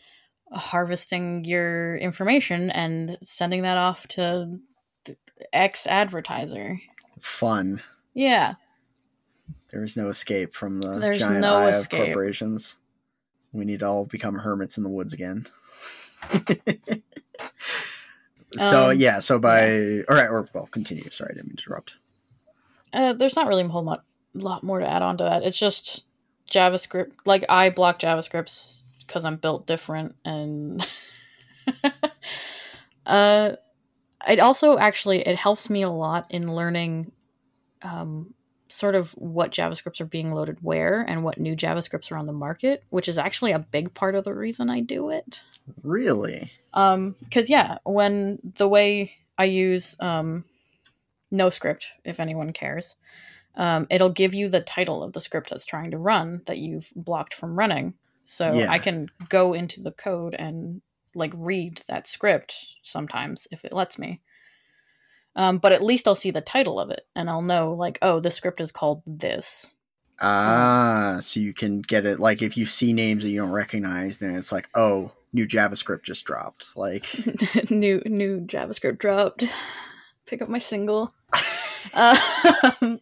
harvesting 0.52 1.44
your 1.46 1.96
information 1.98 2.70
and 2.72 3.18
sending 3.24 3.62
that 3.64 3.78
off 3.78 4.08
to 4.10 4.60
X 5.54 5.88
advertiser. 5.88 6.80
Fun. 7.20 7.82
Yeah. 8.14 8.56
There 9.72 9.84
is 9.84 9.98
no 9.98 10.10
escape 10.10 10.56
from 10.56 10.80
the 10.82 10.98
There's 11.00 11.20
giant 11.20 11.40
no 11.42 11.58
eye 11.58 11.70
escape. 11.70 12.00
of 12.02 12.06
corporations. 12.08 12.78
We 13.54 13.66
need 13.66 13.80
to 13.80 13.88
all 13.88 14.06
become 14.06 14.36
hermits 14.36 14.78
in 14.78 14.84
the 14.84 14.90
woods 14.90 15.14
again. 15.14 15.48
so 18.58 18.92
Um, 18.92 18.98
yeah, 18.98 19.20
so 19.20 19.40
by 19.40 20.04
all 20.10 20.16
right, 20.16 20.30
or 20.30 20.48
well, 20.54 20.68
continue. 20.68 21.10
Sorry, 21.12 21.30
I 21.32 21.36
didn't 21.36 21.48
mean 21.50 21.58
to 21.58 21.64
interrupt. 21.64 21.96
Uh, 22.94 23.14
there's 23.14 23.36
not 23.36 23.48
really 23.48 23.64
a 23.64 23.68
whole 23.68 23.84
lot, 23.84 24.04
lot 24.34 24.64
more 24.64 24.80
to 24.80 24.88
add 24.88 25.02
on 25.02 25.18
to 25.18 25.24
that. 25.24 25.44
It's 25.44 25.60
just 25.60 26.06
JavaScript. 26.52 27.12
Like 27.26 27.46
I 27.50 27.70
block 27.70 28.00
JavaScripts 28.00 28.84
because 29.00 29.26
I'm 29.26 29.38
built 29.38 29.68
different, 29.68 30.16
and 30.26 30.86
uh, 33.06 33.52
it 34.28 34.40
also 34.40 34.78
actually 34.78 35.28
it 35.28 35.38
helps 35.38 35.70
me 35.70 35.82
a 35.82 35.90
lot 35.90 36.28
in 36.30 36.54
learning, 36.54 37.12
um, 37.82 38.34
sort 38.70 38.96
of 38.96 39.12
what 39.12 39.52
JavaScripts 39.52 40.02
are 40.02 40.06
being 40.06 40.34
loaded 40.34 40.58
where 40.62 41.02
and 41.08 41.24
what 41.24 41.40
new 41.40 41.56
JavaScripts 41.56 42.12
are 42.12 42.18
on 42.18 42.26
the 42.26 42.34
market, 42.34 42.84
which 42.90 43.08
is 43.08 43.18
actually 43.18 43.52
a 43.52 43.60
big 43.60 43.94
part 43.94 44.16
of 44.16 44.24
the 44.24 44.34
reason 44.34 44.70
I 44.70 44.82
do 44.82 45.10
it. 45.10 45.44
Really? 45.84 46.52
Um, 46.74 47.16
because 47.20 47.50
yeah, 47.50 47.78
when 47.84 48.40
the 48.56 48.68
way 48.68 49.14
I 49.38 49.46
use 49.46 49.96
um, 50.00 50.46
NoScript, 51.32 51.86
if 52.04 52.20
anyone 52.20 52.54
cares, 52.54 52.96
um, 53.58 53.88
it'll 53.90 54.10
give 54.10 54.34
you 54.34 54.48
the 54.48 54.62
title 54.62 55.04
of 55.04 55.14
the 55.14 55.20
script 55.20 55.50
that's 55.50 55.66
trying 55.66 55.92
to 55.92 55.98
run 55.98 56.42
that 56.46 56.60
you've 56.60 56.94
blocked 56.96 57.34
from 57.34 57.58
running. 57.58 57.96
So 58.24 58.54
Yeah. 58.54 58.72
I 58.72 58.80
can 58.80 59.10
go 59.30 59.54
into 59.54 59.82
the 59.82 59.92
code 59.92 60.36
and 60.36 60.82
like 61.16 61.34
read 61.36 61.82
that 61.88 62.08
script 62.08 62.76
sometimes 62.84 63.48
if 63.52 63.66
it 63.66 63.74
lets 63.74 63.98
me. 63.98 64.22
Um, 65.36 65.58
but 65.58 65.72
at 65.72 65.84
least 65.84 66.08
I'll 66.08 66.16
see 66.16 66.32
the 66.32 66.42
title 66.42 66.80
of 66.80 66.92
it 66.92 67.08
and 67.16 67.30
I'll 67.30 67.42
know 67.42 67.74
like, 67.74 67.98
oh, 68.02 68.20
the 68.20 68.32
script 68.32 68.62
is 68.62 68.72
called 68.72 69.02
this. 69.06 69.76
Ah, 70.20 71.20
so 71.22 71.40
you 71.40 71.54
can 71.54 71.80
get 71.80 72.06
it 72.06 72.20
like 72.20 72.42
if 72.42 72.58
you 72.58 72.66
see 72.66 72.94
names 72.94 73.24
that 73.24 73.30
you 73.30 73.42
don't 73.42 73.52
recognize, 73.52 74.18
then 74.18 74.36
it's 74.36 74.52
like, 74.52 74.68
oh, 74.74 75.12
new 75.34 75.48
JavaScript 75.48 76.04
just 76.04 76.26
dropped. 76.26 76.76
Like, 76.76 77.06
new 77.70 78.02
new 78.06 78.42
JavaScript 78.42 78.98
dropped. 78.98 79.44
Pick 80.26 80.42
up 80.42 80.50
my 80.50 80.60
single. 80.60 81.10
um, 81.94 83.00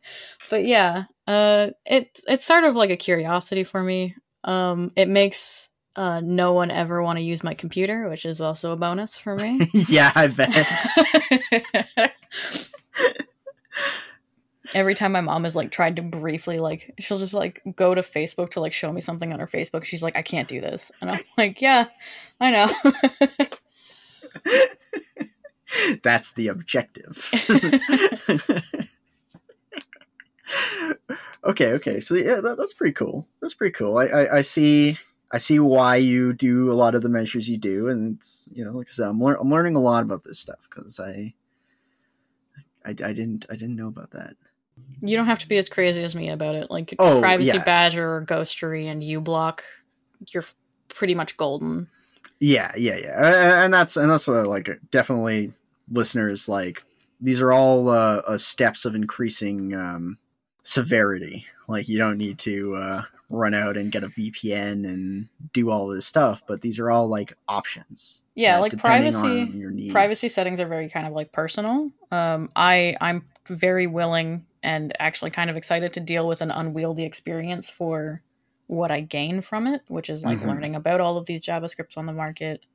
but 0.50 0.66
yeah, 0.66 1.06
uh, 1.28 1.68
it 1.86 2.20
it's 2.28 2.46
sort 2.46 2.64
of 2.64 2.76
like 2.76 2.90
a 2.90 2.98
curiosity 2.98 3.64
for 3.64 3.82
me. 3.82 4.16
Um, 4.44 4.92
it 4.96 5.08
makes 5.08 5.70
uh, 5.96 6.22
no 6.22 6.54
one 6.54 6.72
ever 6.72 7.02
want 7.02 7.18
to 7.18 7.24
use 7.24 7.44
my 7.44 7.54
computer, 7.54 8.10
which 8.10 8.26
is 8.26 8.42
also 8.42 8.72
a 8.72 8.76
bonus 8.76 9.18
for 9.18 9.36
me. 9.36 9.62
yeah, 9.90 10.12
I 10.14 10.28
bet. 10.28 10.68
Every 14.74 14.96
time 14.96 15.14
my 15.14 15.22
mom 15.22 15.46
has 15.46 15.56
like 15.56 15.72
tried 15.72 15.96
to 15.96 16.02
briefly 16.02 16.58
like 16.60 16.94
she'll 17.00 17.18
just 17.18 17.34
like 17.34 17.62
go 17.76 17.96
to 17.96 18.02
Facebook 18.02 18.52
to 18.52 18.60
like 18.60 18.74
show 18.74 18.92
me 18.92 19.00
something 19.00 19.32
on 19.32 19.40
her 19.40 19.48
Facebook. 19.48 19.86
She's 19.86 20.04
like, 20.04 20.18
I 20.18 20.22
can't 20.22 20.50
do 20.50 20.60
this. 20.60 20.92
And 21.02 21.12
I'm 21.12 21.24
like, 21.38 21.62
Yeah, 21.62 21.88
I 22.42 22.52
know. 22.52 22.74
That's 26.04 26.34
the 26.34 26.50
objective. 26.50 27.32
okay, 31.44 31.74
okay. 31.74 32.00
So 32.00 32.16
yeah, 32.16 32.42
that, 32.42 32.58
that's 32.58 32.74
pretty 32.74 32.94
cool. 32.94 33.28
That's 33.42 33.54
pretty 33.54 33.74
cool. 33.74 33.98
I, 33.98 34.06
I, 34.06 34.38
I 34.38 34.42
see. 34.42 34.98
I 35.32 35.38
see 35.38 35.60
why 35.60 35.98
you 35.98 36.34
do 36.34 36.72
a 36.72 36.74
lot 36.74 36.96
of 36.96 37.02
the 37.02 37.10
measures 37.10 37.50
you 37.50 37.58
do, 37.58 37.90
and 37.90 38.16
it's, 38.18 38.48
you 38.54 38.64
know, 38.64 38.72
like 38.72 38.88
I 38.88 38.92
said, 38.92 39.10
I'm, 39.10 39.20
lear- 39.20 39.38
I'm 39.42 39.50
learning 39.50 39.76
a 39.76 39.82
lot 39.82 40.04
about 40.04 40.24
this 40.24 40.40
stuff 40.40 40.60
because 40.70 41.00
I, 41.00 41.34
I, 42.86 42.92
I 42.92 42.94
didn't, 42.94 43.46
I 43.50 43.54
didn't 43.54 43.76
know 43.76 43.88
about 43.88 44.12
that. 44.12 44.36
You 45.02 45.18
don't 45.18 45.26
have 45.26 45.40
to 45.40 45.48
be 45.48 45.58
as 45.58 45.68
crazy 45.68 46.04
as 46.04 46.16
me 46.16 46.30
about 46.30 46.56
it. 46.56 46.70
Like 46.70 46.94
Oh, 47.00 47.20
Privacy 47.20 47.58
yeah. 47.58 47.64
Badger 47.64 48.18
or 48.18 48.26
Ghostery 48.26 48.86
and 48.86 49.02
uBlock, 49.02 49.62
you're 50.32 50.46
pretty 50.90 51.16
much 51.16 51.36
golden. 51.38 51.90
Yeah, 52.40 52.72
yeah, 52.78 52.98
yeah, 52.98 53.64
and 53.64 53.74
that's 53.74 53.98
and 53.98 54.10
that's 54.10 54.28
what 54.28 54.38
I 54.38 54.44
like. 54.44 54.70
Definitely, 54.92 55.54
listeners 55.92 56.48
like 56.48 56.84
these 57.20 57.42
are 57.42 57.52
all 57.52 57.90
uh, 57.90 58.22
uh, 58.28 58.38
steps 58.38 58.86
of 58.86 58.94
increasing 58.94 59.74
um, 59.74 60.18
severity. 60.66 61.46
Like 61.68 61.88
you 61.88 61.98
don't 61.98 62.18
need 62.18 62.38
to 62.40 62.76
uh, 62.76 63.02
run 63.30 63.54
out 63.54 63.78
and 63.78 63.92
get 63.92 64.04
a 64.04 64.10
VPN 64.10 64.86
and 64.86 65.30
do 65.54 65.70
all 65.70 65.88
this 65.88 66.06
stuff, 66.06 66.42
but 66.48 66.62
these 66.62 66.80
are 66.80 66.92
all 66.92 67.08
like 67.08 67.34
options. 67.48 68.24
Yeah, 68.36 68.58
uh, 68.58 68.62
like 68.62 68.78
privacy 68.78 69.46
privacy 69.92 70.28
settings 70.28 70.60
are 70.60 70.68
very 70.68 70.90
kind 70.90 71.08
of 71.08 71.14
like 71.14 71.32
personal. 71.32 71.92
Um, 72.12 72.50
I 72.56 72.98
I'm 73.00 73.26
very 73.48 73.88
willing 73.88 74.46
and 74.64 74.92
actually 75.00 75.32
kind 75.32 75.50
of 75.50 75.56
excited 75.56 75.94
to 75.94 76.00
deal 76.00 76.28
with 76.28 76.42
an 76.42 76.52
unwieldy 76.52 77.04
experience 77.04 77.70
for 77.70 78.22
what 78.68 78.90
I 78.92 79.02
gain 79.02 79.42
from 79.42 79.68
it, 79.68 79.84
which 79.88 80.10
is 80.10 80.24
like 80.24 80.40
Mhm. 80.40 80.48
learning 80.48 80.76
about 80.76 81.00
all 81.00 81.18
of 81.18 81.28
these 81.28 81.46
JavaScripts 81.46 81.98
on 81.98 82.08
the 82.08 82.14
market 82.14 82.66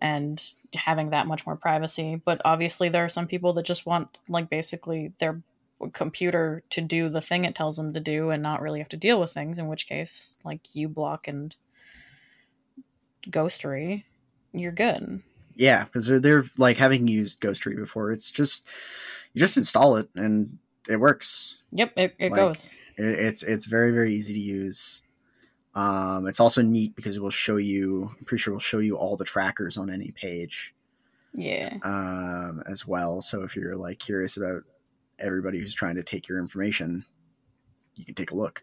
and 0.00 0.42
having 0.74 1.10
that 1.10 1.26
much 1.26 1.46
more 1.46 1.56
privacy. 1.56 2.20
But 2.22 2.40
obviously, 2.44 2.90
there 2.90 3.04
are 3.04 3.08
some 3.10 3.26
people 3.26 3.54
that 3.54 3.64
just 3.64 3.86
want 3.86 4.18
like 4.28 4.50
basically 4.50 5.12
their 5.18 5.40
computer 5.88 6.62
to 6.70 6.80
do 6.80 7.08
the 7.08 7.20
thing 7.20 7.44
it 7.44 7.54
tells 7.54 7.76
them 7.76 7.94
to 7.94 8.00
do 8.00 8.30
and 8.30 8.42
not 8.42 8.60
really 8.60 8.78
have 8.80 8.88
to 8.90 8.96
deal 8.96 9.20
with 9.20 9.32
things. 9.32 9.58
In 9.58 9.66
which 9.68 9.86
case, 9.88 10.36
like 10.44 10.62
uBlock 10.76 11.26
and 11.26 11.56
Ghostery, 13.28 14.04
you're 14.52 14.72
good. 14.72 15.22
Yeah, 15.54 15.84
because 15.84 16.06
they're, 16.06 16.20
they're 16.20 16.44
like 16.56 16.76
having 16.76 17.06
used 17.08 17.40
Ghostery 17.40 17.76
before. 17.76 18.12
It's 18.12 18.30
just 18.30 18.66
you 19.32 19.40
just 19.40 19.56
install 19.56 19.96
it 19.96 20.08
and 20.14 20.58
it 20.88 20.96
works. 20.96 21.58
Yep, 21.72 21.92
it, 21.96 22.14
it 22.18 22.30
Like, 22.30 22.38
goes. 22.38 22.74
It, 22.96 23.04
it's 23.04 23.42
it's 23.42 23.66
very 23.66 23.90
very 23.92 24.14
easy 24.14 24.34
to 24.34 24.40
use. 24.40 25.02
Um, 25.74 26.26
it's 26.26 26.40
also 26.40 26.62
neat 26.62 26.96
because 26.96 27.16
it 27.16 27.22
will 27.22 27.30
show 27.30 27.56
you. 27.56 28.10
I'm 28.18 28.24
pretty 28.24 28.40
sure 28.42 28.52
it 28.52 28.56
will 28.56 28.60
show 28.60 28.78
you 28.78 28.96
all 28.96 29.16
the 29.16 29.24
trackers 29.24 29.76
on 29.76 29.88
any 29.90 30.10
page 30.10 30.74
Yeah. 31.32 31.76
um, 31.84 32.62
as 32.66 32.86
well. 32.86 33.20
So 33.20 33.42
if 33.42 33.54
you're 33.54 33.76
like 33.76 33.98
curious 33.98 34.36
about 34.36 34.64
everybody 35.20 35.58
who's 35.60 35.74
trying 35.74 35.96
to 35.96 36.02
take 36.02 36.28
your 36.28 36.38
information, 36.38 37.04
you 37.94 38.04
can 38.04 38.14
take 38.14 38.30
a 38.30 38.36
look. 38.36 38.62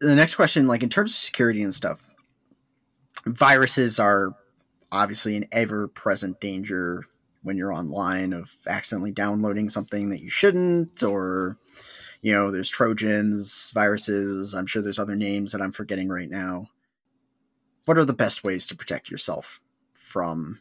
The 0.00 0.14
next 0.14 0.34
question, 0.34 0.66
like 0.66 0.82
in 0.82 0.88
terms 0.88 1.12
of 1.12 1.16
security 1.16 1.62
and 1.62 1.74
stuff, 1.74 2.00
viruses 3.24 3.98
are 3.98 4.34
obviously 4.92 5.36
an 5.36 5.46
ever-present 5.52 6.40
danger 6.40 7.04
when 7.42 7.56
you're 7.56 7.72
online 7.72 8.32
of 8.32 8.56
accidentally 8.66 9.10
downloading 9.10 9.68
something 9.68 10.10
that 10.10 10.20
you 10.20 10.30
shouldn't 10.30 11.02
or 11.02 11.56
you 12.20 12.32
know 12.32 12.50
there's 12.50 12.68
trojans 12.68 13.70
viruses 13.72 14.54
i'm 14.54 14.66
sure 14.66 14.82
there's 14.82 14.98
other 14.98 15.16
names 15.16 15.52
that 15.52 15.60
i'm 15.60 15.72
forgetting 15.72 16.08
right 16.08 16.30
now 16.30 16.66
what 17.84 17.98
are 17.98 18.04
the 18.04 18.12
best 18.12 18.42
ways 18.42 18.66
to 18.66 18.76
protect 18.76 19.10
yourself 19.10 19.60
from 19.92 20.60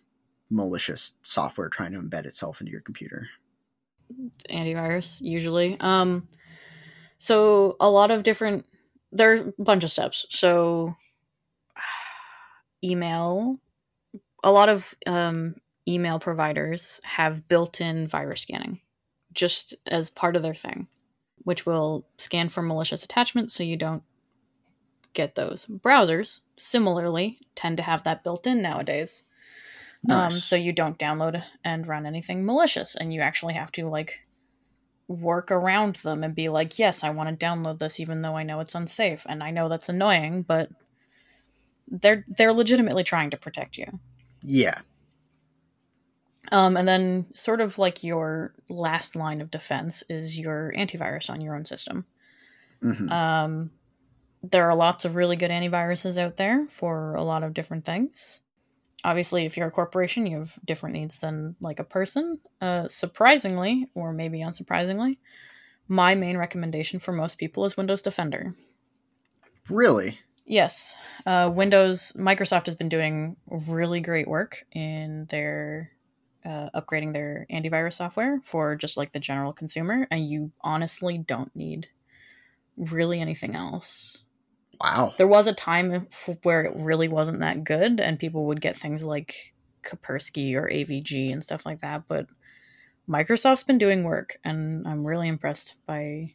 malicious 0.50 1.14
software 1.24 1.70
trying 1.70 1.92
to 1.92 2.00
embed 2.00 2.26
itself 2.26 2.62
into 2.62 2.72
your 2.72 2.82
computer 2.82 3.28
Antivirus, 4.50 5.22
usually. 5.22 5.78
Um 5.80 6.28
so 7.18 7.76
a 7.80 7.90
lot 7.90 8.12
of 8.12 8.24
different 8.24 8.66
there 9.12 9.34
are 9.34 9.36
a 9.36 9.64
bunch 9.64 9.84
of 9.84 9.92
steps. 9.92 10.26
So 10.30 10.96
email 12.84 13.60
a 14.44 14.52
lot 14.52 14.70
of 14.70 14.94
um 15.08 15.56
email 15.88 16.20
providers 16.20 17.00
have 17.04 17.48
built-in 17.48 18.08
virus 18.08 18.42
scanning 18.42 18.80
just 19.34 19.76
as 19.86 20.10
part 20.10 20.36
of 20.36 20.42
their 20.42 20.54
thing, 20.54 20.88
which 21.44 21.66
will 21.66 22.08
scan 22.18 22.50
for 22.50 22.64
malicious 22.64 23.04
attachments 23.04 23.54
so 23.54 23.64
you 23.64 23.78
don't 23.78 24.02
get 25.14 25.36
those. 25.36 25.66
Browsers 25.66 26.42
similarly 26.58 27.40
tend 27.56 27.78
to 27.78 27.84
have 27.84 28.04
that 28.04 28.24
built 28.24 28.48
in 28.48 28.62
nowadays. 28.62 29.24
Um, 30.10 30.32
so 30.32 30.56
you 30.56 30.72
don't 30.72 31.00
download 31.00 31.44
and 31.64 31.88
run 31.88 32.06
anything 32.06 32.46
malicious 32.46 32.96
and 32.96 33.14
you 33.14 33.22
actually 33.22 33.54
have 33.54 33.72
to 33.72 33.88
like 33.88 34.20
work 35.08 35.52
around 35.52 35.98
them 35.98 36.24
and 36.24 36.34
be 36.36 36.50
like 36.50 36.80
yes 36.80 37.04
i 37.04 37.10
want 37.10 37.30
to 37.40 37.46
download 37.46 37.78
this 37.80 38.00
even 38.00 38.22
though 38.22 38.36
i 38.36 38.44
know 38.44 38.60
it's 38.60 38.76
unsafe 38.76 39.26
and 39.30 39.44
i 39.44 39.52
know 39.52 39.70
that's 39.70 39.90
annoying 39.90 40.42
but 40.42 40.70
they're 41.88 42.26
they're 42.38 42.54
legitimately 42.54 43.04
trying 43.04 43.30
to 43.30 43.38
protect 43.38 43.78
you 43.78 43.86
yeah 44.42 44.82
um, 46.52 46.78
and 46.78 46.88
then 46.88 47.26
sort 47.34 47.60
of 47.60 47.78
like 47.80 48.04
your 48.04 48.54
last 48.70 49.16
line 49.16 49.42
of 49.42 49.50
defense 49.52 50.04
is 50.10 50.40
your 50.40 50.74
antivirus 50.78 51.30
on 51.30 51.42
your 51.42 51.56
own 51.56 51.66
system 51.66 52.06
Mhm. 52.82 53.10
um, 53.12 53.72
there 54.44 54.70
are 54.70 54.76
lots 54.76 55.06
of 55.06 55.16
really 55.16 55.36
good 55.36 55.52
antiviruses 55.52 56.18
out 56.18 56.38
there 56.38 56.68
for 56.70 57.16
a 57.16 57.24
lot 57.24 57.44
of 57.44 57.54
different 57.54 57.86
things. 57.86 58.42
Obviously, 59.04 59.46
if 59.46 59.56
you're 59.56 59.68
a 59.68 59.72
corporation, 59.72 60.26
you 60.26 60.40
have 60.40 60.58
different 60.66 60.94
needs 60.94 61.20
than 61.20 61.56
like 61.62 61.80
a 61.80 61.84
person. 61.84 62.40
Uh, 62.62 62.88
surprisingly, 62.88 63.88
or 63.94 64.14
maybe 64.14 64.40
unsurprisingly, 64.40 65.18
my 65.88 66.16
main 66.16 66.38
recommendation 66.38 67.00
for 67.00 67.12
most 67.12 67.38
people 67.38 67.66
is 67.66 67.78
Windows 67.78 68.02
Defender. 68.02 68.56
really 69.70 70.20
Yes, 70.48 70.96
uh, 71.26 71.52
Windows, 71.54 72.14
Microsoft 72.16 72.68
has 72.68 72.76
been 72.76 72.90
doing 72.90 73.36
really 73.48 74.00
great 74.00 74.28
work 74.28 74.64
in 74.72 75.26
their 75.30 75.92
uh, 76.46 76.70
upgrading 76.76 77.14
their 77.14 77.48
antivirus 77.52 77.94
software 77.94 78.40
for 78.44 78.76
just 78.76 78.96
like 78.96 79.12
the 79.12 79.20
general 79.20 79.54
consumer, 79.54 80.08
and 80.12 80.30
you 80.30 80.52
honestly 80.62 81.18
don't 81.18 81.56
need 81.56 81.88
really 82.78 83.20
anything 83.20 83.56
else. 83.56 84.25
Wow 84.80 85.14
There 85.18 85.28
was 85.28 85.48
a 85.48 85.54
time 85.54 86.08
where 86.44 86.64
it 86.64 86.74
really 86.76 87.08
wasn't 87.08 87.40
that 87.40 87.64
good, 87.64 88.00
and 88.00 88.20
people 88.20 88.46
would 88.46 88.62
get 88.62 88.76
things 88.76 89.04
like 89.04 89.54
Kaspersky 89.84 90.56
or 90.56 90.70
AVG 90.70 91.32
and 91.32 91.44
stuff 91.44 91.66
like 91.66 91.82
that. 91.82 92.04
But 92.08 92.28
Microsoft's 93.08 93.64
been 93.64 93.78
doing 93.78 94.04
work, 94.04 94.38
and 94.44 94.88
I'm 94.88 95.06
really 95.06 95.28
impressed 95.28 95.76
by 95.86 96.32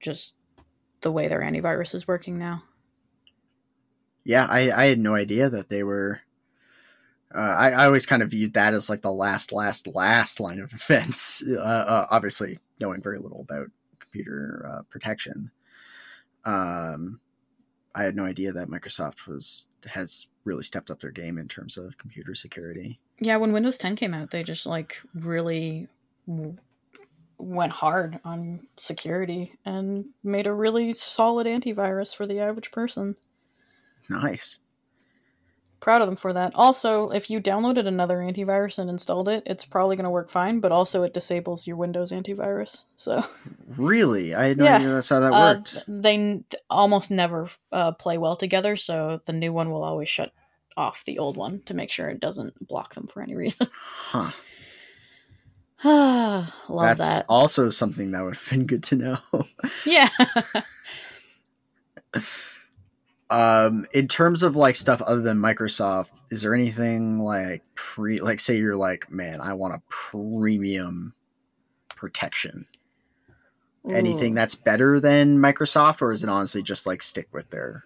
just 0.00 0.34
the 1.00 1.12
way 1.12 1.28
their 1.28 1.40
antivirus 1.40 1.94
is 1.94 2.08
working 2.08 2.38
now. 2.38 2.62
yeah 4.24 4.46
i 4.48 4.70
i 4.70 4.86
had 4.86 4.98
no 4.98 5.14
idea 5.14 5.48
that 5.48 5.68
they 5.68 5.82
were 5.82 6.20
uh, 7.34 7.38
I, 7.38 7.70
I 7.72 7.86
always 7.86 8.06
kind 8.06 8.22
of 8.22 8.30
viewed 8.30 8.52
that 8.52 8.74
as 8.74 8.88
like 8.88 9.00
the 9.00 9.12
last 9.12 9.50
last 9.50 9.88
last 9.88 10.38
line 10.38 10.60
of 10.60 10.70
defense 10.70 11.42
uh, 11.48 11.60
uh, 11.60 12.06
obviously 12.10 12.58
knowing 12.80 13.02
very 13.02 13.18
little 13.18 13.40
about 13.40 13.68
computer 13.98 14.70
uh, 14.70 14.82
protection 14.90 15.50
um 16.44 17.20
i 17.94 18.02
had 18.02 18.16
no 18.16 18.24
idea 18.24 18.52
that 18.52 18.68
microsoft 18.68 19.26
was 19.26 19.68
has 19.86 20.26
really 20.44 20.62
stepped 20.62 20.90
up 20.90 21.00
their 21.00 21.10
game 21.10 21.38
in 21.38 21.48
terms 21.48 21.76
of 21.78 21.96
computer 21.98 22.34
security 22.34 22.98
Yeah, 23.20 23.36
when 23.36 23.52
Windows 23.52 23.78
10 23.78 23.96
came 23.96 24.12
out, 24.12 24.30
they 24.30 24.42
just 24.42 24.66
like 24.66 25.00
really 25.14 25.88
w- 26.26 26.56
went 27.38 27.72
hard 27.72 28.18
on 28.24 28.66
security 28.76 29.54
and 29.64 30.04
made 30.22 30.46
a 30.46 30.52
really 30.52 30.92
solid 30.92 31.46
antivirus 31.46 32.14
for 32.14 32.26
the 32.26 32.40
average 32.40 32.70
person. 32.72 33.16
Nice. 34.10 34.58
Proud 35.84 36.00
of 36.00 36.06
them 36.08 36.16
for 36.16 36.32
that. 36.32 36.52
Also, 36.54 37.10
if 37.10 37.28
you 37.28 37.42
downloaded 37.42 37.86
another 37.86 38.16
antivirus 38.20 38.78
and 38.78 38.88
installed 38.88 39.28
it, 39.28 39.42
it's 39.44 39.66
probably 39.66 39.96
going 39.96 40.04
to 40.04 40.10
work 40.10 40.30
fine, 40.30 40.58
but 40.60 40.72
also 40.72 41.02
it 41.02 41.12
disables 41.12 41.66
your 41.66 41.76
Windows 41.76 42.10
antivirus. 42.10 42.84
So, 42.96 43.22
Really? 43.76 44.34
I 44.34 44.46
had 44.46 44.56
no 44.56 44.64
Yeah. 44.64 44.76
idea 44.76 44.88
that's 44.88 45.10
how 45.10 45.20
that 45.20 45.32
uh, 45.34 45.54
worked. 45.58 45.84
they 45.86 46.14
n- 46.14 46.44
almost 46.70 47.10
never 47.10 47.48
uh, 47.70 47.92
play 47.92 48.16
well 48.16 48.34
together, 48.34 48.76
so 48.76 49.20
the 49.26 49.34
new 49.34 49.52
one 49.52 49.70
will 49.70 49.84
always 49.84 50.08
shut 50.08 50.32
off 50.74 51.04
the 51.04 51.18
old 51.18 51.36
one 51.36 51.60
to 51.66 51.74
make 51.74 51.90
sure 51.90 52.08
it 52.08 52.18
doesn't 52.18 52.66
block 52.66 52.94
them 52.94 53.06
for 53.06 53.20
any 53.22 53.34
reason. 53.34 53.66
Huh. 54.08 54.30
Love 56.70 56.96
that's 56.96 57.00
that. 57.00 57.26
also 57.28 57.68
something 57.68 58.12
that 58.12 58.24
would 58.24 58.36
have 58.36 58.48
been 58.50 58.64
good 58.66 58.84
to 58.84 58.96
know. 58.96 59.18
Yeah. 59.84 60.08
um 63.34 63.84
in 63.92 64.06
terms 64.06 64.42
of 64.44 64.54
like 64.54 64.76
stuff 64.76 65.02
other 65.02 65.20
than 65.20 65.38
microsoft 65.38 66.10
is 66.30 66.42
there 66.42 66.54
anything 66.54 67.18
like 67.18 67.62
pre 67.74 68.20
like 68.20 68.38
say 68.38 68.56
you're 68.56 68.76
like 68.76 69.10
man 69.10 69.40
i 69.40 69.52
want 69.52 69.74
a 69.74 69.82
premium 69.88 71.12
protection 71.88 72.66
anything 73.90 74.34
that's 74.34 74.54
better 74.54 75.00
than 75.00 75.38
microsoft 75.38 76.00
or 76.00 76.12
is 76.12 76.22
it 76.22 76.30
honestly 76.30 76.62
just 76.62 76.86
like 76.86 77.02
stick 77.02 77.28
with 77.32 77.50
their 77.50 77.84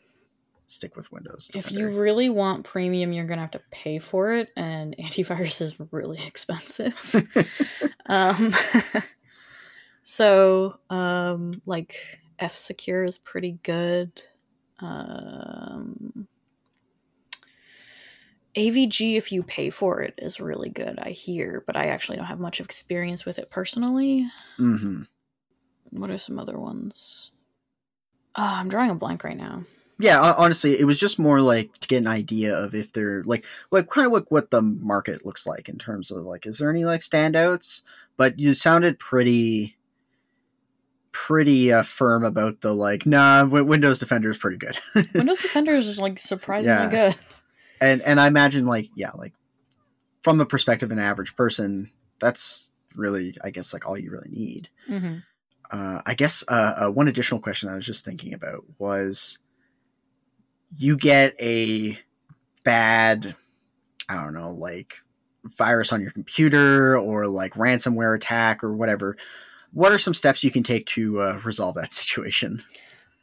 stick 0.69 0.97
with 0.97 1.11
windows 1.11 1.51
If 1.55 1.73
you 1.73 1.89
really 1.89 2.29
want 2.29 2.65
premium, 2.65 3.13
you're 3.13 3.25
gonna 3.25 3.41
have 3.41 3.51
to 3.53 3.63
pay 3.71 3.99
for 3.99 4.33
it, 4.33 4.51
and 4.55 4.95
antivirus 5.01 5.61
is 5.63 5.75
really 5.91 6.19
expensive. 6.27 7.27
um, 8.07 8.55
so, 10.03 10.79
um, 10.91 11.63
like 11.67 11.97
F 12.39 12.55
Secure 12.55 13.05
is 13.05 13.19
pretty 13.19 13.59
good. 13.63 14.23
Um, 14.81 16.29
AVG, 18.57 19.17
if 19.17 19.31
you 19.33 19.43
pay 19.43 19.71
for 19.71 20.01
it, 20.03 20.15
is 20.19 20.41
really 20.41 20.69
good. 20.71 20.99
I 20.99 21.11
hear, 21.11 21.63
but 21.67 21.77
I 21.77 21.87
actually 21.87 22.17
don't 22.17 22.27
have 22.27 22.41
much 22.41 22.61
experience 22.61 23.25
with 23.25 23.39
it 23.39 23.51
personally. 23.51 24.27
hmm 24.57 25.03
What 25.91 26.11
are 26.11 26.19
some 26.19 26.39
other 26.39 26.59
ones? 26.59 27.31
Oh, 28.37 28.43
I'm 28.43 28.69
drawing 28.69 28.91
a 28.91 28.95
blank 28.95 29.25
right 29.25 29.37
now. 29.37 29.65
yeah 29.99 30.21
honestly 30.39 30.79
it 30.79 30.85
was 30.85 30.99
just 31.01 31.19
more 31.19 31.41
like 31.41 31.77
to 31.79 31.89
get 31.89 31.99
an 31.99 32.07
idea 32.07 32.55
of 32.57 32.75
if 32.75 32.93
they're 32.93 33.25
like 33.25 33.45
like 33.73 33.89
kind 33.91 34.07
of 34.07 34.13
like 34.13 34.31
what 34.31 34.51
the 34.51 34.63
market 34.63 35.27
looks 35.27 35.45
like 35.47 35.69
in 35.69 35.77
terms 35.79 36.11
of 36.13 36.25
like 36.25 36.47
is 36.47 36.59
there 36.59 36.71
any 36.71 36.85
like 36.85 37.01
standouts 37.01 37.83
but 38.17 38.39
you 38.39 38.55
sounded 38.55 38.99
pretty 39.01 39.77
pretty 41.13 41.73
uh, 41.73 41.83
firm 41.83 42.25
about 42.25 42.61
the 42.61 42.73
like 42.75 43.07
nah 43.07 43.41
Wi- 43.43 43.63
windows 43.63 43.99
defender 43.99 44.31
is 44.31 44.37
pretty 44.39 44.57
good 44.59 44.77
Windows 45.15 45.41
Defender 45.41 45.75
is 45.75 45.99
like 45.99 46.19
surprisingly 46.19 46.85
Yeah. 46.85 46.89
good. 46.91 47.17
and 47.81 48.03
and 48.03 48.21
i 48.21 48.27
imagine 48.27 48.67
like 48.67 48.89
yeah 48.95 49.11
like 49.15 49.33
from 50.23 50.39
the 50.39 50.47
perspective 50.47 50.89
of 50.91 50.97
an 50.99 51.03
average 51.03 51.35
person 51.37 51.91
that's 52.21 52.71
really 52.95 53.35
i 53.43 53.51
guess 53.51 53.73
like 53.73 53.87
all 53.87 53.97
you 53.99 54.11
really 54.11 54.31
need 54.31 54.69
hmm 54.87 55.19
uh, 55.71 56.01
I 56.07 56.15
guess 56.15 56.43
uh, 56.49 56.87
uh, 56.87 56.91
one 56.91 57.09
additional 57.09 57.41
question 57.41 57.69
I 57.69 57.75
was 57.75 57.85
just 57.85 58.03
thinking 58.03 58.33
about 58.33 58.65
was 58.79 59.39
you 60.75 60.97
get 60.97 61.35
a 61.39 61.99
bad, 62.65 63.37
I 64.09 64.15
don't 64.15 64.33
know, 64.33 64.53
like 64.53 64.95
virus 65.45 65.93
on 65.93 66.01
your 66.01 66.11
computer 66.11 66.97
or 66.97 67.27
like 67.27 67.53
ransomware 67.53 68.17
attack 68.17 68.65
or 68.65 68.73
whatever. 68.73 69.19
What 69.73 69.93
are 69.93 69.99
some 69.99 70.15
steps 70.15 70.43
you 70.43 70.51
can 70.51 70.63
take 70.63 70.87
to 70.87 71.21
uh, 71.21 71.41
resolve 71.45 71.75
that 71.77 71.93
situation? 71.93 72.63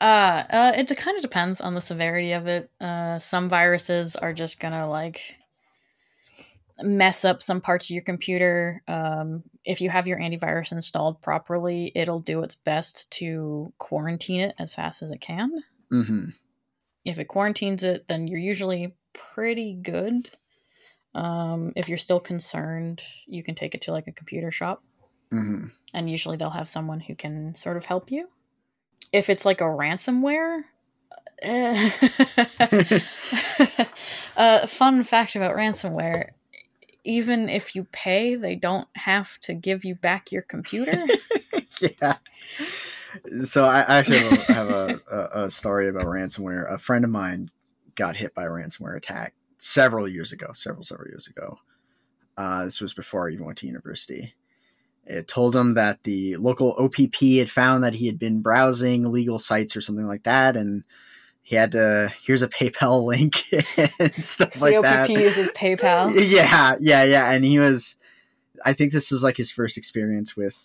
Uh, 0.02 0.43
uh, 0.50 0.72
it 0.76 0.96
kind 0.98 1.16
of 1.16 1.22
depends 1.22 1.62
on 1.62 1.74
the 1.74 1.82
severity 1.82 2.34
of 2.34 2.48
it. 2.48 2.70
Uh, 2.80 3.18
some 3.20 3.50
viruses 3.50 4.16
are 4.16 4.34
just 4.34 4.60
gonna 4.60 4.88
like 4.89 5.36
mess 6.82 7.24
up 7.24 7.41
some 7.41 7.62
parts 7.62 7.89
of 7.89 7.93
your 7.93 8.04
computer. 8.04 8.84
Um, 8.88 9.43
if 9.64 9.82
you 9.82 9.89
have 9.89 10.08
your 10.08 10.20
antivirus 10.20 10.72
installed 10.72 11.22
properly, 11.22 11.91
it'll 11.96 12.20
do 12.20 12.43
its 12.43 12.56
best 12.56 13.10
to 13.12 13.72
quarantine 13.78 14.41
it 14.41 14.56
as 14.60 14.76
fast 14.76 15.02
as 15.02 15.12
it 15.12 15.22
can. 15.22 15.64
hmm 15.89 16.30
If 17.06 17.18
it 17.18 17.28
quarantines 17.28 17.84
it, 17.84 18.08
then 18.08 18.28
you're 18.28 18.39
usually 18.39 18.93
pretty 19.14 19.74
good. 19.74 20.30
Um, 21.14 21.72
if 21.78 21.88
you're 21.88 21.98
still 21.98 22.20
concerned, 22.20 23.02
you 23.26 23.41
can 23.41 23.56
take 23.56 23.74
it 23.74 23.82
to 23.84 23.91
like 23.91 24.08
a 24.08 24.12
computer 24.12 24.52
shop. 24.52 24.84
Hmm 25.32 25.68
and 25.96 26.12
usually 26.12 26.36
they'll 26.36 26.50
have 26.50 26.68
someone 26.68 27.00
who 27.00 27.16
can 27.16 27.56
sort 27.56 27.78
of 27.78 27.86
help 27.86 28.12
you. 28.12 28.28
If 29.14 29.30
it's 29.30 29.46
like 29.46 29.62
a 29.62 29.64
ransomware, 29.64 30.64
eh. 31.42 31.90
uh, 34.36 34.68
fun 34.68 35.04
fact 35.04 35.38
about 35.38 35.56
ransomware: 35.56 36.32
even 37.06 37.48
if 37.48 37.76
you 37.76 37.86
pay, 37.94 38.36
they 38.36 38.56
don't 38.56 38.90
have 38.96 39.40
to 39.40 39.54
give 39.54 39.86
you 39.86 39.96
back 39.96 40.34
your 40.34 40.42
computer. 40.42 41.02
yeah. 41.80 42.18
So 43.46 43.64
I 43.64 43.80
actually 43.80 44.20
have, 44.20 44.34
a, 44.34 44.54
have 44.54 44.68
a, 44.68 45.02
a, 45.10 45.44
a 45.46 45.52
story 45.52 45.88
about 45.88 46.04
ransomware. 46.04 46.70
A 46.70 46.78
friend 46.78 47.06
of 47.06 47.12
mine 47.12 47.52
got 47.96 48.18
hit 48.18 48.36
by 48.36 48.44
a 48.44 48.50
ransomware 48.50 48.98
attack 48.98 49.34
several 49.60 50.10
years 50.10 50.34
ago, 50.34 50.48
several 50.52 50.84
several 50.84 51.08
years 51.08 51.28
ago. 51.28 51.58
Uh, 52.36 52.66
this 52.66 52.82
was 52.82 52.94
before 52.94 53.30
I 53.30 53.32
even 53.32 53.46
went 53.46 53.60
to 53.60 53.68
university. 53.68 54.34
It 55.06 55.28
told 55.28 55.56
him 55.56 55.76
that 55.76 56.03
the 56.03 56.38
local 56.38 56.76
OPP 56.80 57.16
had 57.38 57.49
found 57.49 57.84
that 57.84 57.93
he 57.93 58.08
had 58.08 58.18
been 58.18 58.41
browsing 58.41 59.06
illegal 59.06 59.38
sites 59.38 59.76
or 59.76 59.82
something 59.82 60.08
like 60.08 60.24
that, 60.24 60.58
and 60.58 60.84
he 61.45 61.56
had 61.56 61.74
to 61.74 62.12
here's 62.24 62.41
a 62.41 62.47
PayPal 62.47 63.03
link 63.06 63.43
and 63.78 64.26
stuff 64.26 64.60
like 64.60 64.82
that. 64.82 65.08
the. 65.08 65.14
OPP 65.14 65.22
uses 65.22 65.49
PayPal. 65.49 66.20
Yeah, 66.28 66.76
yeah, 66.80 67.03
yeah. 67.03 67.32
And 67.32 67.45
he 67.45 67.60
was, 67.60 67.97
I 68.66 68.74
think 68.74 68.91
this 68.91 69.12
was 69.12 69.22
like 69.22 69.38
his 69.38 69.51
first 69.51 69.78
experience 69.78 70.36
with 70.36 70.60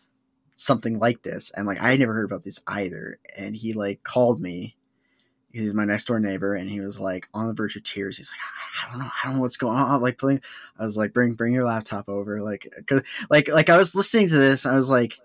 something 0.56 0.98
like 0.98 1.22
this. 1.22 1.50
And 1.50 1.66
like, 1.66 1.80
I 1.80 1.90
had 1.90 2.00
never 2.00 2.14
heard 2.14 2.24
about 2.24 2.44
this 2.44 2.60
either. 2.66 3.18
And 3.36 3.54
he 3.54 3.74
like 3.74 4.02
called 4.04 4.40
me. 4.40 4.76
He 5.52 5.66
was 5.66 5.74
my 5.74 5.84
next 5.84 6.04
door 6.06 6.20
neighbor, 6.20 6.54
and 6.54 6.68
he 6.70 6.80
was 6.80 7.00
like 7.00 7.28
on 7.34 7.46
the 7.48 7.52
verge 7.52 7.74
of 7.76 7.82
tears. 7.82 8.16
He's 8.18 8.30
like, 8.30 8.86
I 8.86 8.90
don't 8.90 9.00
know, 9.00 9.10
I 9.10 9.26
don't 9.26 9.36
know 9.36 9.40
what's 9.42 9.56
going 9.56 9.76
on. 9.78 10.00
Like, 10.00 10.16
playing. 10.18 10.40
I 10.78 10.84
was 10.84 10.96
like, 10.96 11.12
bring, 11.12 11.34
bring 11.34 11.52
your 11.54 11.64
laptop 11.66 12.08
over. 12.08 12.40
Like, 12.40 12.72
'cause- 12.86 13.02
like, 13.30 13.48
like 13.48 13.68
I 13.68 13.76
was 13.76 13.94
listening 13.94 14.28
to 14.28 14.38
this. 14.38 14.64
I 14.64 14.76
was 14.76 14.88
like, 14.88 15.18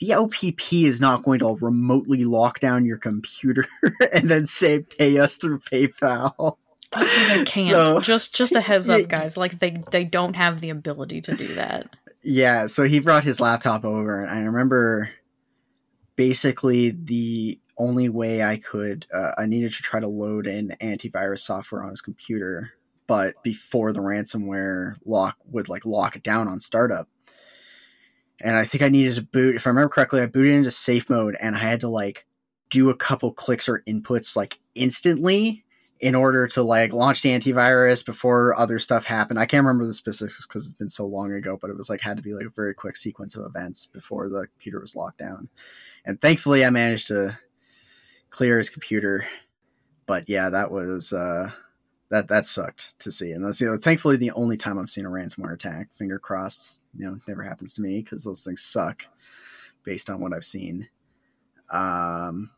the 0.00 0.14
OPP 0.14 0.72
is 0.86 1.00
not 1.00 1.22
going 1.22 1.38
to 1.40 1.56
remotely 1.60 2.24
lock 2.24 2.58
down 2.60 2.84
your 2.86 2.96
computer 2.98 3.66
and 4.12 4.30
then 4.30 4.46
say 4.46 4.80
pay 4.98 5.18
us 5.18 5.36
through 5.36 5.60
PayPal. 5.60 6.56
Also, 6.92 7.18
they 7.28 7.44
can't. 7.46 7.68
So- 7.70 8.00
just, 8.00 8.34
just 8.34 8.52
a 8.56 8.60
heads 8.62 8.88
up, 8.88 9.08
guys. 9.08 9.36
Like 9.36 9.58
they, 9.58 9.82
they 9.90 10.04
don't 10.04 10.34
have 10.36 10.60
the 10.60 10.70
ability 10.70 11.20
to 11.22 11.34
do 11.36 11.54
that. 11.56 11.94
Yeah, 12.22 12.66
so 12.66 12.84
he 12.84 12.98
brought 13.00 13.24
his 13.24 13.40
laptop 13.40 13.84
over, 13.84 14.20
and 14.20 14.30
I 14.30 14.42
remember 14.44 15.10
basically 16.16 16.90
the 16.90 17.58
only 17.76 18.08
way 18.08 18.42
I 18.42 18.56
could, 18.56 19.06
uh, 19.12 19.32
I 19.38 19.46
needed 19.46 19.72
to 19.72 19.82
try 19.82 20.00
to 20.00 20.08
load 20.08 20.46
in 20.46 20.76
antivirus 20.80 21.40
software 21.40 21.82
on 21.82 21.90
his 21.90 22.00
computer, 22.00 22.72
but 23.06 23.42
before 23.42 23.92
the 23.92 24.00
ransomware 24.00 24.96
lock 25.04 25.36
would 25.46 25.68
like 25.68 25.84
lock 25.84 26.16
it 26.16 26.22
down 26.22 26.48
on 26.48 26.60
startup. 26.60 27.08
And 28.40 28.56
I 28.56 28.64
think 28.64 28.82
I 28.82 28.88
needed 28.88 29.14
to 29.16 29.22
boot, 29.22 29.56
if 29.56 29.66
I 29.66 29.70
remember 29.70 29.88
correctly, 29.88 30.20
I 30.20 30.26
booted 30.26 30.52
into 30.52 30.70
safe 30.70 31.08
mode, 31.08 31.36
and 31.40 31.54
I 31.54 31.58
had 31.58 31.80
to 31.80 31.88
like 31.88 32.26
do 32.70 32.90
a 32.90 32.96
couple 32.96 33.32
clicks 33.32 33.68
or 33.68 33.82
inputs 33.86 34.36
like 34.36 34.58
instantly 34.74 35.64
in 36.00 36.14
order 36.14 36.46
to 36.48 36.62
like 36.62 36.92
launch 36.92 37.22
the 37.22 37.30
antivirus 37.30 38.04
before 38.04 38.58
other 38.58 38.78
stuff 38.78 39.04
happened. 39.04 39.38
I 39.38 39.46
can't 39.46 39.64
remember 39.64 39.86
the 39.86 39.94
specifics 39.94 40.46
because 40.46 40.66
it's 40.66 40.78
been 40.78 40.90
so 40.90 41.06
long 41.06 41.32
ago, 41.32 41.56
but 41.58 41.70
it 41.70 41.76
was 41.76 41.88
like 41.88 42.00
had 42.00 42.16
to 42.16 42.22
be 42.22 42.34
like 42.34 42.46
a 42.46 42.50
very 42.50 42.74
quick 42.74 42.96
sequence 42.96 43.36
of 43.36 43.46
events 43.46 43.86
before 43.86 44.28
the 44.28 44.46
computer 44.48 44.80
was 44.80 44.96
locked 44.96 45.18
down. 45.18 45.48
And 46.04 46.20
thankfully, 46.20 46.64
I 46.64 46.70
managed 46.70 47.08
to 47.08 47.38
clear 48.34 48.58
his 48.58 48.68
computer. 48.68 49.24
But 50.06 50.28
yeah, 50.28 50.50
that 50.50 50.70
was 50.70 51.12
uh, 51.12 51.50
that 52.10 52.28
that 52.28 52.44
sucked 52.44 52.98
to 52.98 53.12
see, 53.12 53.30
and 53.30 53.44
that's 53.44 53.60
you 53.60 53.68
know, 53.68 53.78
thankfully 53.78 54.16
the 54.16 54.32
only 54.32 54.56
time 54.56 54.78
I've 54.78 54.90
seen 54.90 55.06
a 55.06 55.10
ransomware 55.10 55.54
attack. 55.54 55.88
Finger 55.96 56.18
crossed, 56.18 56.80
you 56.96 57.06
know, 57.06 57.18
never 57.28 57.42
happens 57.42 57.72
to 57.74 57.80
me 57.80 58.02
because 58.02 58.24
those 58.24 58.42
things 58.42 58.60
suck, 58.60 59.06
based 59.84 60.10
on 60.10 60.20
what 60.20 60.34
I've 60.34 60.44
seen. 60.44 60.88
Um, 61.70 62.50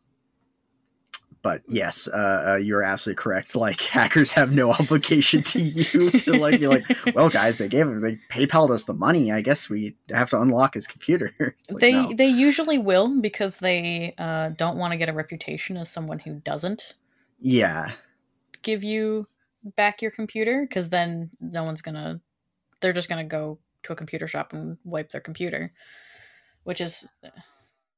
but 1.47 1.61
yes, 1.69 2.09
uh, 2.09 2.43
uh, 2.45 2.55
you're 2.57 2.83
absolutely 2.83 3.23
correct. 3.23 3.55
Like 3.55 3.79
hackers 3.95 4.33
have 4.33 4.51
no 4.51 4.73
obligation 4.73 5.43
to 5.43 5.61
you 5.61 6.11
to 6.11 6.33
like 6.33 6.59
be 6.59 6.67
like, 6.67 6.83
well, 7.15 7.29
guys, 7.29 7.57
they 7.57 7.69
gave 7.69 7.87
him, 7.87 8.01
they 8.01 8.19
PayPal'd 8.29 8.69
us 8.69 8.83
the 8.83 8.91
money. 8.91 9.31
I 9.31 9.39
guess 9.39 9.69
we 9.69 9.95
have 10.09 10.29
to 10.31 10.41
unlock 10.41 10.73
his 10.73 10.87
computer. 10.87 11.33
Like, 11.69 11.79
they 11.79 11.93
no. 11.93 12.13
they 12.13 12.27
usually 12.27 12.77
will 12.77 13.21
because 13.21 13.59
they 13.59 14.13
uh, 14.17 14.49
don't 14.49 14.77
want 14.77 14.91
to 14.91 14.97
get 14.97 15.07
a 15.07 15.13
reputation 15.13 15.77
as 15.77 15.89
someone 15.89 16.19
who 16.19 16.35
doesn't 16.35 16.95
yeah, 17.39 17.91
give 18.61 18.83
you 18.83 19.27
back 19.75 20.01
your 20.01 20.11
computer 20.11 20.65
because 20.67 20.89
then 20.89 21.29
no 21.39 21.63
one's 21.63 21.81
gonna 21.81 22.19
they're 22.81 22.93
just 22.93 23.09
gonna 23.09 23.23
go 23.23 23.59
to 23.83 23.93
a 23.93 23.95
computer 23.95 24.27
shop 24.27 24.53
and 24.53 24.77
wipe 24.83 25.09
their 25.11 25.21
computer 25.21 25.71
which 26.63 26.79
is 26.79 27.11
a 27.23 27.31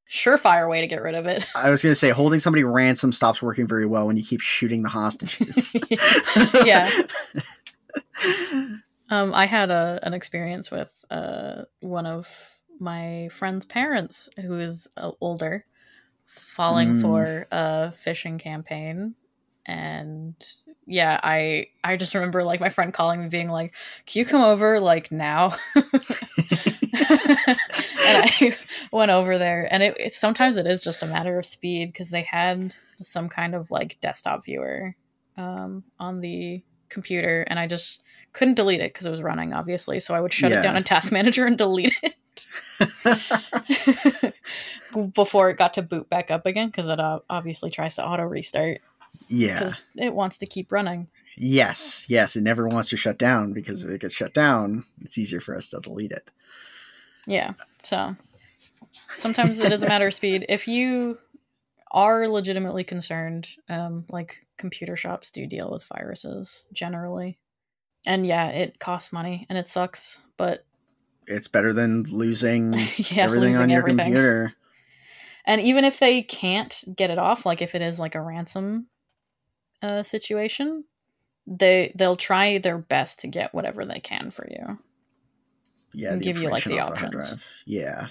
surefire 0.10 0.70
way 0.70 0.82
to 0.82 0.88
get 0.88 1.02
rid 1.02 1.16
of 1.16 1.26
it. 1.28 1.46
I 1.56 1.70
was 1.70 1.84
going 1.84 1.92
to 1.92 1.96
say 1.96 2.10
holding 2.10 2.40
somebody 2.40 2.64
ransom 2.64 3.12
stops 3.14 3.42
working 3.42 3.68
very 3.68 3.86
well 3.86 4.08
when 4.08 4.18
you 4.18 4.24
keep 4.24 4.42
shooting 4.42 4.82
the 4.84 4.90
hostages. 4.90 5.76
yeah. 6.66 6.90
Um, 9.12 9.34
I 9.34 9.48
had 9.48 9.72
a 9.72 10.00
an 10.04 10.14
experience 10.14 10.70
with 10.70 11.04
uh, 11.10 11.64
one 11.80 12.06
of 12.06 12.60
my 12.80 13.28
friend's 13.32 13.66
parents, 13.66 14.30
who 14.40 14.60
is 14.60 14.88
uh, 14.98 15.10
older, 15.20 15.66
falling 16.28 16.94
Mm. 16.94 17.02
for 17.02 17.48
a 17.52 17.92
phishing 18.06 18.40
campaign, 18.40 19.16
and 19.66 20.36
yeah, 20.86 21.20
I 21.24 21.70
I 21.84 21.98
just 21.98 22.14
remember 22.14 22.44
like 22.44 22.60
my 22.60 22.70
friend 22.70 22.94
calling 22.94 23.20
me, 23.24 23.30
being 23.30 23.50
like, 23.50 23.74
"Can 24.06 24.20
you 24.20 24.26
come 24.26 24.44
over 24.44 24.80
like 24.80 25.12
now?" 25.12 25.56
and 27.48 27.58
I 28.00 28.58
went 28.92 29.12
over 29.12 29.38
there, 29.38 29.68
and 29.72 29.84
it, 29.84 29.96
it 30.00 30.14
sometimes 30.14 30.58
it 30.58 30.68
is 30.68 30.84
just 30.84 31.04
a 31.04 31.08
matter 31.08 31.38
of 31.38 31.46
speed 31.46 31.88
because 31.90 32.10
they 32.10 32.24
had 32.24 32.76
some 33.02 33.30
kind 33.30 33.56
of 33.56 33.72
like 33.72 34.00
desktop 34.02 34.46
viewer 34.46 34.96
um, 35.38 35.84
on 36.00 36.20
the 36.22 36.62
computer, 36.90 37.44
and 37.48 37.60
I 37.60 37.68
just 37.68 38.02
couldn't 38.34 38.56
delete 38.56 38.82
it 38.82 38.94
because 38.94 39.06
it 39.06 39.12
was 39.12 39.22
running, 39.22 39.54
obviously. 39.54 40.00
So 40.00 40.14
I 40.14 40.22
would 40.22 40.34
shut 40.34 40.52
Yeah. 40.52 40.60
it 40.60 40.64
down 40.64 40.76
in 40.78 40.84
Task 40.84 41.12
Manager 41.12 41.46
and 41.46 41.58
delete 41.58 41.96
it 42.04 42.16
before 45.16 45.50
it 45.50 45.58
got 45.58 45.74
to 45.76 45.82
boot 45.82 46.10
back 46.10 46.32
up 46.32 46.46
again 46.46 46.68
because 46.68 46.88
it 46.88 47.00
uh, 47.00 47.20
obviously 47.30 47.70
tries 47.70 47.96
to 47.96 48.06
auto 48.06 48.24
restart 48.24 48.82
yeah. 49.28 49.60
because 49.60 49.88
it 49.96 50.14
wants 50.14 50.38
to 50.40 50.46
keep 50.46 50.72
running. 50.72 51.08
Yes. 51.38 52.06
Yes. 52.10 52.36
It 52.36 52.42
never 52.42 52.68
wants 52.68 52.90
to 52.90 52.98
shut 52.98 53.18
down 53.18 53.54
because 53.54 53.84
if 53.84 53.90
it 53.90 54.02
gets 54.02 54.14
shut 54.14 54.34
down, 54.34 54.86
it's 55.02 55.18
easier 55.18 55.40
for 55.40 55.56
us 55.56 55.70
to 55.70 55.80
delete 55.80 56.12
it. 56.12 56.30
Yeah. 57.30 57.54
So 57.84 58.16
sometimes 59.14 59.60
it 59.60 59.70
doesn't 59.70 59.88
matter 59.88 60.10
speed. 60.12 60.46
If 60.50 60.68
you 60.68 61.18
are 61.92 62.28
legitimately 62.28 62.84
concerned, 62.84 63.48
um, 63.70 64.06
like 64.10 64.38
computer 64.58 64.96
shops 64.96 65.30
do 65.32 65.46
deal 65.46 65.72
with 65.72 65.84
viruses 65.86 66.64
generally. 66.74 67.38
And 68.06 68.26
yeah, 68.26 68.48
it 68.50 68.80
costs 68.80 69.14
money 69.14 69.46
and 69.50 69.58
it 69.58 69.68
sucks, 69.68 70.20
but 70.38 70.66
It's 71.28 71.48
better 71.48 71.72
than 71.72 72.04
losing 72.04 72.74
yeah, 72.98 73.26
everything 73.26 73.44
losing 73.46 73.62
on 73.62 73.70
your 73.70 73.80
everything. 73.80 74.06
computer. 74.06 74.54
And 75.46 75.62
even 75.62 75.86
if 75.86 76.00
they 76.00 76.24
can't 76.24 76.84
get 76.96 77.12
it 77.12 77.20
off, 77.20 77.46
like 77.46 77.62
if 77.62 77.76
it 77.76 77.82
is 77.82 78.00
like 78.00 78.16
a 78.16 78.22
ransom 78.22 78.88
uh, 79.82 80.04
situation, 80.04 80.84
they 81.48 81.92
they'll 81.96 82.16
try 82.18 82.58
their 82.58 82.78
best 82.78 83.20
to 83.20 83.28
get 83.28 83.54
whatever 83.54 83.86
they 83.86 84.00
can 84.00 84.32
for 84.32 84.48
you. 84.50 84.80
Yeah. 85.94 86.16
Give 86.18 86.38
you, 86.38 86.50
like, 86.50 86.64
the 86.64 86.80
options. 86.80 87.36
Yeah. 87.66 88.10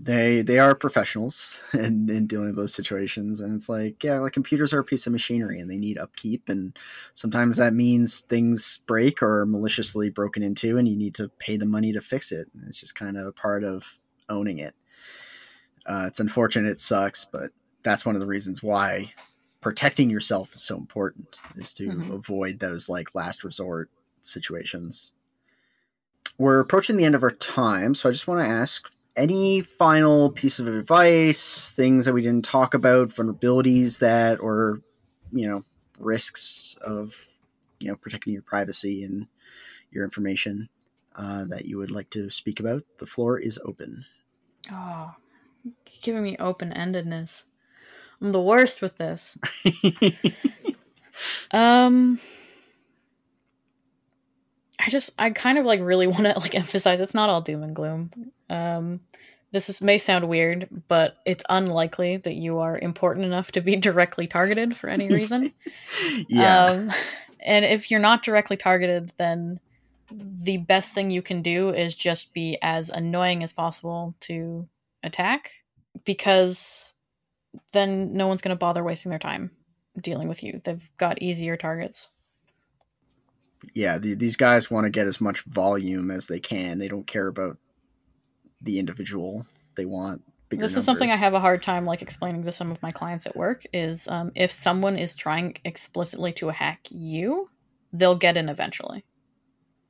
They 0.00 0.42
they 0.42 0.60
are 0.60 0.76
professionals 0.76 1.60
in, 1.74 2.08
in 2.08 2.28
dealing 2.28 2.46
with 2.48 2.56
those 2.56 2.72
situations, 2.72 3.40
and 3.40 3.56
it's 3.56 3.68
like 3.68 4.04
yeah, 4.04 4.20
like 4.20 4.32
computers 4.32 4.72
are 4.72 4.78
a 4.78 4.84
piece 4.84 5.08
of 5.08 5.12
machinery, 5.12 5.58
and 5.58 5.68
they 5.68 5.76
need 5.76 5.98
upkeep, 5.98 6.48
and 6.48 6.78
sometimes 7.14 7.56
that 7.56 7.74
means 7.74 8.20
things 8.20 8.78
break 8.86 9.20
or 9.22 9.40
are 9.40 9.46
maliciously 9.46 10.08
broken 10.08 10.40
into, 10.44 10.78
and 10.78 10.86
you 10.86 10.94
need 10.94 11.16
to 11.16 11.28
pay 11.40 11.56
the 11.56 11.66
money 11.66 11.92
to 11.92 12.00
fix 12.00 12.30
it. 12.30 12.48
And 12.54 12.62
it's 12.68 12.78
just 12.78 12.94
kind 12.94 13.16
of 13.16 13.26
a 13.26 13.32
part 13.32 13.64
of 13.64 13.98
owning 14.28 14.58
it. 14.58 14.76
Uh, 15.84 16.04
it's 16.06 16.20
unfortunate, 16.20 16.70
it 16.70 16.80
sucks, 16.80 17.24
but 17.24 17.50
that's 17.82 18.06
one 18.06 18.14
of 18.14 18.20
the 18.20 18.26
reasons 18.26 18.62
why 18.62 19.12
protecting 19.60 20.10
yourself 20.10 20.54
is 20.54 20.62
so 20.62 20.76
important 20.76 21.38
is 21.56 21.72
to 21.74 21.88
Mhm. 21.88 22.10
avoid 22.14 22.60
those 22.60 22.88
like 22.88 23.14
last 23.16 23.42
resort 23.42 23.90
situations. 24.22 25.10
We're 26.36 26.60
approaching 26.60 26.96
the 26.96 27.04
end 27.04 27.14
of 27.14 27.22
our 27.22 27.30
time, 27.30 27.94
so 27.94 28.08
I 28.08 28.12
just 28.12 28.28
want 28.28 28.44
to 28.44 28.50
ask 28.50 28.88
any 29.16 29.60
final 29.60 30.30
piece 30.30 30.58
of 30.58 30.68
advice, 30.68 31.70
things 31.70 32.04
that 32.04 32.12
we 32.12 32.22
didn't 32.22 32.44
talk 32.44 32.74
about, 32.74 33.08
vulnerabilities 33.08 33.98
that, 33.98 34.40
or 34.40 34.80
you 35.32 35.48
know, 35.48 35.64
risks 35.98 36.76
of 36.82 37.26
you 37.80 37.88
know 37.88 37.96
protecting 37.96 38.32
your 38.32 38.42
privacy 38.42 39.04
and 39.04 39.26
your 39.90 40.04
information 40.04 40.68
uh, 41.16 41.44
that 41.44 41.64
you 41.64 41.78
would 41.78 41.90
like 41.90 42.10
to 42.10 42.30
speak 42.30 42.60
about. 42.60 42.84
The 42.98 43.06
floor 43.06 43.38
is 43.38 43.58
open. 43.64 44.04
Oh, 44.72 45.14
giving 46.02 46.22
me 46.22 46.36
open 46.38 46.72
endedness. 46.72 47.44
I'm 48.20 48.32
the 48.32 48.40
worst 48.40 48.82
with 48.82 48.98
this. 48.98 49.38
Um 51.50 52.20
I 54.88 54.90
just 54.90 55.10
I 55.18 55.28
kind 55.28 55.58
of 55.58 55.66
like 55.66 55.80
really 55.80 56.06
want 56.14 56.24
to 56.24 56.38
like 56.38 56.54
emphasize 56.54 56.98
it's 56.98 57.12
not 57.12 57.28
all 57.28 57.42
doom 57.42 57.62
and 57.62 57.76
gloom. 57.76 58.10
Um 58.48 59.00
this 59.50 59.68
is, 59.70 59.80
may 59.80 59.96
sound 59.96 60.28
weird, 60.28 60.68
but 60.88 61.16
it's 61.24 61.44
unlikely 61.48 62.18
that 62.18 62.34
you 62.34 62.58
are 62.58 62.78
important 62.78 63.26
enough 63.26 63.52
to 63.52 63.60
be 63.60 63.76
directly 63.88 64.26
targeted 64.26 64.76
for 64.76 64.88
any 64.88 65.08
reason. 65.08 65.52
yeah, 66.28 66.66
Um, 66.66 66.92
and 67.40 67.64
if 67.64 67.90
you're 67.90 68.00
not 68.00 68.22
directly 68.22 68.56
targeted, 68.56 69.12
then 69.16 69.60
the 70.10 70.58
best 70.58 70.94
thing 70.94 71.10
you 71.10 71.22
can 71.22 71.42
do 71.42 71.70
is 71.70 71.94
just 71.94 72.32
be 72.34 72.58
as 72.62 72.90
annoying 72.90 73.42
as 73.42 73.52
possible 73.52 74.14
to 74.20 74.68
attack 75.02 75.52
because 76.04 76.92
then 77.72 78.14
no 78.14 78.26
one's 78.26 78.42
going 78.42 78.54
to 78.54 78.56
bother 78.56 78.84
wasting 78.84 79.10
their 79.10 79.18
time 79.18 79.50
dealing 80.00 80.28
with 80.28 80.42
you. 80.42 80.60
They've 80.62 80.90
got 80.98 81.22
easier 81.22 81.56
targets. 81.56 82.08
Yeah. 83.74 83.98
The, 83.98 84.14
these 84.14 84.36
guys 84.36 84.70
want 84.70 84.84
to 84.84 84.90
get 84.90 85.06
as 85.06 85.20
much 85.20 85.42
volume 85.44 86.10
as 86.10 86.26
they 86.26 86.40
can. 86.40 86.78
They 86.78 86.88
don't 86.88 87.06
care 87.06 87.28
about 87.28 87.58
the 88.60 88.78
individual. 88.78 89.46
They 89.74 89.84
want 89.84 90.22
this 90.50 90.76
is 90.76 90.84
something 90.84 91.10
I 91.10 91.16
have 91.16 91.34
a 91.34 91.40
hard 91.40 91.62
time 91.62 91.84
like 91.84 92.00
explaining 92.00 92.44
to 92.44 92.52
some 92.52 92.70
of 92.70 92.82
my 92.82 92.90
clients 92.90 93.26
at 93.26 93.36
work 93.36 93.64
is 93.72 94.08
um, 94.08 94.32
if 94.34 94.50
someone 94.50 94.96
is 94.96 95.14
trying 95.14 95.56
explicitly 95.64 96.32
to 96.34 96.48
hack 96.48 96.80
you, 96.90 97.50
they'll 97.92 98.16
get 98.16 98.36
in 98.36 98.48
eventually. 98.48 99.04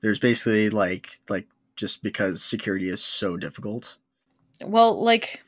There's 0.00 0.18
basically 0.18 0.70
like 0.70 1.10
like 1.28 1.46
just 1.76 2.02
because 2.02 2.42
security 2.42 2.88
is 2.88 3.02
so 3.02 3.36
difficult. 3.36 3.96
Well, 4.64 5.00
like 5.00 5.42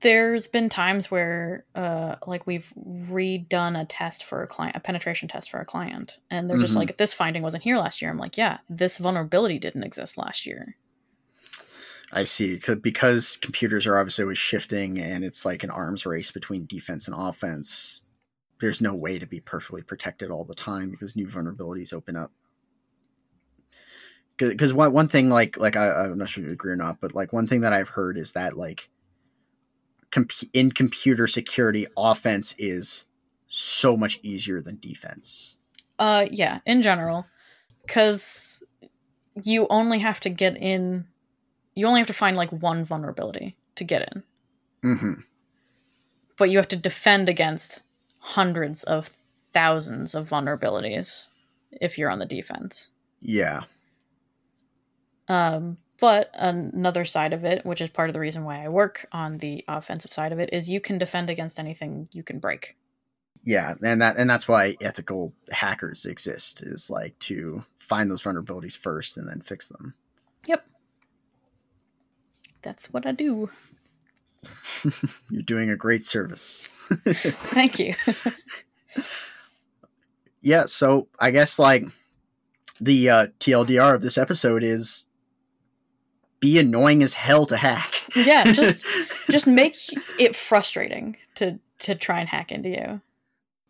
there's 0.00 0.48
been 0.48 0.68
times 0.68 1.10
where 1.10 1.64
uh 1.74 2.16
like 2.26 2.46
we've 2.46 2.72
redone 2.76 3.80
a 3.80 3.84
test 3.84 4.24
for 4.24 4.42
a 4.42 4.46
client, 4.46 4.76
a 4.76 4.80
penetration 4.80 5.28
test 5.28 5.50
for 5.50 5.60
a 5.60 5.64
client, 5.64 6.18
and 6.30 6.50
they're 6.50 6.58
just 6.58 6.74
Mhm. 6.74 6.78
like 6.78 6.96
this 6.96 7.14
finding 7.14 7.42
wasn't 7.42 7.62
here 7.62 7.78
last 7.78 8.00
year. 8.02 8.10
I'm 8.10 8.18
like, 8.18 8.36
yeah, 8.36 8.58
this 8.68 8.98
vulnerability 8.98 9.58
didn't 9.58 9.84
exist 9.84 10.18
last 10.18 10.46
year. 10.46 10.76
I 12.12 12.24
see 12.24 12.60
Because 12.82 13.36
computers 13.36 13.86
are 13.86 13.98
obviously 13.98 14.24
always 14.24 14.38
shifting 14.38 14.98
and 14.98 15.24
it's 15.24 15.44
like 15.44 15.62
an 15.62 15.70
arms 15.70 16.04
race 16.06 16.30
between 16.30 16.66
defense 16.66 17.06
and 17.06 17.16
offense. 17.18 18.02
There's 18.60 18.80
no 18.80 18.94
way 18.94 19.18
to 19.18 19.26
be 19.26 19.40
perfectly 19.40 19.82
protected 19.82 20.30
all 20.30 20.44
the 20.44 20.54
time 20.54 20.90
because 20.90 21.16
new 21.16 21.26
vulnerabilities 21.28 21.92
open 21.94 22.16
up. 22.16 22.32
Because 24.38 24.72
one, 24.74 24.92
one 24.92 25.08
thing, 25.08 25.28
like, 25.28 25.58
like 25.58 25.76
I, 25.76 26.04
I'm 26.04 26.18
not 26.18 26.28
sure 26.30 26.42
you 26.42 26.50
agree 26.50 26.72
or 26.72 26.76
not, 26.76 27.00
but 27.00 27.14
like 27.14 27.32
one 27.32 27.46
thing 27.46 27.60
that 27.60 27.72
I've 27.72 27.90
heard 27.90 28.16
is 28.18 28.32
that 28.32 28.56
like 28.56 28.90
comp- 30.10 30.48
in 30.52 30.72
computer 30.72 31.26
security, 31.26 31.86
offense 31.96 32.54
is 32.58 33.04
so 33.46 33.96
much 33.96 34.20
easier 34.22 34.60
than 34.60 34.78
defense. 34.78 35.56
Uh 35.98 36.26
yeah, 36.30 36.60
in 36.66 36.82
general, 36.82 37.26
cuz 37.88 38.62
you 39.42 39.66
only 39.70 39.98
have 40.00 40.20
to 40.20 40.30
get 40.30 40.56
in 40.56 41.06
you 41.74 41.86
only 41.86 42.00
have 42.00 42.06
to 42.06 42.12
find 42.12 42.36
like 42.36 42.50
one 42.50 42.84
vulnerability 42.84 43.56
to 43.76 43.84
get 43.84 44.12
in. 44.12 44.96
hmm 44.96 45.12
But 46.36 46.50
you 46.50 46.58
have 46.58 46.68
to 46.68 46.76
defend 46.76 47.28
against 47.28 47.80
hundreds 48.18 48.82
of 48.84 49.12
thousands 49.52 50.14
of 50.14 50.28
vulnerabilities 50.28 51.26
if 51.72 51.96
you're 51.98 52.10
on 52.10 52.18
the 52.18 52.26
defense. 52.26 52.90
Yeah. 53.20 53.62
Um, 55.28 55.78
but 56.00 56.30
another 56.32 57.04
side 57.04 57.32
of 57.32 57.44
it, 57.44 57.64
which 57.64 57.80
is 57.80 57.90
part 57.90 58.08
of 58.08 58.14
the 58.14 58.20
reason 58.20 58.44
why 58.44 58.64
I 58.64 58.68
work 58.68 59.06
on 59.12 59.38
the 59.38 59.64
offensive 59.68 60.12
side 60.12 60.32
of 60.32 60.38
it, 60.40 60.48
is 60.52 60.68
you 60.68 60.80
can 60.80 60.98
defend 60.98 61.28
against 61.28 61.58
anything 61.58 62.08
you 62.12 62.22
can 62.22 62.38
break. 62.38 62.76
Yeah, 63.44 63.74
and 63.82 64.00
that 64.00 64.16
and 64.16 64.28
that's 64.28 64.48
why 64.48 64.76
ethical 64.80 65.32
hackers 65.50 66.04
exist 66.06 66.62
is 66.62 66.90
like 66.90 67.18
to 67.20 67.64
find 67.78 68.10
those 68.10 68.22
vulnerabilities 68.22 68.76
first 68.76 69.16
and 69.16 69.28
then 69.28 69.40
fix 69.40 69.68
them. 69.68 69.94
Yep. 70.46 70.66
That's 72.62 72.92
what 72.92 73.06
I 73.06 73.12
do. 73.12 73.50
You're 75.30 75.42
doing 75.42 75.70
a 75.70 75.76
great 75.76 76.06
service. 76.06 76.66
Thank 77.06 77.78
you. 77.78 77.94
yeah, 80.40 80.66
so 80.66 81.08
I 81.18 81.30
guess 81.30 81.58
like 81.58 81.84
the 82.80 83.10
uh, 83.10 83.26
TLDR 83.38 83.94
of 83.94 84.02
this 84.02 84.18
episode 84.18 84.62
is 84.62 85.06
be 86.40 86.58
annoying 86.58 87.02
as 87.02 87.12
hell 87.14 87.46
to 87.46 87.56
hack. 87.56 87.92
Yeah, 88.16 88.44
just- 88.52 88.84
Just 89.30 89.46
make 89.46 89.76
it 90.18 90.34
frustrating 90.34 91.16
to 91.36 91.60
to 91.80 91.94
try 91.94 92.18
and 92.18 92.28
hack 92.28 92.50
into 92.50 92.68
you. 92.70 93.00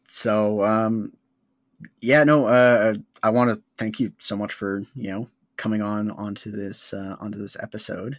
so 0.08 0.64
um 0.64 1.12
yeah, 2.00 2.24
no, 2.24 2.46
uh 2.46 2.94
I 3.22 3.28
want 3.30 3.52
to 3.54 3.62
thank 3.76 4.00
you 4.00 4.12
so 4.18 4.36
much 4.36 4.52
for, 4.54 4.84
you 4.94 5.10
know, 5.10 5.28
coming 5.58 5.82
on 5.82 6.10
onto 6.12 6.50
this 6.50 6.94
uh 6.94 7.16
onto 7.20 7.36
this 7.38 7.56
episode. 7.60 8.18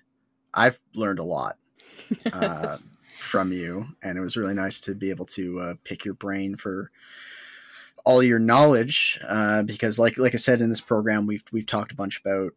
I've 0.53 0.79
learned 0.93 1.17
a 1.19 1.23
lot 1.23 1.57
uh, 2.33 2.77
from 3.17 3.51
you, 3.53 3.87
and 4.03 4.17
it 4.17 4.21
was 4.21 4.37
really 4.37 4.53
nice 4.53 4.79
to 4.81 4.93
be 4.93 5.09
able 5.09 5.25
to 5.27 5.59
uh, 5.59 5.73
pick 5.83 6.03
your 6.05 6.13
brain 6.13 6.55
for 6.57 6.91
all 8.05 8.21
your 8.21 8.39
knowledge. 8.39 9.19
Uh, 9.27 9.63
because, 9.63 9.97
like 9.97 10.17
like 10.17 10.33
I 10.35 10.37
said 10.37 10.61
in 10.61 10.69
this 10.69 10.81
program, 10.81 11.25
we've 11.25 11.43
we've 11.51 11.65
talked 11.65 11.91
a 11.91 11.95
bunch 11.95 12.19
about 12.19 12.53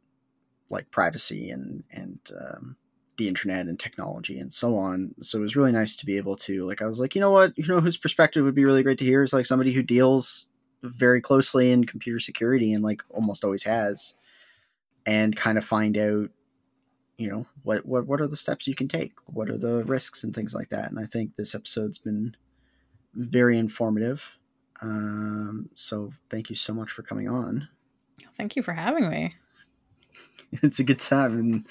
like 0.71 0.91
privacy 0.91 1.51
and 1.51 1.85
and 1.91 2.19
um, 2.39 2.77
the 3.17 3.29
internet 3.29 3.67
and 3.67 3.79
technology 3.79 4.39
and 4.39 4.53
so 4.53 4.77
on. 4.77 5.15
So 5.21 5.39
it 5.39 5.43
was 5.43 5.57
really 5.57 5.73
nice 5.73 5.97
to 5.97 6.07
be 6.07 6.17
able 6.17 6.37
to 6.37 6.67
like 6.67 6.83
I 6.83 6.87
was 6.87 6.99
like, 6.99 7.15
you 7.15 7.21
know 7.21 7.31
what, 7.31 7.57
you 7.57 7.67
know 7.67 7.81
whose 7.81 7.97
perspective 7.97 8.45
would 8.45 8.55
be 8.55 8.65
really 8.65 8.83
great 8.83 8.99
to 8.99 9.05
hear 9.05 9.23
is 9.23 9.33
like 9.33 9.47
somebody 9.47 9.73
who 9.73 9.83
deals 9.83 10.49
very 10.83 11.21
closely 11.21 11.71
in 11.71 11.85
computer 11.85 12.19
security 12.19 12.73
and 12.73 12.85
like 12.85 13.03
almost 13.11 13.45
always 13.45 13.63
has 13.65 14.15
and 15.07 15.37
kind 15.37 15.57
of 15.57 15.65
find 15.65 15.97
out 15.97 16.31
you 17.17 17.31
know 17.31 17.47
what 17.63 17.87
what 17.87 18.07
what 18.07 18.21
are 18.21 18.27
the 18.27 18.37
steps 18.37 18.67
you 18.67 18.75
can 18.75 18.89
take? 18.89 19.13
What 19.27 19.49
are 19.49 19.59
the 19.59 19.85
risks 19.85 20.25
and 20.25 20.35
things 20.35 20.55
like 20.55 20.71
that? 20.71 20.91
And 20.91 20.99
i 20.99 21.07
think 21.07 21.37
this 21.37 21.55
episode's 21.55 21.99
been 21.99 22.35
very 23.15 23.59
informative. 23.59 24.39
Um, 24.83 25.71
so 25.75 26.13
thank 26.31 26.51
you 26.51 26.57
so 26.57 26.75
much 26.75 26.91
for 26.91 27.03
coming 27.03 27.29
on. 27.29 27.69
Thank 28.37 28.57
you 28.57 28.63
for 28.63 28.73
having 28.73 29.09
me. 29.09 29.37
it's 30.63 30.79
a 30.79 30.85
good 30.85 30.99
time 30.99 31.39
and 31.39 31.67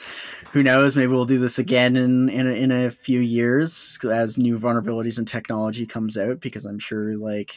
who 0.52 0.64
knows 0.64 0.96
maybe 0.96 1.12
we'll 1.12 1.26
do 1.26 1.40
this 1.40 1.60
again 1.60 1.96
in 1.96 2.30
in 2.30 2.48
a, 2.48 2.52
in 2.52 2.72
a 2.72 2.92
few 2.92 3.20
years 3.20 3.98
as 4.12 4.38
new 4.38 4.60
vulnerabilities 4.60 5.18
and 5.18 5.28
technology 5.28 5.86
comes 5.86 6.18
out 6.18 6.40
because 6.40 6.66
i'm 6.66 6.80
sure 6.80 7.16
like 7.18 7.56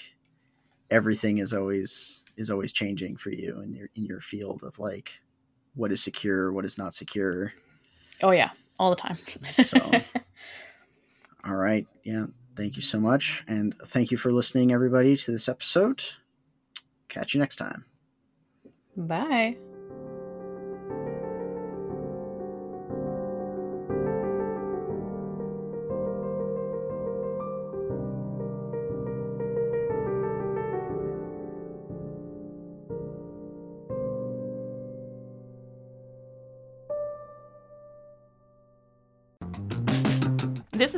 everything 0.90 1.38
is 1.38 1.52
always 1.52 2.22
is 2.36 2.50
always 2.50 2.72
changing 2.72 3.16
for 3.16 3.30
you 3.30 3.60
in 3.60 3.74
your 3.74 3.88
in 3.96 4.04
your 4.04 4.20
field 4.20 4.62
of 4.62 4.78
like 4.78 5.20
what 5.74 5.92
is 5.92 6.02
secure 6.02 6.52
what 6.52 6.64
is 6.64 6.78
not 6.78 6.94
secure. 6.94 7.52
Oh 8.22 8.30
yeah, 8.30 8.50
all 8.78 8.90
the 8.90 8.96
time. 8.96 9.14
so 9.14 9.76
all 11.44 11.56
right. 11.56 11.86
Yeah. 12.04 12.26
Thank 12.56 12.76
you 12.76 12.82
so 12.82 12.98
much. 12.98 13.44
And 13.46 13.74
thank 13.86 14.10
you 14.10 14.16
for 14.16 14.32
listening 14.32 14.72
everybody 14.72 15.14
to 15.14 15.30
this 15.30 15.48
episode. 15.48 16.02
Catch 17.08 17.34
you 17.34 17.40
next 17.40 17.56
time. 17.56 17.84
Bye. 18.96 19.58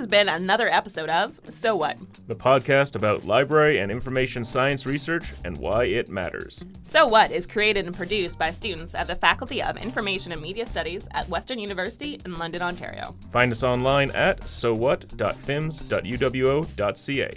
Been 0.09 0.29
another 0.29 0.69
episode 0.69 1.09
of 1.11 1.33
So 1.51 1.77
What? 1.77 1.99
the 2.27 2.35
podcast 2.35 2.97
about 2.97 3.25
library 3.25 3.79
and 3.79 3.93
information 3.93 4.45
science 4.45 4.87
research 4.87 5.33
and 5.45 5.57
why 5.59 5.85
it 5.85 6.09
matters. 6.09 6.65
So 6.83 7.07
What 7.07 7.31
is 7.31 7.47
created 7.47 7.87
and 7.87 7.97
produced 7.97 8.39
by 8.39 8.51
students 8.51 8.95
at 8.95 9.07
the 9.07 9.15
Faculty 9.15 9.63
of 9.63 9.77
Information 9.77 10.33
and 10.33 10.41
Media 10.43 10.67
Studies 10.67 11.07
at 11.13 11.29
Western 11.29 11.59
University 11.59 12.19
in 12.25 12.37
London, 12.37 12.63
Ontario. 12.63 13.15
Find 13.33 13.53
us 13.53 13.63
online 13.63 14.11
at 14.13 14.41
sowhat.fims.uwo.ca. 14.43 17.31